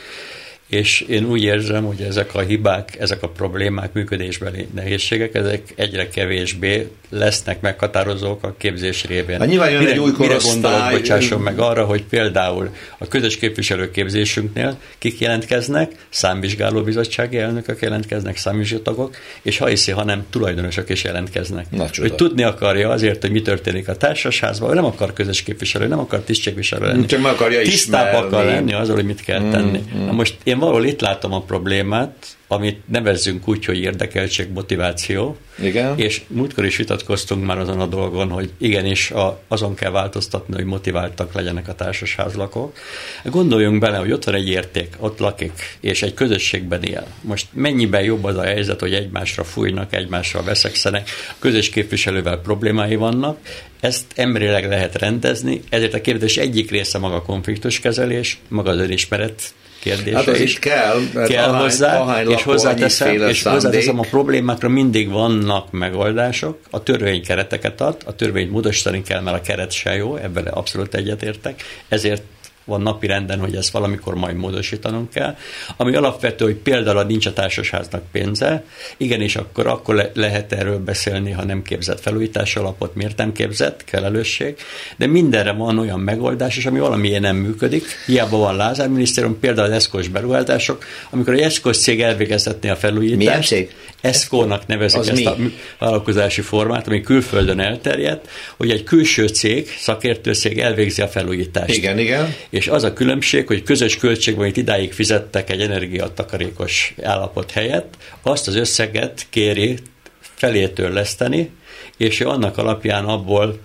és 0.67 1.01
én 1.01 1.25
úgy 1.25 1.43
érzem, 1.43 1.83
hogy 1.83 2.01
ezek 2.01 2.35
a 2.35 2.39
hibák, 2.39 2.97
ezek 2.99 3.23
a 3.23 3.29
problémák, 3.29 3.93
működésbeli 3.93 4.67
nehézségek, 4.73 5.35
ezek 5.35 5.73
egyre 5.75 6.09
kevésbé 6.09 6.87
lesznek 7.09 7.61
meghatározók 7.61 8.43
a 8.43 8.55
képzés 8.57 9.05
révén. 9.05 9.39
Hát 9.39 9.47
nyilván 9.47 9.69
jön 9.69 9.79
mire, 9.79 9.91
egy 9.91 9.99
új 9.99 10.11
mire 10.17 10.37
gondolok, 10.43 10.89
bocsásson 10.91 11.41
meg 11.41 11.59
arra, 11.59 11.85
hogy 11.85 12.03
például 12.03 12.69
a 12.97 13.07
közös 13.07 13.37
képviselőképzésünknél 13.37 14.77
kik 14.97 15.19
jelentkeznek, 15.19 15.91
számvizsgálóbizottsági 16.09 17.37
elnökök 17.37 17.81
jelentkeznek, 17.81 18.37
számvizsgálótagok, 18.37 19.15
és 19.41 19.57
ha 19.57 19.65
hiszi, 19.65 19.91
hanem 19.91 20.25
tulajdonosok 20.29 20.89
is 20.89 21.03
jelentkeznek. 21.03 21.65
Na, 21.71 21.89
csoda. 21.89 22.07
hogy 22.07 22.17
tudni 22.17 22.43
akarja 22.43 22.89
azért, 22.89 23.21
hogy 23.21 23.31
mi 23.31 23.41
történik 23.41 23.87
a 23.87 23.95
társasházban, 23.95 24.73
nem 24.73 24.85
akar 24.85 25.13
közös 25.13 25.43
képviselő, 25.43 25.87
nem 25.87 25.99
akar 25.99 26.19
tisztségviselő 26.19 26.85
lenni. 26.85 27.05
Csak 27.05 27.21
meg 27.21 27.31
akarja 27.31 27.61
Tisztább 27.61 28.07
ismerni. 28.07 28.27
akar 28.27 28.45
lenni 28.45 28.73
azzal, 28.73 28.95
hogy 28.95 29.05
mit 29.05 29.21
kell 29.21 29.49
tenni. 29.49 29.83
Na 30.05 30.11
most 30.11 30.35
én 30.43 30.56
valahol 30.59 30.85
itt 30.85 31.01
látom 31.01 31.33
a 31.33 31.41
problémát, 31.41 32.37
amit 32.47 32.81
nevezzünk 32.87 33.47
úgy, 33.47 33.65
hogy 33.65 33.77
érdekeltség, 33.77 34.51
motiváció. 34.51 35.37
Igen. 35.61 35.97
És 35.97 36.21
múltkor 36.27 36.65
is 36.65 36.77
vitatkoztunk 36.77 37.45
már 37.45 37.57
azon 37.57 37.79
a 37.79 37.85
dolgon, 37.85 38.29
hogy 38.29 38.51
igenis 38.57 39.11
a, 39.11 39.39
azon 39.47 39.75
kell 39.75 39.91
változtatni, 39.91 40.55
hogy 40.55 40.65
motiváltak 40.65 41.33
legyenek 41.33 41.67
a 41.67 41.75
társasházlakók. 41.75 42.77
Gondoljunk 43.23 43.79
bele, 43.79 43.97
hogy 43.97 44.11
ott 44.11 44.23
van 44.23 44.35
egy 44.35 44.49
érték, 44.49 44.95
ott 44.99 45.19
lakik, 45.19 45.77
és 45.79 46.01
egy 46.01 46.13
közösségben 46.13 46.83
él. 46.83 47.07
Most 47.21 47.47
mennyiben 47.51 48.03
jobb 48.03 48.23
az 48.23 48.35
a 48.35 48.43
helyzet, 48.43 48.79
hogy 48.79 48.93
egymásra 48.93 49.43
fújnak, 49.43 49.93
egymásra 49.93 50.43
veszekszenek, 50.43 51.09
közös 51.39 51.69
képviselővel 51.69 52.37
problémái 52.37 52.95
vannak, 52.95 53.37
ezt 53.79 54.05
emberileg 54.15 54.67
lehet 54.67 54.97
rendezni, 54.97 55.61
ezért 55.69 55.93
a 55.93 56.01
kérdés 56.01 56.37
egyik 56.37 56.71
része 56.71 56.97
maga 56.97 57.15
a 57.15 57.21
konfliktuskezelés, 57.21 58.39
maga 58.47 58.69
az 58.69 58.79
önismeret 58.79 59.41
kérdése 59.79 60.17
Hát 60.17 60.27
az 60.27 60.39
is. 60.39 60.53
itt 60.53 60.59
kell, 60.59 60.99
mert 61.13 61.29
kell 61.29 61.49
ahány- 61.49 61.61
hozzá, 61.61 61.99
ahány 61.99 62.29
és 62.29 62.43
hozzáteszem, 62.43 63.27
és 63.27 63.43
hozzáteszem, 63.43 63.99
a 63.99 64.05
problémákra 64.09 64.69
mindig 64.69 65.09
vannak 65.09 65.71
megoldások, 65.71 66.59
a 66.69 66.83
törvény 66.83 67.23
kereteket 67.23 67.81
ad, 67.81 67.97
a 68.05 68.15
törvényt 68.15 68.51
módosítani 68.51 69.01
kell, 69.01 69.21
mert 69.21 69.37
a 69.37 69.41
keret 69.41 69.71
se 69.71 69.95
jó, 69.95 70.15
ebben 70.15 70.45
abszolút 70.45 70.95
egyetértek, 70.95 71.63
ezért 71.89 72.21
van 72.67 72.81
napi 72.81 73.07
renden, 73.07 73.39
hogy 73.39 73.55
ezt 73.55 73.69
valamikor 73.69 74.15
majd 74.15 74.35
módosítanunk 74.35 75.09
kell. 75.09 75.35
Ami 75.77 75.95
alapvető, 75.95 76.45
hogy 76.45 76.55
például 76.55 77.03
nincs 77.03 77.25
a 77.25 77.33
társasháznak 77.33 78.01
pénze, 78.11 78.63
igenis 78.97 79.35
akkor, 79.35 79.67
akkor 79.67 79.95
le- 79.95 80.11
lehet 80.13 80.53
erről 80.53 80.79
beszélni, 80.79 81.31
ha 81.31 81.43
nem 81.45 81.61
képzett 81.61 81.99
felújítás 82.01 82.55
alapot, 82.55 82.95
miért 82.95 83.17
nem 83.17 83.31
képzett, 83.31 83.83
felelősség, 83.85 84.55
de 84.97 85.07
mindenre 85.07 85.51
van 85.51 85.79
olyan 85.79 85.99
megoldás, 85.99 86.57
és 86.57 86.65
ami 86.65 86.79
valamilyen 86.79 87.21
nem 87.21 87.35
működik, 87.35 87.83
hiába 88.05 88.37
van 88.37 88.55
Lázár 88.55 88.89
minisztérium, 88.89 89.39
például 89.39 89.67
az 89.67 89.73
eszkos 89.73 90.07
beruházások, 90.07 90.85
amikor 91.09 91.33
egy 91.33 91.41
eszkos 91.41 91.77
cég 91.77 92.01
elvégezhetné 92.01 92.69
a 92.69 92.75
felújítást, 92.75 93.17
Milyen 93.17 93.41
cég? 93.41 93.75
Eszkónak 94.01 94.67
nevezik 94.67 94.99
Az 94.99 95.09
ezt 95.09 95.19
mi? 95.19 95.25
a 95.25 95.35
vállalkozási 95.79 96.41
formát, 96.41 96.87
ami 96.87 97.01
külföldön 97.01 97.59
elterjedt, 97.59 98.29
hogy 98.57 98.71
egy 98.71 98.83
külső 98.83 99.27
cég, 99.27 99.69
szakértőcég 99.79 100.59
elvégzi 100.59 101.01
a 101.01 101.07
felújítást. 101.07 101.75
Igen, 101.75 101.99
igen. 101.99 102.35
És 102.57 102.67
az 102.67 102.83
a 102.83 102.93
különbség, 102.93 103.47
hogy 103.47 103.63
közös 103.63 103.97
költségben, 103.97 104.43
amit 104.43 104.57
idáig 104.57 104.93
fizettek 104.93 105.49
egy 105.49 105.61
energiatakarékos 105.61 106.93
állapot 107.01 107.51
helyett, 107.51 107.97
azt 108.21 108.47
az 108.47 108.55
összeget 108.55 109.25
kéri 109.29 109.77
felétől 110.19 110.91
leszteni, 110.93 111.51
és 111.97 112.19
ő 112.19 112.27
annak 112.27 112.57
alapján 112.57 113.05
abból 113.05 113.59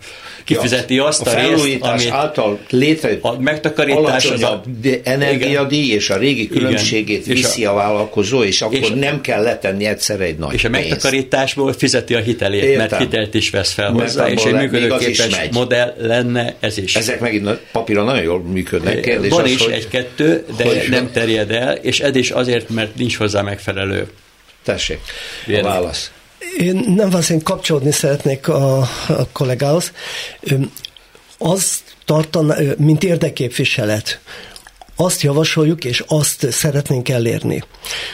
kifizeti 0.44 0.98
azt 0.98 1.26
a, 1.26 1.30
a 1.30 1.34
részt, 1.34 1.78
amit 1.80 2.10
által 2.10 2.58
létre 2.70 3.18
a 3.20 3.40
megtakarítás 3.40 4.24
az 4.24 4.42
a, 4.42 4.62
energiadíj 5.02 5.92
és 5.92 6.10
a 6.10 6.16
régi 6.16 6.48
különbségét 6.48 7.26
Igen. 7.26 7.36
Viszi 7.36 7.64
a, 7.64 7.72
vállalkozó, 7.72 8.42
és 8.42 8.62
akkor 8.62 8.76
és 8.78 8.90
a- 8.90 8.94
nem 8.94 9.20
kell 9.20 9.42
letenni 9.42 9.84
egyszerre 9.84 10.24
egy 10.24 10.38
nagy 10.38 10.54
és 10.54 10.64
a 10.64 10.68
megtakarításból 10.68 11.72
fizeti 11.72 12.14
a 12.14 12.18
hitelét, 12.20 12.62
Értem. 12.62 12.76
mert 12.78 12.96
hitelt 12.96 13.34
is 13.34 13.50
vesz 13.50 13.72
fel 13.72 13.90
hozzá, 13.92 14.28
és 14.28 14.42
egy 14.44 14.52
működőképes 14.54 15.48
modell 15.52 15.94
lenne 15.98 16.54
ez 16.60 16.78
is. 16.78 16.96
Ezek 16.96 17.20
megint 17.20 17.60
papíron 17.72 18.04
nagyon 18.04 18.22
jól 18.22 18.40
működnek. 18.42 19.00
Kérdés 19.00 19.30
Van 19.30 19.44
az, 19.44 19.50
is 19.50 19.60
egy-kettő, 19.60 20.44
de 20.56 20.64
hogy- 20.64 20.86
nem 20.90 21.10
terjed 21.12 21.50
el, 21.50 21.74
és 21.74 22.00
ez 22.00 22.16
is 22.16 22.30
azért, 22.30 22.68
mert 22.68 22.94
nincs 22.94 23.16
hozzá 23.16 23.40
megfelelő. 23.42 24.10
Tessék, 24.64 25.00
a 25.46 25.62
válasz. 25.62 26.10
Én 26.58 26.74
nem 26.76 27.10
valószínűleg 27.10 27.46
kapcsolódni 27.46 27.90
szeretnék 27.90 28.48
a, 28.48 28.78
a 29.08 29.28
kollégához. 29.32 29.92
Az 31.38 31.82
tartana, 32.04 32.60
ö, 32.60 32.72
mint 32.78 33.04
érdekképviselet, 33.04 34.20
azt 34.96 35.22
javasoljuk, 35.22 35.84
és 35.84 36.04
azt 36.06 36.50
szeretnénk 36.50 37.08
elérni, 37.08 37.64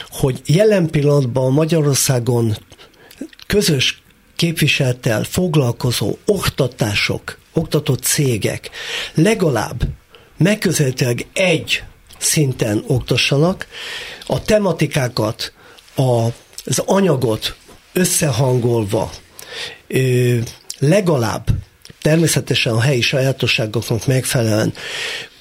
hogy 0.09 0.41
jelen 0.45 0.89
pillanatban 0.89 1.51
Magyarországon 1.51 2.57
közös 3.47 4.01
képviseltel 4.35 5.23
foglalkozó 5.23 6.17
oktatások, 6.25 7.37
oktatott 7.53 8.03
cégek 8.03 8.69
legalább 9.13 9.83
megközelítőleg 10.37 11.27
egy 11.33 11.83
szinten 12.17 12.83
oktassanak, 12.87 13.67
a 14.25 14.41
tematikákat, 14.41 15.53
a, 15.95 16.25
az 16.65 16.81
anyagot 16.85 17.55
összehangolva 17.99 19.11
legalább 20.79 21.47
természetesen 22.01 22.73
a 22.73 22.81
helyi 22.81 23.01
sajátosságoknak 23.01 24.07
megfelelően 24.07 24.73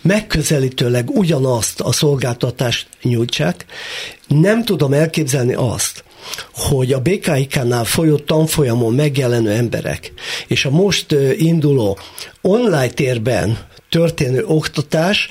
megközelítőleg 0.03 1.11
ugyanazt 1.11 1.81
a 1.81 1.93
szolgáltatást 1.93 2.87
nyújtsák. 3.03 3.65
Nem 4.27 4.65
tudom 4.65 4.93
elképzelni 4.93 5.55
azt, 5.55 6.05
hogy 6.55 6.93
a 6.93 7.01
BKIK-nál 7.01 7.85
folyó 7.85 8.17
tanfolyamon 8.17 8.95
megjelenő 8.95 9.51
emberek 9.51 10.13
és 10.47 10.65
a 10.65 10.71
most 10.71 11.13
induló 11.37 11.99
online 12.41 12.89
térben 12.89 13.59
történő 13.89 14.45
oktatás 14.45 15.29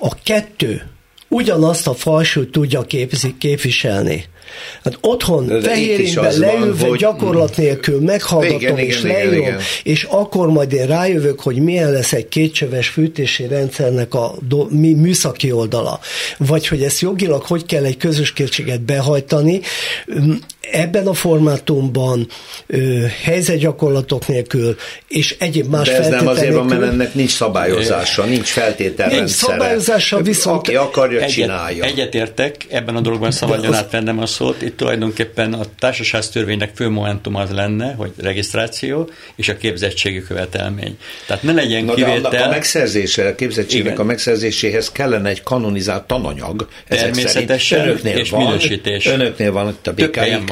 a 0.00 0.14
kettő 0.22 0.90
ugyanazt 1.28 1.86
a 1.86 1.94
falsút 1.94 2.50
tudja 2.50 2.82
képviselni. 3.38 4.24
Hát 4.84 4.98
otthon 5.00 5.46
de 5.46 5.60
fehérényben 5.60 6.38
leülve 6.38 6.80
van, 6.80 6.88
hogy... 6.88 6.98
gyakorlat 6.98 7.56
nélkül 7.56 8.00
meghallgatom 8.00 8.58
igen, 8.60 8.78
és 8.78 8.98
igen, 8.98 9.12
leírom, 9.12 9.32
igen, 9.32 9.42
igen. 9.42 9.60
és 9.82 10.02
akkor 10.02 10.48
majd 10.48 10.72
én 10.72 10.86
rájövök, 10.86 11.40
hogy 11.40 11.56
milyen 11.56 11.92
lesz 11.92 12.12
egy 12.12 12.28
kétcsöves 12.28 12.88
fűtési 12.88 13.46
rendszernek 13.46 14.14
a 14.14 14.34
do, 14.48 14.66
mi, 14.70 14.92
műszaki 14.92 15.52
oldala, 15.52 16.00
vagy 16.38 16.68
hogy 16.68 16.82
ezt 16.82 17.00
jogilag 17.00 17.42
hogy 17.42 17.66
kell 17.66 17.84
egy 17.84 17.96
közös 17.96 18.32
készséget 18.32 18.80
behajtani. 18.80 19.60
Ebben 20.72 21.06
a 21.06 21.14
formátumban 21.14 22.28
ö, 22.66 23.04
helyzetgyakorlatok 23.22 24.26
nélkül 24.26 24.76
és 25.08 25.36
egyéb 25.38 25.68
más 25.68 25.88
De 25.88 25.96
ez 25.96 26.08
nem 26.08 26.26
azért 26.26 26.54
van, 26.54 26.66
mert 26.66 26.82
ennek 26.82 27.14
nincs 27.14 27.30
szabályozása, 27.30 28.24
nincs 28.24 28.48
feltételrendszere. 28.48 29.20
Nincs 29.20 29.30
szabályozása, 29.30 30.22
viszont... 30.22 30.58
Aki 30.58 30.76
akarja, 30.76 31.18
egyet, 31.18 31.30
csinálja. 31.30 31.84
Egyetértek, 31.84 32.66
ebben 32.68 32.96
a 32.96 33.00
dologban 33.00 33.30
szabadjon 33.30 33.74
átvennem 33.74 34.18
a 34.18 34.26
szót. 34.26 34.62
Itt 34.62 34.76
tulajdonképpen 34.76 35.52
a 35.52 35.64
társaságtörvénynek 35.78 36.70
fő 36.74 36.88
momentum 36.88 37.34
az 37.34 37.50
lenne, 37.50 37.94
hogy 37.94 38.12
regisztráció 38.16 39.10
és 39.36 39.48
a 39.48 39.56
képzettségi 39.56 40.22
követelmény. 40.22 40.98
Tehát 41.26 41.42
ne 41.42 41.52
legyen 41.52 41.84
Na, 41.84 41.94
kivétel. 41.94 42.30
De 42.30 42.38
a 42.38 42.48
megszerzése, 42.48 43.28
a 43.28 43.34
képzettségnek 43.34 43.92
Igen. 43.92 44.04
a 44.04 44.04
megszerzéséhez 44.04 44.92
kellene 44.92 45.28
egy 45.28 45.42
kanonizált 45.42 46.04
tananyag. 46.06 46.68
Természetesen, 46.88 47.80
önöknél 47.80 48.16
és 48.16 48.30
van, 48.30 48.44
minősítés. 48.44 49.06
Önöknél 49.06 49.52
van 49.52 49.68
itt 49.68 49.86
a 49.86 49.92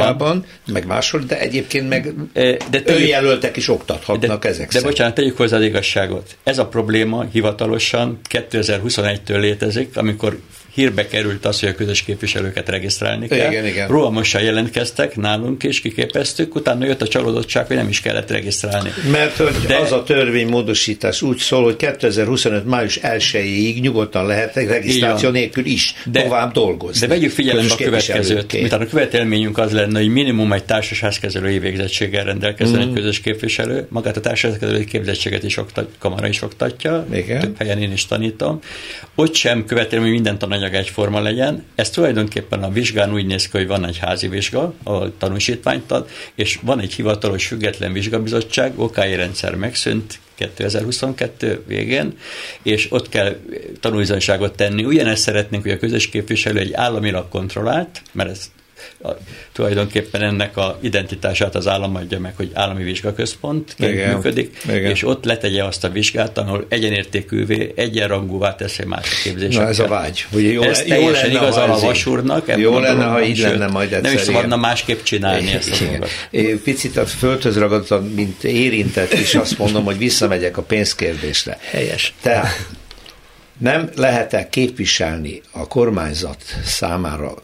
BKIK-ban, 0.07 0.44
meg 0.66 0.86
máshol, 0.86 1.20
de 1.20 1.40
egyébként 1.40 1.88
meg 1.88 2.14
de 2.32 2.59
tegyük, 2.70 2.88
önjelöltek 2.88 3.57
is 3.57 3.68
oktathatnak 3.68 4.42
de, 4.42 4.48
ezek 4.48 4.66
De 4.66 4.72
szerint. 4.72 4.90
bocsánat, 4.90 5.14
tegyük 5.14 5.36
hozzá 5.36 5.57
az 5.57 5.62
igazságot. 5.62 6.36
Ez 6.42 6.59
a 6.59 6.66
probléma 6.66 7.24
hivatalosan 7.32 8.20
2021-től 8.30 9.40
létezik, 9.40 9.96
amikor 9.96 10.38
hírbe 10.74 11.06
került 11.06 11.44
az, 11.44 11.60
hogy 11.60 11.68
a 11.68 11.74
közös 11.74 12.02
képviselőket 12.02 12.68
regisztrálni 12.68 13.28
kell. 13.28 13.50
Igen, 13.50 13.66
igen. 13.66 13.88
Rohamosan 13.88 14.42
jelentkeztek 14.42 15.16
nálunk, 15.16 15.62
és 15.62 15.80
kiképeztük, 15.80 16.54
utána 16.54 16.84
jött 16.84 17.02
a 17.02 17.08
csalódottság, 17.08 17.66
hogy 17.66 17.76
nem 17.76 17.88
is 17.88 18.00
kellett 18.00 18.30
regisztrálni. 18.30 18.90
Mert 19.10 19.36
hogy 19.36 19.54
De... 19.66 19.76
az 19.76 19.92
a 19.92 20.02
törvénymódosítás 20.02 21.22
úgy 21.22 21.38
szól, 21.38 21.62
hogy 21.62 21.76
2025. 21.76 22.64
május 22.64 22.98
1-ig 23.02 23.80
nyugodtan 23.80 24.26
lehet 24.26 24.54
regisztráció 24.54 25.30
nélkül 25.30 25.64
is 25.64 25.94
de, 26.04 26.22
tovább 26.22 26.52
dolgozni. 26.52 27.06
De 27.06 27.14
vegyük 27.14 27.30
figyelembe 27.30 27.72
a 27.72 27.76
következőt. 27.76 28.52
Mint 28.52 28.72
a 28.72 28.86
követelményünk 28.86 29.58
az 29.58 29.72
lenne, 29.72 29.98
hogy 29.98 30.08
minimum 30.08 30.52
egy 30.52 30.64
társasházkezelői 30.64 31.58
végzettséggel 31.58 32.24
rendelkezzen 32.24 32.78
mm. 32.78 32.88
egy 32.88 32.94
közös 32.94 33.20
képviselő, 33.20 33.86
magát 33.90 34.16
a 34.16 34.20
társasházkezelői 34.20 34.84
képzettséget 34.84 35.42
is 35.42 35.56
oktat, 35.56 35.88
kamara 35.98 36.26
is 36.26 36.42
oktatja, 36.42 37.06
Igen. 37.12 37.40
több 37.40 37.56
helyen 37.58 37.78
én 37.78 37.92
is 37.92 38.06
tanítom. 38.06 38.60
Ott 39.14 39.34
sem 39.34 39.64
követelem, 39.64 40.04
hogy 40.04 40.12
minden 40.12 40.38
tananyag 40.38 40.61
anyag 40.62 40.74
egyforma 40.74 41.20
legyen. 41.20 41.64
Ez 41.74 41.90
tulajdonképpen 41.90 42.62
a 42.62 42.70
vizsgán 42.70 43.12
úgy 43.12 43.26
néz 43.26 43.48
ki, 43.48 43.56
hogy 43.56 43.66
van 43.66 43.86
egy 43.86 43.98
házi 43.98 44.28
vizsga, 44.28 44.74
a 44.82 45.16
tanúsítványt 45.18 45.90
ad, 45.90 46.08
és 46.34 46.58
van 46.62 46.80
egy 46.80 46.92
hivatalos 46.92 47.46
független 47.46 47.92
vizsgabizottság, 47.92 48.78
okai 48.78 49.14
rendszer 49.14 49.54
megszűnt, 49.54 50.18
2022 50.34 51.62
végén, 51.66 52.16
és 52.62 52.86
ott 52.90 53.08
kell 53.08 53.36
tanulbizonyságot 53.80 54.56
tenni. 54.56 54.84
Ugyanezt 54.84 55.22
szeretnénk, 55.22 55.62
hogy 55.62 55.72
a 55.72 55.78
közös 55.78 56.08
képviselő 56.08 56.58
egy 56.58 56.72
államilag 56.72 57.28
kontrollált, 57.28 58.02
mert 58.12 58.30
ez 58.30 58.50
a, 59.02 59.08
tulajdonképpen 59.52 60.22
ennek 60.22 60.56
a 60.56 60.78
identitását 60.80 61.54
az 61.54 61.66
állam 61.66 61.96
adja 61.96 62.18
meg, 62.18 62.32
hogy 62.36 62.50
állami 62.54 62.82
vizsgaközpont 62.82 63.74
működik, 63.78 64.56
Igen. 64.64 64.90
és 64.90 65.04
ott 65.04 65.24
letegye 65.24 65.64
azt 65.64 65.84
a 65.84 65.88
vizsgát, 65.88 66.38
ahol 66.38 66.66
egyenértékűvé, 66.68 67.72
egyenrangúvá 67.76 68.54
teszi 68.54 68.84
más 68.84 69.22
képzéseket. 69.22 69.62
Na 69.62 69.68
ez 69.68 69.78
a 69.78 69.86
vágy. 69.86 70.26
Hogy 70.32 70.52
jó, 70.52 70.62
ez 70.62 70.82
jó 70.86 71.08
lenne, 71.08 71.28
igaz 71.28 71.56
a 71.56 71.66
vasúrnak. 71.66 72.52
Jó 72.56 72.78
lenne, 72.78 73.04
ha 73.04 73.22
így 73.22 73.38
lenne 73.38 73.66
majd 73.66 73.92
egyszer. 73.92 74.02
Nem 74.02 74.14
is 74.14 74.20
szabadna 74.20 74.56
másképp 74.56 75.02
csinálni 75.02 75.52
ezt 75.52 75.70
a 75.80 75.84
dolgot. 75.84 76.08
Én 76.30 76.62
picit 76.62 76.96
a 76.96 77.06
földhöz 77.06 77.58
ragadtam, 77.58 78.04
mint 78.04 78.44
érintett, 78.44 79.12
és 79.12 79.34
azt 79.34 79.58
mondom, 79.58 79.84
hogy 79.84 79.98
visszamegyek 79.98 80.56
a 80.56 80.62
pénzkérdésre. 80.62 81.58
Helyes. 81.70 82.14
Tehát 82.22 82.46
nem 83.59 83.90
lehet-e 83.94 84.48
képviselni 84.48 85.40
a 85.50 85.66
kormányzat 85.66 86.44
számára 86.64 87.34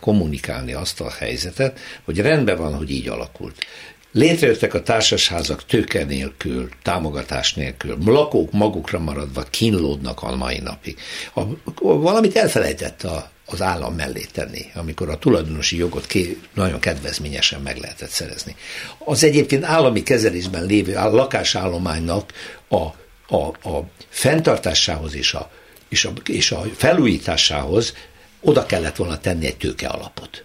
kommunikálni 0.00 0.72
azt 0.72 1.00
a 1.00 1.10
helyzetet, 1.10 1.78
hogy 2.04 2.20
rendben 2.20 2.56
van, 2.56 2.74
hogy 2.74 2.90
így 2.90 3.08
alakult. 3.08 3.66
Létrejöttek 4.12 4.74
a 4.74 4.82
társasházak 4.82 5.64
tőke 5.64 6.04
nélkül, 6.04 6.68
támogatás 6.82 7.54
nélkül, 7.54 7.96
lakók 8.04 8.52
magukra 8.52 8.98
maradva 8.98 9.42
kínlódnak 9.42 10.22
a 10.22 10.36
mai 10.36 10.58
napig. 10.58 10.98
A, 11.34 11.42
valamit 11.80 12.36
elfelejtett 12.36 13.02
a, 13.02 13.30
az 13.46 13.62
állam 13.62 13.94
mellé 13.94 14.26
tenni, 14.32 14.66
amikor 14.74 15.08
a 15.08 15.18
tulajdonosi 15.18 15.76
jogot 15.76 16.06
ké, 16.06 16.38
nagyon 16.54 16.80
kedvezményesen 16.80 17.60
meg 17.60 17.76
lehetett 17.76 18.10
szerezni. 18.10 18.56
Az 18.98 19.24
egyébként 19.24 19.64
állami 19.64 20.02
kezelésben 20.02 20.64
lévő 20.64 20.92
lakásállománynak 20.92 22.32
a 22.68 22.86
a, 23.28 23.68
a 23.68 23.84
fenntartásához 24.08 25.14
és 25.14 25.34
a, 25.34 25.50
és, 25.88 26.04
a, 26.04 26.12
és 26.26 26.52
a 26.52 26.64
felújításához 26.76 27.94
oda 28.40 28.66
kellett 28.66 28.96
volna 28.96 29.18
tenni 29.18 29.46
egy 29.46 29.56
tőke 29.56 29.86
alapot 29.86 30.44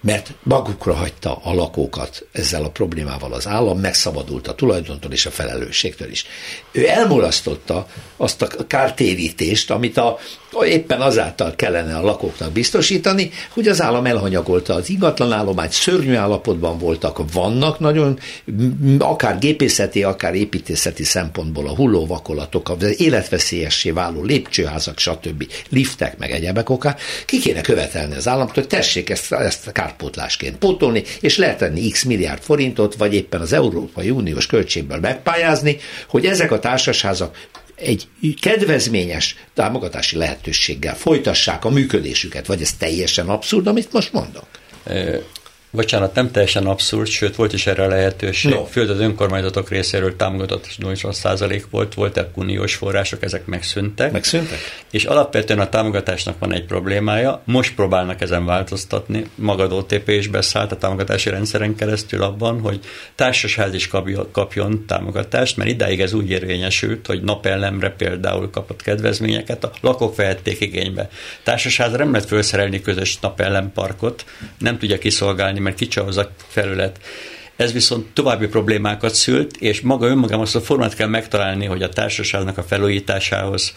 mert 0.00 0.34
magukra 0.42 0.94
hagyta 0.94 1.36
a 1.36 1.54
lakókat 1.54 2.26
ezzel 2.32 2.64
a 2.64 2.70
problémával 2.70 3.32
az 3.32 3.46
állam, 3.46 3.78
megszabadult 3.78 4.48
a 4.48 4.54
tulajdontól 4.54 5.12
és 5.12 5.26
a 5.26 5.30
felelősségtől 5.30 6.10
is. 6.10 6.26
Ő 6.72 6.88
elmulasztotta 6.88 7.86
azt 8.16 8.42
a 8.42 8.66
kártérítést, 8.66 9.70
amit 9.70 9.96
a, 9.96 10.18
éppen 10.62 11.00
azáltal 11.00 11.54
kellene 11.56 11.96
a 11.96 12.02
lakóknak 12.04 12.52
biztosítani, 12.52 13.30
hogy 13.50 13.68
az 13.68 13.82
állam 13.82 14.06
elhanyagolta 14.06 14.74
az 14.74 14.90
ingatlan 14.90 15.32
állományt, 15.32 15.72
szörnyű 15.72 16.14
állapotban 16.14 16.78
voltak, 16.78 17.32
vannak 17.32 17.78
nagyon, 17.78 18.18
akár 18.98 19.38
gépészeti, 19.38 20.02
akár 20.02 20.34
építészeti 20.34 21.04
szempontból 21.04 21.68
a 21.68 21.74
hullóvakolatok, 21.74 22.68
az 22.68 23.00
életveszélyessé 23.00 23.90
váló 23.90 24.22
lépcsőházak, 24.22 24.98
stb. 24.98 25.46
liftek, 25.68 26.18
meg 26.18 26.30
egyebek 26.30 26.70
okán, 26.70 26.96
ki 27.26 27.38
kéne 27.38 27.60
követelni 27.60 28.14
az 28.14 28.28
államot, 28.28 28.54
hogy 28.54 28.66
tessék 28.66 29.10
ezt, 29.10 29.32
ezt 29.32 29.72
kárpótlásként 29.72 30.56
pótolni, 30.56 31.02
és 31.20 31.36
lehet 31.36 31.72
x 31.90 32.02
milliárd 32.02 32.42
forintot, 32.42 32.94
vagy 32.94 33.14
éppen 33.14 33.40
az 33.40 33.52
Európai 33.52 34.10
Uniós 34.10 34.46
költségből 34.46 34.98
megpályázni, 34.98 35.76
hogy 36.08 36.26
ezek 36.26 36.52
a 36.52 36.58
társasházak 36.58 37.36
egy 37.80 38.08
kedvezményes 38.40 39.36
támogatási 39.54 40.16
lehetőséggel 40.16 40.96
folytassák 40.96 41.64
a 41.64 41.70
működésüket, 41.70 42.46
vagy 42.46 42.60
ez 42.60 42.72
teljesen 42.72 43.28
abszurd, 43.28 43.66
amit 43.66 43.92
most 43.92 44.12
mondok? 44.12 44.46
Bocsánat, 45.70 46.14
nem 46.14 46.30
teljesen 46.30 46.66
abszurd, 46.66 47.06
sőt 47.06 47.36
volt 47.36 47.52
is 47.52 47.66
erre 47.66 47.86
lehetőség. 47.86 48.52
No. 48.52 48.64
Főleg 48.64 48.90
az 48.90 49.00
önkormányzatok 49.00 49.68
részéről 49.68 50.16
támogatott 50.16 50.68
80% 50.80 51.62
volt, 51.70 51.94
voltak 51.94 52.36
uniós 52.36 52.74
források, 52.74 53.22
ezek 53.22 53.46
megszűntek. 53.46 54.12
Megszűntek? 54.12 54.58
És 54.90 55.04
alapvetően 55.04 55.58
a 55.58 55.68
támogatásnak 55.68 56.38
van 56.38 56.52
egy 56.52 56.64
problémája, 56.64 57.42
most 57.44 57.74
próbálnak 57.74 58.20
ezen 58.20 58.44
változtatni. 58.44 59.24
Magad 59.34 59.72
OTP 59.72 60.08
is 60.08 60.26
beszállt 60.26 60.72
a 60.72 60.76
támogatási 60.76 61.30
rendszeren 61.30 61.74
keresztül 61.74 62.22
abban, 62.22 62.60
hogy 62.60 62.80
társasház 63.14 63.74
is 63.74 63.88
kapjon 64.32 64.84
támogatást, 64.86 65.56
mert 65.56 65.70
idáig 65.70 66.00
ez 66.00 66.12
úgy 66.12 66.30
érvényesült, 66.30 67.06
hogy 67.06 67.22
napellemre 67.22 67.90
például 67.90 68.50
kapott 68.50 68.82
kedvezményeket, 68.82 69.64
a 69.64 69.72
lakók 69.80 70.16
vehették 70.16 70.60
igénybe. 70.60 71.08
Társasházra 71.42 71.98
nem 71.98 72.12
lehet 72.12 72.28
felszerelni 72.28 72.80
közös 72.80 73.18
napellemparkot, 73.18 74.24
nem 74.58 74.78
tudja 74.78 74.98
kiszolgálni 74.98 75.56
csinálni, 75.58 75.64
mert 75.64 75.76
kicsi 75.76 76.00
az 76.00 76.16
a 76.16 76.30
felület. 76.48 77.00
Ez 77.56 77.72
viszont 77.72 78.06
további 78.14 78.46
problémákat 78.46 79.14
szült, 79.14 79.56
és 79.56 79.80
maga 79.80 80.06
önmagában 80.06 80.44
azt 80.44 80.56
a 80.56 80.60
formát 80.60 80.94
kell 80.94 81.08
megtalálni, 81.08 81.66
hogy 81.66 81.82
a 81.82 81.88
társaságnak 81.88 82.58
a 82.58 82.62
felújításához 82.62 83.74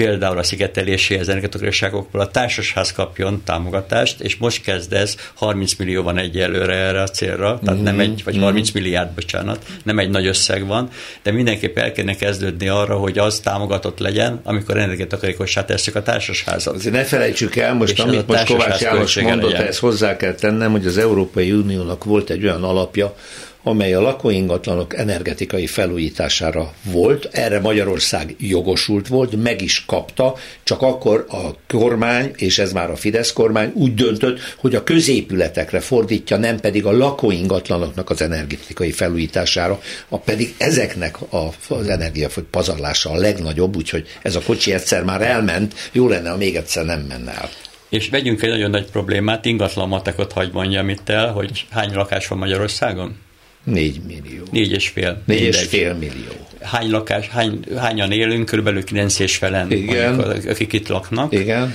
például 0.00 0.38
a 0.38 0.42
szigeteléséhez 0.42 1.28
energetikuságokból 1.28 2.20
a 2.20 2.30
társasház 2.30 2.92
kapjon 2.92 3.42
támogatást, 3.44 4.20
és 4.20 4.36
most 4.36 4.62
kezd 4.62 4.92
ez 4.92 5.16
30 5.34 5.74
millió 5.74 6.02
van 6.02 6.18
egyelőre 6.18 6.74
erre 6.74 7.02
a 7.02 7.08
célra, 7.08 7.58
tehát 7.64 7.74
mm-hmm. 7.74 7.84
nem 7.84 8.00
egy, 8.00 8.22
vagy 8.24 8.38
30 8.38 8.70
mhm. 8.70 8.78
milliárd, 8.78 9.10
bocsánat, 9.10 9.66
nem 9.82 9.98
egy 9.98 10.10
nagy 10.10 10.26
összeg 10.26 10.66
van, 10.66 10.88
de 11.22 11.30
mindenképp 11.30 11.78
el 11.78 11.92
kéne 11.92 12.14
kezdődni 12.14 12.68
arra, 12.68 12.96
hogy 12.96 13.18
az 13.18 13.40
támogatott 13.40 13.98
legyen, 13.98 14.40
amikor 14.44 14.76
energetikussá 14.76 15.64
tesszük 15.64 15.94
a 15.94 16.02
társasházat. 16.02 16.74
Azért 16.74 16.94
ne 16.94 17.04
felejtsük 17.04 17.56
el, 17.56 17.74
most 17.74 17.92
és 17.92 17.98
amit 17.98 18.26
most 18.26 18.46
Kovács 18.46 18.80
János 18.80 19.20
mondott, 19.20 19.52
ezt 19.52 19.78
hozzá 19.78 20.16
kell 20.16 20.34
tennem, 20.34 20.70
hogy 20.70 20.86
az 20.86 20.98
Európai 20.98 21.52
Uniónak 21.52 22.04
volt 22.04 22.30
egy 22.30 22.44
olyan 22.44 22.64
alapja, 22.64 23.14
amely 23.62 23.94
a 23.94 24.00
lakóingatlanok 24.00 24.96
energetikai 24.96 25.66
felújítására 25.66 26.72
volt, 26.82 27.28
erre 27.32 27.60
Magyarország 27.60 28.34
jogosult 28.38 29.08
volt, 29.08 29.42
meg 29.42 29.62
is 29.62 29.84
kapta, 29.84 30.34
csak 30.62 30.82
akkor 30.82 31.26
a 31.28 31.74
kormány, 31.76 32.30
és 32.36 32.58
ez 32.58 32.72
már 32.72 32.90
a 32.90 32.96
Fidesz 32.96 33.32
kormány 33.32 33.72
úgy 33.74 33.94
döntött, 33.94 34.38
hogy 34.56 34.74
a 34.74 34.84
középületekre 34.84 35.80
fordítja, 35.80 36.36
nem 36.36 36.60
pedig 36.60 36.84
a 36.86 36.96
lakóingatlanoknak 36.96 38.10
az 38.10 38.22
energetikai 38.22 38.90
felújítására, 38.90 39.80
a 40.08 40.18
pedig 40.18 40.54
ezeknek 40.58 41.16
az 41.30 41.88
energiafogy 41.88 42.44
pazarlása 42.44 43.10
a 43.10 43.16
legnagyobb, 43.16 43.76
úgyhogy 43.76 44.06
ez 44.22 44.34
a 44.34 44.40
kocsi 44.40 44.72
egyszer 44.72 45.04
már 45.04 45.22
elment, 45.22 45.74
jó 45.92 46.08
lenne, 46.08 46.30
ha 46.30 46.36
még 46.36 46.56
egyszer 46.56 46.84
nem 46.84 47.00
menne 47.00 47.32
el. 47.32 47.48
És 47.88 48.08
vegyünk 48.08 48.42
egy 48.42 48.50
nagyon 48.50 48.70
nagy 48.70 48.90
problémát, 48.90 49.44
ingatlan 49.44 49.88
matekot 49.88 50.32
hagy 50.32 50.52
mondjam 50.52 50.88
itt 50.88 51.08
el, 51.08 51.32
hogy 51.32 51.66
hány 51.70 51.94
lakás 51.94 52.28
van 52.28 52.38
Magyarországon? 52.38 53.16
Négy 53.64 54.00
millió. 54.06 54.42
Négy 54.50 54.72
és 54.72 54.88
fél. 54.88 55.22
Négy 55.24 55.40
és 55.40 55.62
fél 55.62 55.94
millió. 55.94 56.46
Hány 56.60 56.90
lakás, 56.90 57.28
hány, 57.28 57.60
hányan 57.76 58.12
élünk? 58.12 58.46
Körülbelül 58.46 58.84
kilenc 58.84 59.18
és 59.18 59.36
felen, 59.36 59.70
Igen. 59.70 60.20
akik 60.20 60.72
itt 60.72 60.88
laknak. 60.88 61.32
Igen. 61.32 61.74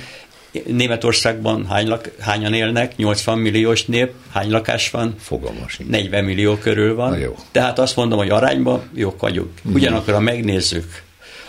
Németországban 0.67 1.65
hány 1.65 1.87
lak, 1.87 2.11
hányan 2.19 2.53
élnek? 2.53 2.95
80 2.95 3.37
milliós 3.39 3.85
nép. 3.85 4.11
Hány 4.31 4.49
lakás 4.49 4.89
van? 4.89 5.15
Fogalmas. 5.19 5.79
40 5.87 6.23
millió 6.23 6.55
körül 6.57 6.95
van. 6.95 7.09
Na 7.09 7.17
jó. 7.17 7.35
Tehát 7.51 7.79
azt 7.79 7.95
mondom, 7.95 8.17
hogy 8.17 8.29
arányban 8.29 8.81
jók 8.93 9.21
vagyunk. 9.21 9.49
Mhm. 9.61 9.75
Ugyanakkor, 9.75 10.13
ha 10.13 10.19
megnézzük 10.19 11.03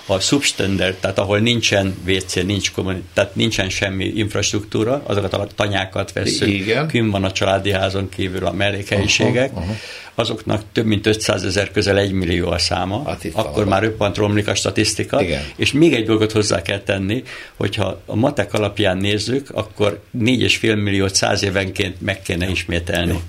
a 0.07 0.21
substandard, 0.21 0.95
tehát 0.95 1.19
ahol 1.19 1.39
nincsen 1.39 1.95
WC, 2.07 2.35
nincs 2.35 2.73
kommuni, 2.73 3.03
tehát 3.15 3.35
nincsen 3.35 3.69
semmi 3.69 4.05
infrastruktúra, 4.05 5.03
azokat 5.07 5.33
a 5.33 5.47
tanyákat 5.55 6.13
veszünk, 6.13 6.53
Igen. 6.53 6.87
kün 6.87 7.11
van 7.11 7.25
a 7.25 7.33
családi 7.33 7.71
házon 7.71 8.09
kívül 8.09 8.47
a 8.47 8.53
mellékhelyiségek, 8.53 9.51
aha, 9.53 9.61
aha. 9.61 9.73
azoknak 10.15 10.63
több 10.73 10.87
mint 10.87 11.07
500 11.07 11.45
ezer, 11.45 11.71
közel 11.71 11.99
1 11.99 12.13
millió 12.13 12.51
a 12.51 12.59
száma, 12.59 13.03
hát 13.07 13.27
akkor 13.33 13.65
már 13.65 13.83
röppant 13.83 14.17
romlik 14.17 14.49
a 14.49 14.55
statisztika, 14.55 15.23
Igen. 15.23 15.43
és 15.57 15.73
még 15.73 15.95
egy 15.95 16.05
dolgot 16.05 16.33
hozzá 16.33 16.63
kell 16.63 16.81
tenni, 16.81 17.23
hogyha 17.57 18.01
a 18.07 18.15
matek 18.15 18.55
alapján 18.55 18.97
nézzük, 18.97 19.51
akkor 19.53 20.01
4,5 20.19 20.83
milliót 20.83 21.15
száz 21.15 21.43
évenként 21.43 22.01
meg 22.01 22.23
kéne 22.23 22.49
ismételni. 22.49 23.13
Jó 23.13 23.21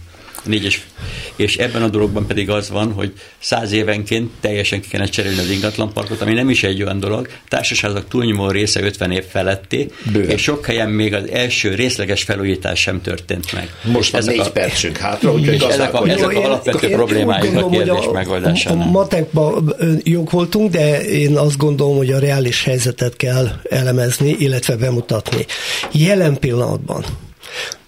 négyes, 0.47 0.87
és 1.35 1.57
ebben 1.57 1.81
a 1.81 1.87
dologban 1.87 2.27
pedig 2.27 2.49
az 2.49 2.69
van, 2.69 2.91
hogy 2.91 3.13
száz 3.39 3.71
évenként 3.71 4.31
teljesen 4.39 4.81
ki 4.81 4.87
kellene 4.87 5.09
cserélni 5.09 5.39
az 5.39 5.49
ingatlanparkot, 5.49 6.21
ami 6.21 6.33
nem 6.33 6.49
is 6.49 6.63
egy 6.63 6.83
olyan 6.83 6.99
dolog. 6.99 7.27
Társaságok 7.47 8.07
túlnyomó 8.07 8.49
része 8.49 8.81
50 8.81 9.11
év 9.11 9.23
feletti, 9.23 9.91
Bőven. 10.11 10.29
és 10.29 10.41
sok 10.41 10.65
helyen 10.65 10.89
még 10.89 11.13
az 11.13 11.29
első 11.29 11.75
részleges 11.75 12.23
felújítás 12.23 12.79
sem 12.79 13.01
történt 13.01 13.53
meg. 13.53 13.69
Most 13.83 14.13
a 14.13 14.19
négy 14.21 14.39
a, 14.39 14.51
percünk 14.51 14.97
hátra, 14.97 15.33
úgyhogy 15.33 15.63
ezek 15.69 15.93
a, 15.93 16.07
ezek 16.07 16.35
a 16.35 16.43
alapvető 16.43 16.89
problémáik 16.89 17.55
a 17.55 17.69
kérdés 17.69 18.05
megoldásánál. 18.13 18.87
Matekban 18.87 19.75
jók 20.03 20.31
voltunk, 20.31 20.71
de 20.71 21.05
én 21.05 21.37
azt 21.37 21.57
gondolom, 21.57 21.97
hogy 21.97 22.11
a 22.11 22.19
reális 22.19 22.63
helyzetet 22.63 23.15
kell 23.15 23.47
elemezni, 23.69 24.35
illetve 24.39 24.75
bemutatni. 24.75 25.45
Jelen 25.91 26.39
pillanatban 26.39 27.05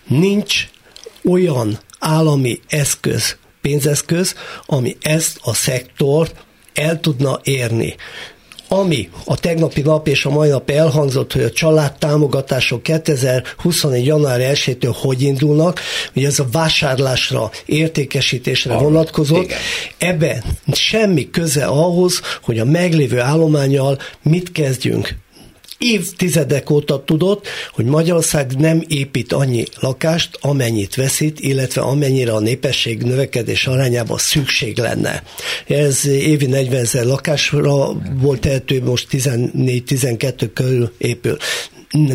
nincs 0.07 0.68
olyan 1.24 1.80
állami 2.00 2.60
eszköz, 2.68 3.38
pénzeszköz, 3.62 4.36
ami 4.66 4.97
ezt 5.02 5.39
a 5.41 5.54
szektort 5.54 6.36
el 6.74 7.00
tudna 7.00 7.39
érni 7.43 7.95
ami 8.72 9.10
a 9.26 9.38
tegnapi 9.38 9.82
nap 9.82 10.08
és 10.08 10.26
a 10.26 10.30
mai 10.30 10.50
nap 10.50 10.70
elhangzott, 10.70 11.34
hogy 11.34 11.41
a 11.41 11.52
családtámogatások 11.52 12.84
2021. 12.84 14.06
január 14.06 14.39
1-től 14.41 14.95
hogy 15.02 15.22
indulnak, 15.22 15.80
hogy 16.14 16.24
ez 16.24 16.39
a 16.39 16.47
vásárlásra, 16.52 17.52
értékesítésre 17.66 18.74
ah, 18.74 18.82
vonatkozott, 18.82 19.43
igen. 19.43 19.58
ebben 19.97 20.43
semmi 20.72 21.30
köze 21.30 21.66
ahhoz, 21.66 22.22
hogy 22.41 22.60
a 22.60 22.66
meglévő 22.66 23.20
állományjal 23.20 23.97
mit 24.22 24.52
kezdjünk 24.52 25.16
évtizedek 25.80 26.70
óta 26.70 27.04
tudott, 27.04 27.48
hogy 27.72 27.86
Magyarország 27.86 28.56
nem 28.58 28.84
épít 28.88 29.34
annyi 29.34 29.64
lakást, 29.80 30.38
amennyit 30.42 30.96
veszít, 30.96 31.40
illetve 31.40 31.82
amennyire 31.82 32.32
a 32.32 32.40
népesség 32.40 33.02
növekedés 33.02 33.68
arányában 33.68 34.18
szükség 34.18 34.78
lenne. 34.78 35.24
Ez 35.68 36.06
évi 36.06 36.46
40 36.46 36.80
ezer 36.80 37.06
lakásra 37.06 37.94
volt 38.14 38.40
tehető, 38.40 38.84
most 38.84 39.08
14-12 39.12 40.50
körül 40.54 40.92
épül. 40.98 41.38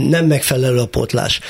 Nem 0.08 0.26
megfelelő 0.26 0.78
a 0.78 0.86
potlás. 0.86 1.40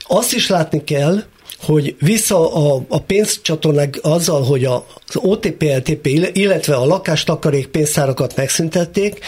Azt 0.00 0.34
is 0.34 0.48
látni 0.48 0.84
kell, 0.84 1.22
hogy 1.60 1.96
vissza 2.00 2.54
a, 2.54 2.84
a 2.88 3.00
pénzcsatornák 3.00 3.98
azzal, 4.02 4.42
hogy 4.42 4.64
a, 4.64 4.86
az 5.06 5.16
OTP, 5.16 5.62
LTP, 5.62 6.06
illetve 6.32 6.74
a 6.76 6.86
lakástakarék 6.86 7.66
pénztárakat 7.66 8.36
megszüntették, 8.36 9.18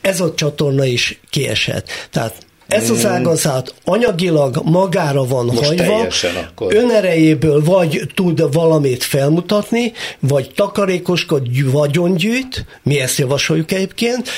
ez 0.00 0.20
a 0.20 0.34
csatorna 0.34 0.84
is 0.84 1.20
kiesett. 1.30 1.88
Tehát 2.10 2.46
ez 2.70 2.90
az 2.90 3.06
ágazat 3.06 3.74
anyagilag 3.84 4.60
magára 4.64 5.24
van 5.26 5.44
Most 5.44 5.66
hagyva, 5.66 6.06
akkor. 6.48 6.74
önerejéből 6.74 7.64
vagy 7.64 8.00
tud 8.14 8.52
valamit 8.52 9.04
felmutatni, 9.04 9.92
vagy 10.18 10.50
takarékoskat 10.54 11.42
vagyongyűjt, 11.64 12.64
mi 12.82 13.00
ezt 13.00 13.18
javasoljuk 13.18 13.72
egyébként. 13.72 14.28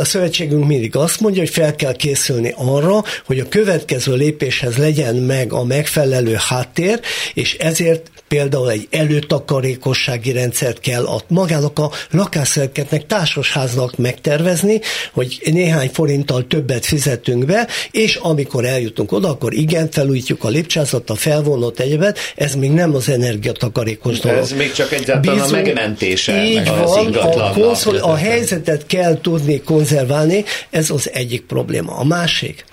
A 0.00 0.04
szövetségünk 0.04 0.66
mindig 0.66 0.96
azt 0.96 1.20
mondja, 1.20 1.40
hogy 1.40 1.50
fel 1.50 1.74
kell 1.74 1.92
készülni 1.92 2.54
arra, 2.56 3.02
hogy 3.26 3.38
a 3.38 3.48
következő 3.48 4.14
lépéshez 4.14 4.76
legyen 4.76 5.14
meg 5.14 5.52
a 5.52 5.64
megfelelő 5.64 6.36
háttér, 6.38 7.00
és 7.34 7.54
ezért 7.54 8.10
például 8.28 8.70
egy 8.70 8.88
előtakarékossági 8.90 10.32
rendszert 10.32 10.80
kell 10.80 11.04
a 11.04 11.20
magának 11.28 11.78
a 11.78 11.90
lakásszerketnek, 12.10 13.06
társasháznak 13.06 13.96
megtervezni, 13.96 14.80
hogy 15.12 15.40
néhány 15.44 15.90
forinttal 15.92 16.46
többet 16.46 16.84
fizetünk 16.84 17.44
be, 17.44 17.68
és 17.90 18.14
amikor 18.14 18.64
eljutunk 18.64 19.12
oda, 19.12 19.28
akkor 19.28 19.52
igen, 19.52 19.90
felújítjuk 19.90 20.44
a 20.44 20.48
lépcsázat, 20.48 21.10
a 21.10 21.14
felvonott 21.14 21.78
egyebet, 21.80 22.18
ez 22.36 22.54
még 22.54 22.70
nem 22.70 22.94
az 22.94 23.08
energiatakarékos 23.08 24.18
dolog. 24.18 24.38
Ez 24.38 24.52
még 24.52 24.72
csak 24.72 24.92
egyáltalán 24.92 25.38
Bizony, 25.38 25.58
a 25.58 25.62
megmentése 25.62 26.44
így 26.44 26.68
az 26.68 26.94
van, 26.94 27.14
a, 27.14 27.52
konszol, 27.52 27.96
a 27.96 28.14
helyzetet 28.14 28.86
kell 28.86 29.20
tudni 29.20 29.60
konzerválni, 29.60 30.44
ez 30.70 30.90
az 30.90 31.10
egyik 31.12 31.42
probléma. 31.42 31.92
A 31.96 32.04
másik, 32.04 32.64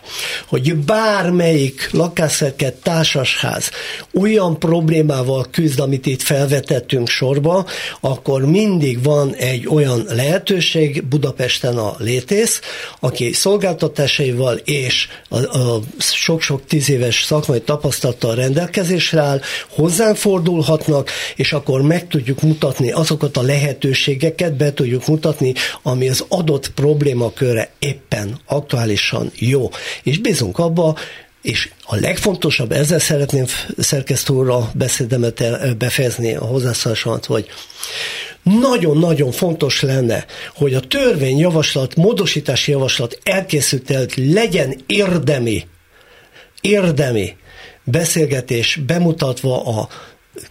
hogy 0.46 0.76
bármelyik 0.76 1.90
lakásszeket 1.92 2.74
társasház 2.74 3.70
olyan 4.14 4.60
problémával 4.60 5.46
küzd, 5.52 5.80
amit 5.80 6.06
itt 6.06 6.22
felvetettünk 6.22 7.08
sorba, 7.08 7.66
akkor 8.00 8.46
mindig 8.46 9.04
van 9.04 9.36
egy 9.36 9.68
olyan 9.68 10.04
lehetőség 10.08 11.04
Budapesten 11.04 11.78
a 11.78 11.96
létész, 11.98 12.62
aki 13.00 13.34
szolgáltatásaival 13.34 14.56
és 14.56 15.08
a 15.30 15.78
sok-sok 16.00 16.66
tíz 16.66 16.90
éves 16.90 17.24
szakmai 17.24 17.62
tapasztalattal 17.62 18.36
rendelkezésre 18.36 19.22
áll, 19.22 19.42
hozzánk 19.68 20.16
fordulhatnak, 20.16 21.10
és 21.36 21.54
akkor 21.54 21.82
meg 21.82 22.08
tudjuk 22.08 22.42
mutatni 22.42 22.92
azokat 22.92 23.38
a 23.38 23.42
lehetőségeket, 23.42 24.58
be 24.58 24.74
tudjuk 24.74 25.08
mutatni, 25.08 25.54
ami 25.82 26.10
az 26.10 26.26
adott 26.28 26.72
problémakörre 26.72 27.70
éppen 27.80 28.40
aktuálisan 28.46 29.32
jó 29.36 29.70
és 30.04 30.20
bízunk 30.20 30.58
abba, 30.58 30.96
és 31.42 31.70
a 31.84 31.96
legfontosabb, 31.96 32.72
ezzel 32.72 33.00
szeretném 33.00 33.46
szerkesztő 33.78 34.34
beszédemet 34.74 35.78
befejezni 35.78 36.36
a 36.36 36.46
hozzászólásomat, 36.46 37.26
hogy 37.26 37.50
nagyon-nagyon 38.44 39.32
fontos 39.32 39.82
lenne, 39.82 40.26
hogy 40.56 40.74
a 40.74 40.80
törvényjavaslat, 40.80 41.96
módosítási 41.96 42.72
javaslat 42.72 43.20
elkészült 43.24 43.92
előtt 43.92 44.16
legyen 44.16 44.76
érdemi, 44.86 45.68
érdemi 46.62 47.36
beszélgetés 47.84 48.80
bemutatva 48.86 49.66
a 49.66 49.88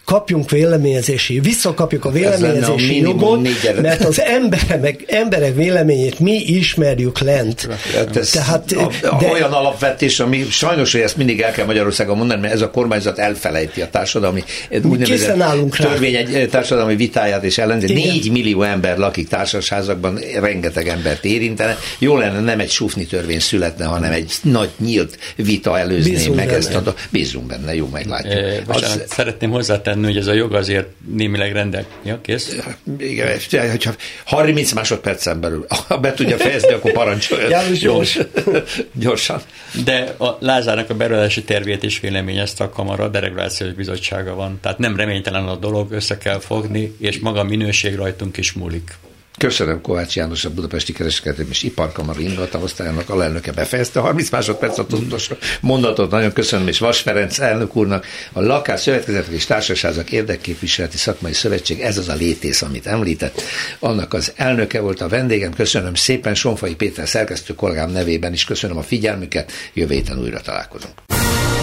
kapjunk 0.04 0.50
véleményezési, 0.50 1.40
visszakapjuk 1.40 2.04
a 2.04 2.10
véleményezési 2.10 2.98
a 2.98 3.08
jogot, 3.08 3.48
mert 3.80 4.04
az 4.04 4.20
emberek, 4.20 5.04
emberek 5.06 5.54
véleményét 5.54 6.18
mi 6.18 6.32
ismerjük 6.32 7.18
lent. 7.18 7.68
Hát 7.94 8.16
ez 8.16 8.30
Tehát, 8.30 8.72
a, 8.72 9.16
de, 9.20 9.30
olyan 9.30 9.52
alapvetés, 9.52 10.20
ami 10.20 10.46
sajnos, 10.50 10.92
hogy 10.92 11.00
ezt 11.00 11.16
mindig 11.16 11.40
el 11.40 11.50
kell 11.50 11.66
Magyarországon 11.66 12.16
mondani, 12.16 12.40
mert 12.40 12.52
ez 12.52 12.60
a 12.60 12.70
kormányzat 12.70 13.18
elfelejti 13.18 13.80
a 13.80 13.88
társadalmi 13.90 14.44
úgynevezett 14.82 15.70
törvény 15.70 16.14
egy 16.14 16.48
társadalmi 16.50 16.96
vitáját 16.96 17.44
és 17.44 17.58
ellenzi. 17.58 17.92
Négy 17.92 18.30
millió 18.30 18.62
ember 18.62 18.98
lakik 18.98 19.28
társasházakban, 19.28 20.18
rengeteg 20.40 20.88
embert 20.88 21.24
érintene. 21.24 21.78
Jó 21.98 22.16
lenne 22.16 22.40
nem 22.40 22.60
egy 22.60 22.70
sufni 22.70 23.06
törvény 23.06 23.40
születne, 23.40 23.84
hanem 23.84 24.12
egy 24.12 24.32
nagy 24.42 24.70
nyílt 24.78 25.18
vita 25.36 25.78
előzné 25.78 26.10
Bízunk 26.10 26.36
meg 26.36 26.46
benne. 26.46 26.58
ezt 26.58 26.74
a... 26.74 26.94
Bízunk 27.10 27.46
benne, 27.46 27.74
jó, 27.74 27.88
meglátjuk. 27.92 28.32
E, 28.32 28.62
bocsánat, 28.66 29.02
az... 29.02 29.12
szeretném 29.12 29.50
hozzátenni, 29.76 30.04
hogy 30.04 30.16
ez 30.16 30.26
a 30.26 30.32
jog 30.32 30.54
azért 30.54 30.86
némileg 31.06 31.52
rendel. 31.52 31.86
Ja, 32.02 32.20
kész? 32.20 32.56
Igen, 32.98 33.70
hogyha 33.70 33.94
30 34.24 34.72
másodpercen 34.72 35.40
belül, 35.40 35.66
ha 35.88 35.98
be 35.98 36.14
tudja 36.14 36.36
fejezni, 36.36 36.72
akkor 36.72 36.92
parancsoljon. 36.92 37.50
János, 37.50 37.78
gyors. 37.78 38.18
Gyorsan. 38.92 39.40
De 39.84 40.14
a 40.18 40.36
Lázárnak 40.40 40.90
a 40.90 40.94
beruházási 40.94 41.42
tervét 41.42 41.82
is 41.82 42.00
véleményezte 42.00 42.64
a 42.64 42.70
Kamara, 42.70 43.08
deregulációs 43.08 43.72
bizottsága 43.72 44.34
van. 44.34 44.58
Tehát 44.62 44.78
nem 44.78 44.96
reménytelen 44.96 45.46
a 45.46 45.56
dolog, 45.56 45.92
össze 45.92 46.18
kell 46.18 46.40
fogni, 46.40 46.96
és 46.98 47.18
maga 47.18 47.40
a 47.40 47.44
minőség 47.44 47.94
rajtunk 47.94 48.36
is 48.36 48.52
múlik. 48.52 48.94
Köszönöm 49.38 49.80
Kovács 49.80 50.16
János, 50.16 50.44
a 50.44 50.50
Budapesti 50.50 50.92
Kereskedelmi 50.92 51.50
és 51.50 51.62
Iparkamara 51.62 52.20
osztályának 52.62 53.10
alelnöke 53.10 53.52
befejezte. 53.52 54.00
30 54.00 54.30
másodperc 54.30 54.78
a 54.78 54.86
tudatos 54.86 55.30
mondatot. 55.60 56.10
Nagyon 56.10 56.32
köszönöm, 56.32 56.68
és 56.68 56.78
Vas 56.78 57.00
Ferenc 57.00 57.38
elnök 57.38 57.76
úrnak, 57.76 58.06
a 58.32 58.40
Lakás 58.40 58.80
Szövetkezetek 58.80 59.32
és 59.32 59.44
Társaságok 59.46 60.12
Érdekképviseleti 60.12 60.96
Szakmai 60.96 61.32
Szövetség, 61.32 61.80
ez 61.80 61.98
az 61.98 62.08
a 62.08 62.14
létész, 62.14 62.62
amit 62.62 62.86
említett. 62.86 63.42
Annak 63.78 64.12
az 64.12 64.32
elnöke 64.36 64.80
volt 64.80 65.00
a 65.00 65.08
vendégem. 65.08 65.52
Köszönöm 65.52 65.94
szépen 65.94 66.34
Sonfai 66.34 66.74
Péter 66.74 67.08
szerkesztő 67.08 67.54
kollégám 67.54 67.90
nevében 67.90 68.32
is 68.32 68.44
köszönöm 68.44 68.76
a 68.76 68.82
figyelmüket. 68.82 69.52
Jövő 69.74 69.94
héten 69.94 70.18
újra 70.18 70.40
találkozunk. 70.40 70.94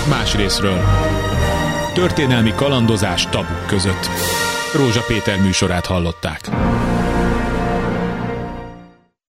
Más 0.10 0.36
részről. 0.36 0.82
Történelmi 1.94 2.54
kalandozás 2.56 3.28
tabuk 3.30 3.68
között. 3.68 4.10
Rózsa 4.74 5.04
Péter 5.08 5.42
műsorát 5.42 5.86
hallották. 5.86 6.42